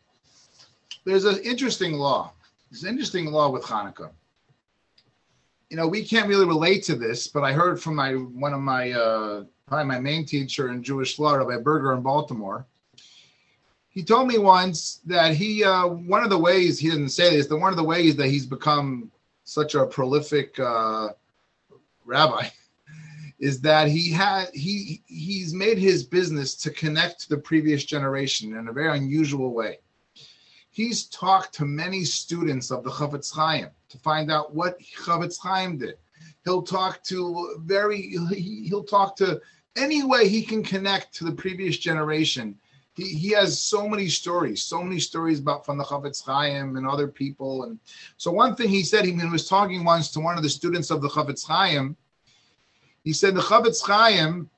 there's 1.06 1.24
an 1.24 1.38
interesting 1.38 1.94
law. 1.94 2.34
There's 2.72 2.84
an 2.84 2.88
interesting 2.88 3.26
law 3.26 3.50
with 3.50 3.64
Hanukkah. 3.64 4.12
You 5.68 5.76
know, 5.76 5.86
we 5.86 6.02
can't 6.02 6.26
really 6.26 6.46
relate 6.46 6.82
to 6.84 6.94
this, 6.94 7.28
but 7.28 7.44
I 7.44 7.52
heard 7.52 7.78
from 7.78 7.94
my 7.94 8.12
one 8.14 8.54
of 8.54 8.60
my 8.60 8.92
uh, 8.92 9.44
probably 9.66 9.84
my 9.84 10.00
main 10.00 10.24
teacher 10.24 10.70
in 10.70 10.82
Jewish 10.82 11.18
law, 11.18 11.34
Rabbi 11.34 11.60
Berger 11.60 11.92
in 11.92 12.00
Baltimore. 12.00 12.64
He 13.90 14.02
told 14.02 14.26
me 14.26 14.38
once 14.38 15.00
that 15.04 15.34
he 15.34 15.62
uh, 15.62 15.86
one 15.86 16.24
of 16.24 16.30
the 16.30 16.38
ways 16.38 16.78
he 16.78 16.88
didn't 16.88 17.10
say 17.10 17.36
this, 17.36 17.46
that 17.48 17.58
one 17.58 17.74
of 17.74 17.76
the 17.76 17.84
ways 17.84 18.16
that 18.16 18.28
he's 18.28 18.46
become 18.46 19.12
such 19.44 19.74
a 19.74 19.84
prolific 19.84 20.58
uh, 20.58 21.08
rabbi 22.06 22.48
is 23.38 23.60
that 23.60 23.86
he 23.86 24.10
had 24.10 24.46
he 24.54 25.02
he's 25.04 25.52
made 25.52 25.76
his 25.76 26.04
business 26.04 26.54
to 26.54 26.70
connect 26.70 27.20
to 27.20 27.28
the 27.28 27.36
previous 27.36 27.84
generation 27.84 28.56
in 28.56 28.68
a 28.68 28.72
very 28.72 28.96
unusual 28.96 29.52
way 29.52 29.78
he's 30.72 31.04
talked 31.04 31.54
to 31.54 31.64
many 31.64 32.02
students 32.02 32.70
of 32.70 32.82
the 32.82 32.90
Chofetz 32.90 33.32
Chaim 33.32 33.68
to 33.90 33.98
find 33.98 34.32
out 34.32 34.54
what 34.54 34.80
Chofetz 34.80 35.38
Chaim 35.38 35.78
did. 35.78 35.96
He'll 36.44 36.62
talk 36.62 37.04
to 37.04 37.60
very, 37.60 38.16
he'll 38.34 38.82
talk 38.82 39.14
to 39.16 39.40
any 39.76 40.02
way 40.02 40.28
he 40.28 40.42
can 40.42 40.62
connect 40.64 41.14
to 41.14 41.24
the 41.24 41.32
previous 41.32 41.76
generation. 41.76 42.58
He, 42.94 43.04
he 43.04 43.30
has 43.30 43.62
so 43.62 43.86
many 43.86 44.08
stories, 44.08 44.64
so 44.64 44.82
many 44.82 44.98
stories 44.98 45.40
about 45.40 45.64
from 45.64 45.76
the 45.76 45.84
Chofetz 45.84 46.24
Chaim 46.24 46.76
and 46.76 46.86
other 46.86 47.06
people. 47.06 47.64
And 47.64 47.78
so 48.16 48.30
one 48.30 48.56
thing 48.56 48.70
he 48.70 48.82
said, 48.82 49.04
he 49.04 49.12
was 49.12 49.48
talking 49.48 49.84
once 49.84 50.10
to 50.12 50.20
one 50.20 50.38
of 50.38 50.42
the 50.42 50.48
students 50.48 50.90
of 50.90 51.02
the 51.02 51.08
Chofetz 51.08 51.46
Chaim. 51.46 51.96
He 53.04 53.12
said 53.12 53.34
the 53.34 53.40
Chofetz 53.42 53.86
Chaim, 53.86 54.48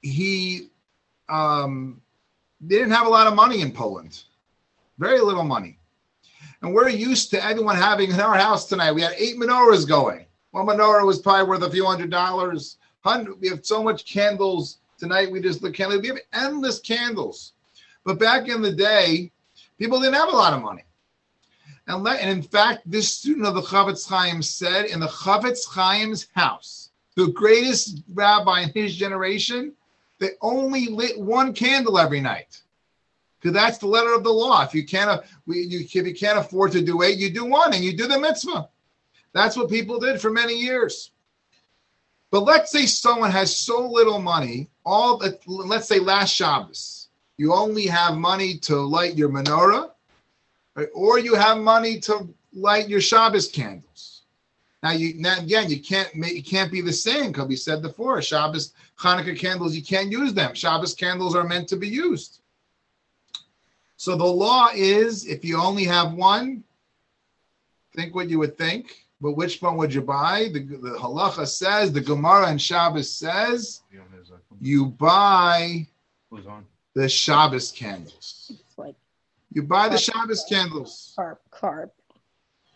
he, 0.00 0.68
um, 1.28 2.00
they 2.62 2.76
didn't 2.76 2.92
have 2.92 3.06
a 3.06 3.10
lot 3.10 3.26
of 3.26 3.34
money 3.34 3.60
in 3.60 3.72
Poland 3.72 4.24
very 5.00 5.18
little 5.18 5.42
money. 5.42 5.78
And 6.62 6.74
we're 6.74 6.90
used 6.90 7.30
to 7.30 7.44
everyone 7.44 7.76
having 7.76 8.10
in 8.10 8.20
our 8.20 8.36
house 8.36 8.66
tonight. 8.66 8.92
We 8.92 9.00
had 9.00 9.14
eight 9.16 9.36
menorahs 9.36 9.88
going. 9.88 10.26
One 10.50 10.66
menorah 10.66 11.06
was 11.06 11.18
probably 11.18 11.48
worth 11.48 11.62
a 11.62 11.70
few 11.70 11.86
hundred 11.86 12.10
dollars. 12.10 12.76
Hundred. 13.00 13.40
We 13.40 13.48
have 13.48 13.64
so 13.64 13.82
much 13.82 14.04
candles 14.04 14.78
tonight. 14.98 15.30
We 15.32 15.40
just 15.40 15.62
look 15.62 15.72
candles. 15.72 16.02
We 16.02 16.08
have 16.08 16.18
endless 16.34 16.78
candles. 16.78 17.54
But 18.04 18.18
back 18.18 18.48
in 18.48 18.60
the 18.60 18.72
day, 18.72 19.32
people 19.78 20.00
didn't 20.00 20.16
have 20.16 20.28
a 20.28 20.36
lot 20.36 20.52
of 20.52 20.62
money. 20.62 20.84
And, 21.86 22.04
let, 22.04 22.20
and 22.20 22.30
in 22.30 22.42
fact, 22.42 22.82
this 22.84 23.12
student 23.12 23.46
of 23.46 23.54
the 23.54 23.62
Chofetz 23.62 24.06
Chaim 24.06 24.42
said 24.42 24.84
in 24.84 25.00
the 25.00 25.08
Chofetz 25.08 25.74
Chaim's 25.74 26.28
house, 26.34 26.90
the 27.16 27.28
greatest 27.28 28.02
rabbi 28.12 28.60
in 28.60 28.72
his 28.74 28.94
generation, 28.94 29.72
they 30.18 30.32
only 30.42 30.86
lit 30.88 31.18
one 31.18 31.54
candle 31.54 31.98
every 31.98 32.20
night. 32.20 32.60
Because 33.40 33.54
that's 33.54 33.78
the 33.78 33.86
letter 33.86 34.12
of 34.12 34.22
the 34.22 34.30
law. 34.30 34.62
If 34.62 34.74
you 34.74 34.84
can't, 34.84 35.22
we, 35.46 35.62
you, 35.62 35.80
if 35.80 35.94
you 35.94 36.14
can't 36.14 36.38
afford 36.38 36.72
to 36.72 36.82
do 36.82 37.02
eight, 37.02 37.18
you 37.18 37.30
do 37.30 37.46
one, 37.46 37.72
and 37.72 37.82
you 37.82 37.96
do 37.96 38.06
the 38.06 38.18
mitzvah. 38.18 38.68
That's 39.32 39.56
what 39.56 39.70
people 39.70 39.98
did 39.98 40.20
for 40.20 40.30
many 40.30 40.54
years. 40.54 41.12
But 42.30 42.42
let's 42.42 42.70
say 42.70 42.86
someone 42.86 43.30
has 43.30 43.56
so 43.56 43.86
little 43.88 44.20
money, 44.20 44.68
all 44.84 45.22
let's 45.46 45.88
say 45.88 45.98
last 45.98 46.34
Shabbos, 46.34 47.08
you 47.38 47.52
only 47.52 47.86
have 47.86 48.16
money 48.16 48.58
to 48.58 48.76
light 48.76 49.16
your 49.16 49.30
menorah, 49.30 49.90
right? 50.76 50.88
or 50.94 51.18
you 51.18 51.34
have 51.34 51.58
money 51.58 51.98
to 52.00 52.28
light 52.52 52.88
your 52.88 53.00
Shabbos 53.00 53.48
candles. 53.48 54.22
Now 54.82 54.92
you 54.92 55.14
now 55.20 55.38
again 55.38 55.68
you 55.68 55.80
can't 55.80 56.14
make 56.14 56.36
it 56.36 56.46
can't 56.46 56.72
be 56.72 56.80
the 56.80 56.92
same 56.92 57.32
because 57.32 57.48
we 57.48 57.56
said 57.56 57.82
before 57.82 58.22
Shabbos 58.22 58.72
Hanukkah 58.98 59.38
candles 59.38 59.74
you 59.74 59.82
can't 59.82 60.10
use 60.10 60.32
them. 60.32 60.54
Shabbos 60.54 60.94
candles 60.94 61.34
are 61.34 61.44
meant 61.44 61.68
to 61.68 61.76
be 61.76 61.88
used. 61.88 62.39
So 64.00 64.16
the 64.16 64.24
law 64.24 64.68
is 64.74 65.26
if 65.26 65.44
you 65.44 65.60
only 65.60 65.84
have 65.84 66.14
one, 66.14 66.64
think 67.94 68.14
what 68.14 68.30
you 68.30 68.38
would 68.38 68.56
think. 68.56 69.04
But 69.20 69.32
which 69.32 69.60
one 69.60 69.76
would 69.76 69.92
you 69.92 70.00
buy? 70.00 70.48
The, 70.54 70.60
the 70.60 70.96
halacha 70.98 71.46
says, 71.46 71.92
the 71.92 72.00
Gemara 72.00 72.46
and 72.46 72.58
Shabbos 72.58 73.12
says, 73.12 73.82
you 74.58 74.86
buy 74.86 75.86
the 76.94 77.10
Shabbos 77.10 77.72
candles. 77.72 78.52
Like 78.78 78.96
you 79.52 79.64
buy 79.64 79.90
the 79.90 79.98
Shabbos 79.98 80.46
candles. 80.48 81.14
Carb, 81.18 81.36
carb. 81.52 81.90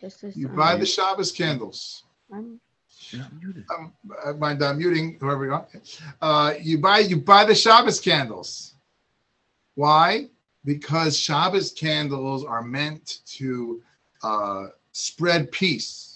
This 0.03 0.23
is 0.25 0.37
you 0.37 0.49
buy 0.49 0.77
the 0.77 0.85
Shabbos 0.85 1.33
candles. 1.33 2.03
I'm, 2.31 2.61
um, 3.75 3.93
I 4.27 4.33
mind 4.33 4.63
I'm 4.63 4.77
muting 4.77 5.17
whoever 5.19 5.47
you 5.47 5.55
are. 5.55 5.67
Uh, 6.21 6.53
you 6.61 6.77
buy 6.77 6.99
you 6.99 7.17
buy 7.17 7.47
the 7.47 7.55
Shabbos 7.55 7.99
candles. 7.99 8.75
Why? 9.75 10.29
Because 10.65 11.19
Shabbos 11.19 11.73
candles 11.73 12.45
are 12.45 12.63
meant 12.63 13.21
to 13.27 13.83
uh, 14.23 14.67
spread 14.93 15.53
peace 15.53 16.15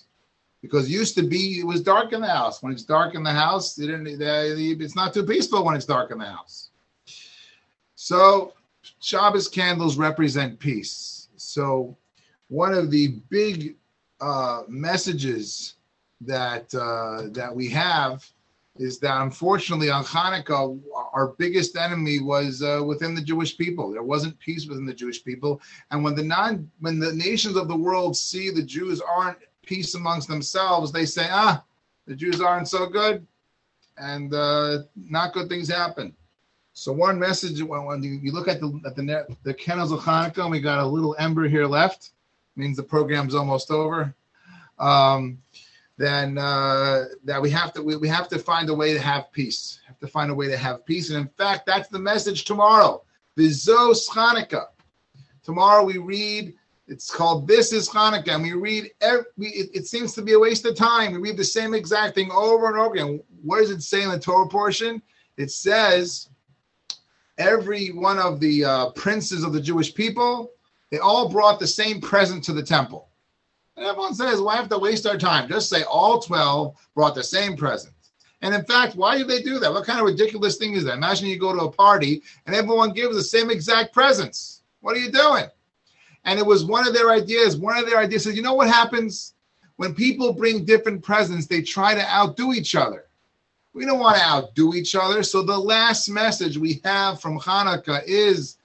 because 0.63 0.91
used 0.91 1.15
to 1.17 1.23
be 1.23 1.61
it 1.61 1.67
was 1.67 1.83
dark 1.83 2.13
in 2.13 2.21
the 2.21 2.29
house. 2.29 2.63
When 2.63 2.73
it's 2.73 2.83
dark 2.83 3.15
in 3.15 3.23
the 3.23 3.33
house, 3.33 3.79
it 3.79 3.87
didn't, 3.87 4.21
it's 4.21 4.97
not 4.97 5.15
too 5.15 5.25
peaceful 5.25 5.65
when 5.65 5.77
it's 5.77 5.85
dark 5.85 6.11
in 6.11 6.19
the 6.19 6.27
house. 6.27 6.71
So 7.95 8.55
Shabbos 9.01 9.49
candles 9.49 9.97
represent 9.97 10.59
peace. 10.59 11.29
So 11.37 11.97
one 12.49 12.73
of 12.73 12.91
the 12.91 13.21
big 13.29 13.77
uh, 14.21 14.63
messages 14.69 15.75
that 16.21 16.75
uh, 16.75 17.29
that 17.33 17.55
we 17.55 17.69
have 17.69 18.29
is 18.79 18.99
that 19.01 19.23
unfortunately 19.23 19.91
on 19.91 20.05
Hanukkah, 20.05 20.79
our 21.13 21.35
biggest 21.39 21.77
enemy 21.77 22.21
was 22.21 22.63
uh, 22.63 22.83
within 22.85 23.15
the 23.15 23.21
Jewish 23.21 23.57
people. 23.57 23.91
There 23.91 24.03
wasn't 24.03 24.39
peace 24.39 24.67
within 24.67 24.87
the 24.87 24.95
Jewish 24.95 25.25
people, 25.25 25.61
and 25.91 26.03
when 26.05 26.15
the 26.15 26.23
non 26.23 26.71
when 26.81 26.99
the 26.99 27.13
nations 27.13 27.57
of 27.57 27.69
the 27.69 27.77
world 27.77 28.17
see 28.17 28.51
the 28.51 28.63
Jews 28.63 29.01
aren't 29.01 29.39
peace 29.65 29.95
amongst 29.95 30.29
themselves, 30.29 30.93
they 30.93 31.05
say, 31.05 31.29
ah, 31.31 31.63
the 32.07 32.17
Jews 32.17 32.41
aren't 32.41 32.69
so 32.69 32.87
good, 32.87 33.27
and 33.99 34.33
uh, 34.33 34.79
not 34.97 35.33
good 35.33 35.49
things 35.49 35.69
happen. 35.69 36.15
So 36.73 36.93
one 36.93 37.19
message 37.19 37.61
when, 37.61 37.85
when 37.85 38.03
you 38.03 38.33
look 38.33 38.49
at 38.49 38.61
the 38.61 38.81
at 38.87 38.95
the 38.95 39.27
the 39.43 39.55
candles 39.55 39.93
of 39.93 40.01
Hanukkah, 40.01 40.51
we 40.51 40.61
got 40.61 40.79
a 40.79 40.87
little 40.87 41.17
ember 41.19 41.49
here 41.49 41.67
left. 41.67 42.11
Means 42.57 42.77
the 42.77 42.83
program's 42.83 43.35
almost 43.35 43.71
over. 43.71 44.15
Um, 44.79 45.39
then 45.99 46.39
uh, 46.39 47.07
that 47.25 47.43
we 47.43 47.51
have 47.51 47.73
to 47.75 47.83
we, 47.83 47.97
we 47.97 48.09
have 48.09 48.29
to 48.29 48.39
find 48.39 48.71
a 48.71 48.75
way 48.75 48.95
to 48.95 49.01
have 49.01 49.31
peace. 49.33 49.81
Have 49.87 49.99
to 49.99 50.07
find 50.07 50.31
a 50.31 50.35
way 50.35 50.49
to 50.49 50.57
have 50.57 50.87
peace. 50.87 51.11
And 51.11 51.19
in 51.19 51.29
fact, 51.37 51.67
that's 51.67 51.89
the 51.89 51.99
message 51.99 52.45
tomorrow. 52.45 53.03
Vizos 53.37 54.09
Hanukkah. 54.09 54.69
Tomorrow 55.43 55.85
we 55.85 55.99
read 55.99 56.55
it's 56.89 57.11
called 57.11 57.47
This 57.47 57.73
is 57.73 57.89
Hanukkah, 57.89 58.35
and 58.35 58.43
we 58.43 58.55
read 58.55 58.91
every, 59.03 59.25
it, 59.39 59.71
it, 59.75 59.87
seems 59.87 60.15
to 60.15 60.23
be 60.23 60.33
a 60.33 60.39
waste 60.39 60.65
of 60.65 60.75
time. 60.75 61.13
We 61.13 61.19
read 61.19 61.37
the 61.37 61.45
same 61.45 61.75
exact 61.75 62.15
thing 62.15 62.31
over 62.33 62.69
and 62.69 62.79
over 62.79 62.95
again. 62.95 63.21
What 63.43 63.59
does 63.59 63.71
it 63.71 63.83
say 63.83 64.03
in 64.03 64.11
the 64.11 64.19
Torah 64.19 64.49
portion? 64.49 65.03
It 65.37 65.51
says 65.51 66.31
every 67.37 67.89
one 67.89 68.19
of 68.19 68.41
the 68.41 68.65
uh, 68.65 68.91
princes 68.93 69.45
of 69.45 69.53
the 69.53 69.61
Jewish 69.61 69.95
people, 69.95 70.53
they 70.91 70.99
all 70.99 71.29
brought 71.29 71.61
the 71.61 71.67
same 71.67 72.01
present 72.01 72.43
to 72.45 72.55
the 72.55 72.63
temple. 72.63 73.08
And 73.79 73.87
everyone 73.87 74.13
says, 74.13 74.41
why 74.41 74.57
have 74.57 74.69
to 74.71 74.79
waste 74.79 75.07
our 75.07 75.17
time? 75.17 75.49
Just 75.49 75.71
say 75.71 75.85
all 75.85 76.19
12 76.19 76.77
brought 76.97 77.15
the 77.15 77.23
same 77.23 77.57
present. 77.57 77.95
And 78.43 78.53
in 78.53 78.65
fact, 78.65 78.97
why 78.97 79.17
do 79.17 79.23
they 79.23 79.41
do 79.41 79.61
that? 79.61 79.73
What 79.73 79.87
kind 79.87 80.01
of 80.01 80.07
ridiculous 80.07 80.57
thing 80.57 80.73
is 80.73 80.83
that? 80.85 80.97
Imagine 80.97 81.29
you 81.29 81.39
go 81.39 81.55
to 81.55 81.67
a 81.67 81.71
party 81.71 82.23
and 82.47 82.57
everyone 82.57 82.93
gives 82.93 83.15
the 83.15 83.23
same 83.23 83.51
exact 83.51 83.95
presents. 83.95 84.63
What 84.81 84.97
are 84.97 85.01
you 85.01 85.13
doing? 85.13 85.45
And 86.25 86.41
it 86.41 86.47
was 86.47 86.65
one 86.65 86.89
of 86.89 86.93
their 86.93 87.13
ideas. 87.13 87.57
One 87.57 87.79
of 87.79 87.87
their 87.87 87.99
ideas 87.99 88.25
says, 88.25 88.35
you 88.35 88.43
know 88.43 88.55
what 88.55 88.69
happens 88.69 89.35
when 89.77 89.95
people 89.95 90.33
bring 90.33 90.65
different 90.65 91.05
presents? 91.05 91.47
They 91.47 91.63
try 91.63 91.95
to 91.95 92.05
outdo 92.13 92.55
each 92.55 92.75
other. 92.75 93.05
We 93.75 93.87
don't 93.87 94.01
want 94.01 94.17
to 94.17 94.25
outdo 94.25 94.75
each 94.75 94.97
other. 94.97 95.23
So 95.23 95.45
the 95.45 95.57
last 95.57 96.09
message 96.09 96.59
we 96.59 96.81
have 96.85 97.21
from 97.21 97.39
Hanukkah 97.39 98.03
is 98.07 98.57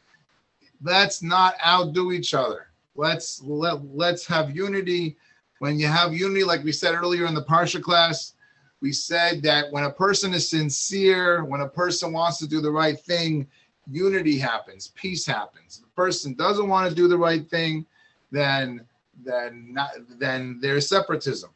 let's 0.82 1.22
not 1.22 1.54
outdo 1.64 2.14
each 2.14 2.34
other. 2.34 2.70
Let's 2.96 3.42
let, 3.44 3.84
let's 3.96 4.26
have 4.28 4.56
unity. 4.56 5.18
When 5.60 5.80
you 5.80 5.88
have 5.88 6.14
unity, 6.14 6.44
like 6.44 6.64
we 6.64 6.72
said 6.72 6.94
earlier 6.94 7.26
in 7.26 7.34
the 7.34 7.44
Parsha 7.44 7.82
class, 7.82 8.34
we 8.82 8.92
said 8.92 9.42
that 9.44 9.72
when 9.72 9.86
a 9.86 9.92
person 9.92 10.34
is 10.34 10.50
sincere, 10.50 11.46
when 11.46 11.62
a 11.62 11.68
person 11.68 12.12
wants 12.12 12.38
to 12.40 12.48
do 12.48 12.60
the 12.60 12.70
right 12.70 13.00
thing, 13.00 13.48
unity 13.90 14.38
happens, 14.38 14.90
peace 14.96 15.26
happens. 15.26 15.78
If 15.78 15.86
the 15.86 15.92
person 15.96 16.34
doesn't 16.34 16.68
want 16.68 16.90
to 16.90 16.96
do 16.96 17.08
the 17.08 17.18
right 17.18 17.50
thing, 17.50 17.86
then 18.32 18.86
then 19.24 19.68
not, 19.72 19.92
then 20.20 20.60
there's 20.62 20.88
separatism. 20.88 21.52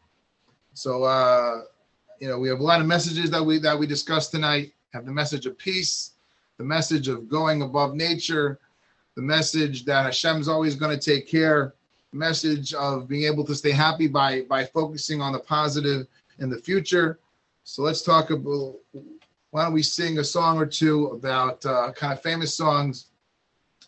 So 0.74 1.04
uh, 1.04 1.64
you 2.20 2.28
know 2.28 2.40
we 2.40 2.50
have 2.50 2.60
a 2.60 2.64
lot 2.64 2.82
of 2.82 2.88
messages 2.88 3.30
that 3.32 3.44
we 3.44 3.60
that 3.60 3.78
we 3.78 3.88
discussed 3.88 4.32
tonight. 4.32 4.72
Have 4.94 5.06
the 5.06 5.12
message 5.12 5.46
of 5.46 5.58
peace, 5.58 6.12
the 6.58 6.64
message 6.64 7.08
of 7.08 7.28
going 7.28 7.62
above 7.62 7.94
nature, 7.94 8.60
the 9.18 9.24
message 9.24 9.84
that 9.86 10.06
Hashem's 10.06 10.48
always 10.48 10.76
going 10.76 10.98
to 10.98 11.04
take 11.04 11.28
care, 11.28 11.74
message 12.14 12.76
of 12.76 13.08
being 13.08 13.24
able 13.24 13.44
to 13.46 13.56
stay 13.56 13.72
happy 13.72 14.08
by 14.08 14.42
by 14.42 14.64
focusing 14.64 15.22
on 15.22 15.34
the 15.34 15.40
positive 15.40 16.06
in 16.38 16.52
the 16.52 16.60
future. 16.60 17.18
So 17.64 17.82
let's 17.82 18.04
talk 18.04 18.30
about 18.30 18.76
why 19.50 19.64
don't 19.64 19.74
we 19.74 19.82
sing 19.82 20.20
a 20.20 20.24
song 20.24 20.60
or 20.60 20.68
two 20.68 21.08
about 21.08 21.66
uh, 21.66 21.92
kind 21.94 22.14
of 22.14 22.22
famous 22.22 22.56
songs 22.56 23.08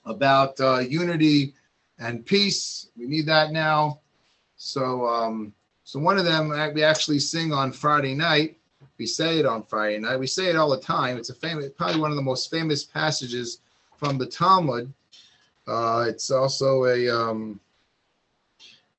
about 0.03 0.59
uh, 0.59 0.80
unity 0.80 1.53
and 1.99 2.25
peace? 2.25 2.89
We 2.97 3.05
need 3.05 3.27
that 3.27 3.51
now. 3.51 3.99
So, 4.57 5.05
um, 5.05 5.53
so 5.84 5.99
one 5.99 6.17
of 6.17 6.25
them 6.25 6.49
we 6.73 6.84
actually 6.84 7.19
sing 7.19 7.53
on 7.53 7.71
Friday 7.71 8.15
night. 8.15 8.57
We 8.97 9.05
say 9.05 9.38
it 9.38 9.45
on 9.45 9.61
Friday 9.61 9.99
night. 9.99 10.19
We 10.19 10.25
say 10.25 10.47
it 10.47 10.55
all 10.55 10.71
the 10.71 10.82
time. 10.82 11.17
It's 11.17 11.30
a 11.30 11.36
famous, 11.36 11.69
probably 11.77 12.01
one 12.01 12.09
of 12.09 12.17
the 12.17 12.23
most 12.23 12.49
famous 12.49 12.84
passages 12.84 13.59
from 13.95 14.17
the 14.17 14.25
Talmud. 14.25 14.91
Uh, 15.68 16.05
it's 16.09 16.30
also 16.30 16.85
a. 16.85 17.09
Um, 17.09 17.61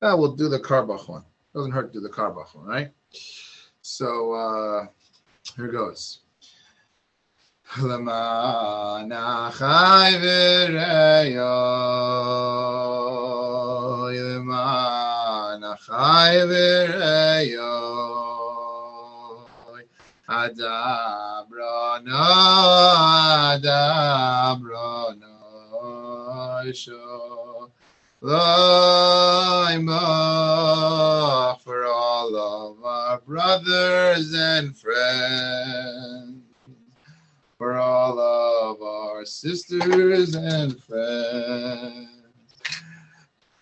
uh, 0.02 0.14
we'll 0.18 0.36
do 0.36 0.48
the 0.48 0.58
Karbach 0.58 1.08
one. 1.08 1.24
Doesn't 1.54 1.72
hurt 1.72 1.92
to 1.92 2.00
do 2.00 2.02
the 2.02 2.12
Karbach 2.12 2.54
one, 2.54 2.66
right? 2.66 2.90
So 3.82 4.32
uh, 4.32 4.86
here 5.56 5.68
goes. 5.68 6.20
למען 7.82 9.12
החי 9.12 10.14
ורעיו, 10.22 11.42
למען 14.10 15.64
החי 15.64 16.38
ורעיו, 16.48 17.66
אדברונו, 20.28 22.16
אדברונו, 23.54 25.29
Shalom 26.73 27.71
for 31.63 31.85
all 31.85 32.35
of 32.35 32.83
our 32.83 33.19
brothers 33.21 34.33
and 34.33 34.77
friends 34.77 36.43
for 37.57 37.77
all 37.77 38.19
of 38.19 38.81
our 38.81 39.25
sisters 39.25 40.35
and 40.35 40.81
friends. 40.83 42.09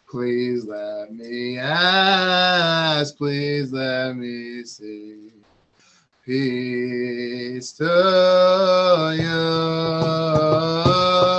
Please 0.09 0.65
let 0.65 1.13
me 1.13 1.57
ask, 1.57 3.17
please 3.17 3.73
let 3.73 4.15
me 4.15 4.63
see. 4.63 5.31
Peace 6.25 7.73
to 7.73 9.17
you. 9.19 11.38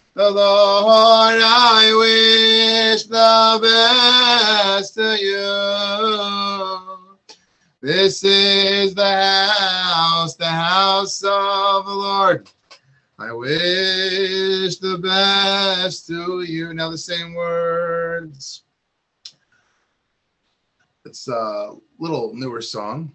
the 0.13 0.29
Lord. 0.29 1.41
I 1.41 1.93
wish 1.97 3.03
the 3.03 3.59
best 3.61 4.95
to 4.95 5.17
you. 5.17 5.47
This 7.81 8.23
is 8.23 8.93
the 8.93 9.03
house, 9.03 10.35
the 10.35 10.45
house 10.45 11.23
of 11.23 11.85
the 11.85 11.93
Lord. 11.93 12.49
I 13.17 13.31
wish 13.31 14.77
the 14.77 14.97
best 15.01 16.07
to 16.07 16.41
you. 16.43 16.73
Now 16.73 16.89
the 16.89 16.97
same 16.97 17.33
words. 17.33 18.63
It's 21.05 21.27
a 21.27 21.73
little 21.99 22.33
newer 22.33 22.61
song. 22.61 23.13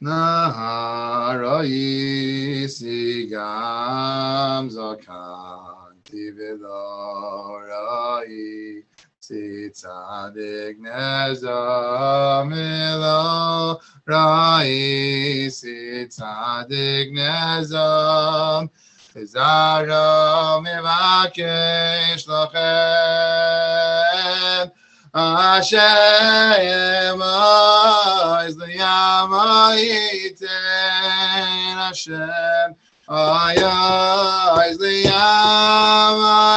Naharai 0.00 1.66
sigam 2.70 4.70
zakan 4.70 5.98
tividorai 6.04 6.68
Tzadik 9.28 10.78
nezam 10.78 12.52
elo 12.54 13.80
rai 14.06 15.50
Tzadik 15.50 17.10
nezam 17.12 18.70
Zara 19.26 20.60
mevakesh 20.62 22.24
lachem 22.28 22.60
Hashem 25.14 25.80
is 28.46 28.56
the 28.56 28.66
Yamayiten 28.76 30.46
Hashem 31.74 32.74
is 34.68 34.76
the 34.78 35.04
Yamayiten 35.06 36.48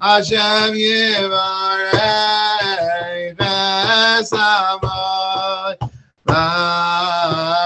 Hashem 0.00 0.74
Yivarech 0.74 1.92
Esamai 4.16 4.94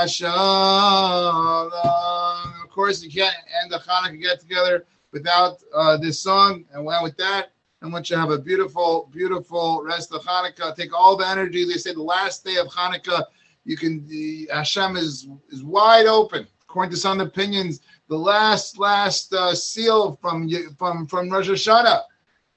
Shalom. 0.09 1.73
Of 2.63 2.71
course, 2.71 3.03
you 3.03 3.11
can't 3.11 3.35
end 3.63 3.73
the 3.73 3.79
Hanukkah 3.79 4.21
get 4.21 4.41
together 4.41 4.85
without 5.13 5.63
uh, 5.75 5.97
this 5.97 6.19
song. 6.19 6.65
And 6.73 6.85
with 7.03 7.17
that, 7.17 7.53
I 7.81 7.87
want 7.87 8.11
you 8.11 8.16
to 8.16 8.20
have 8.20 8.31
a 8.31 8.39
beautiful, 8.39 9.09
beautiful 9.12 9.83
rest 9.85 10.12
of 10.12 10.22
Hanukkah. 10.22 10.74
Take 10.74 10.93
all 10.93 11.16
the 11.16 11.26
energy. 11.26 11.64
They 11.64 11.74
say 11.74 11.93
the 11.93 12.03
last 12.03 12.45
day 12.45 12.57
of 12.57 12.66
Hanukkah, 12.68 13.24
you 13.64 13.76
can. 13.76 14.07
The 14.09 14.49
Hashem 14.53 14.97
is 14.97 15.29
is 15.51 15.62
wide 15.62 16.07
open. 16.07 16.47
According 16.62 16.91
to 16.91 16.97
some 16.97 17.20
opinions, 17.20 17.81
the 18.09 18.18
last 18.18 18.79
last 18.79 19.33
uh, 19.33 19.55
seal 19.55 20.18
from 20.20 20.49
from 20.76 21.07
from 21.07 21.31
Rosh 21.31 21.49
Hashanah. 21.49 22.03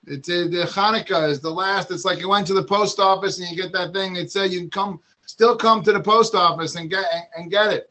It's 0.07 0.28
uh, 0.28 0.47
the 0.49 0.65
Hanukkah 0.67 1.30
is 1.30 1.39
the 1.39 1.51
last. 1.51 1.91
It's 1.91 2.05
like 2.05 2.19
you 2.19 2.30
went 2.30 2.47
to 2.47 2.55
the 2.55 2.63
post 2.63 2.99
office 2.99 3.39
and 3.39 3.47
you 3.49 3.55
get 3.55 3.72
that 3.74 3.93
thing. 3.93 4.15
It 4.15 4.32
said 4.32 4.51
you 4.51 4.61
can 4.61 4.69
come, 4.72 4.99
still 5.28 5.55
come 5.55 5.84
to 5.84 5.93
the 5.93 6.01
post 6.01 6.34
office 6.34 6.76
and 6.76 6.89
get 6.89 7.05
and 7.38 7.51
get 7.51 7.72
it. 7.72 7.91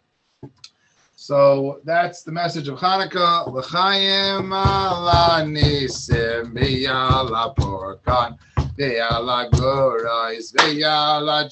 So 1.31 1.78
that's 1.85 2.24
the 2.24 2.33
message 2.33 2.66
of 2.66 2.81
Hanukkah. 2.81 3.47
L'chaim 3.47 4.53
ala 4.53 5.45
nisim 5.47 6.53
b'yala 6.53 7.55
porkan 7.55 8.37
v'yala 8.76 9.49
v'yala 9.53 10.51
v'yala 10.51 11.47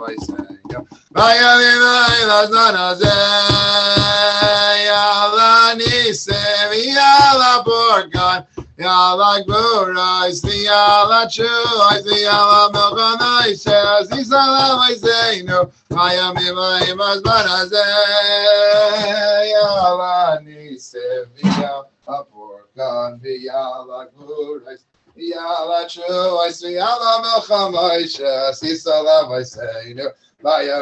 l'vayseyo 0.00 0.64
v'yamim 1.12 1.82
v'yala 4.80 5.76
nisim 5.76 6.70
v'yala 6.72 7.52
porkan 7.68 8.38
Yalla 8.76 9.44
glorais, 9.46 10.42
the 10.42 10.56
Yalla 10.64 11.28
choice, 11.30 12.02
the 12.02 12.22
Yalla 12.22 12.72
melchanai 12.72 13.56
says, 13.56 14.08
the 14.08 14.16
Isenu, 14.90 15.70
Mayam 15.90 16.34
Imayim 16.34 16.98
Azmanazeh, 16.98 17.70
Yalla 19.52 20.40
Nisem, 20.42 21.26
the 21.36 21.48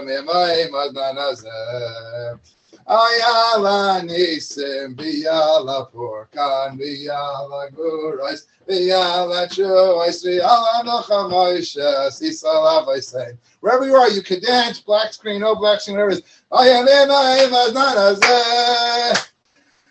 Imayim 0.09 0.73
Azmanazeh, 0.73 2.39
Ayala 2.87 4.03
nisim 4.03 4.97
biyala 4.97 5.89
porkan 5.93 6.79
biyala 6.79 7.71
gurais 7.71 8.45
biyala 8.69 9.49
choice 9.49 10.25
biyala 10.25 10.83
nochamoisha 10.85 12.11
sisala 12.11 12.85
vaysein. 12.85 13.39
Wherever 13.61 13.87
you 13.87 13.95
are, 13.95 14.11
you 14.11 14.23
can 14.23 14.41
dance. 14.41 14.81
Black 14.81 15.13
screen, 15.13 15.41
no 15.41 15.55
black 15.55 15.81
screen, 15.81 15.97
whatever 15.97 16.11
it 16.11 16.19
is. 16.19 16.41
Ayala 16.51 17.39
imaznanazeh. 17.47 19.29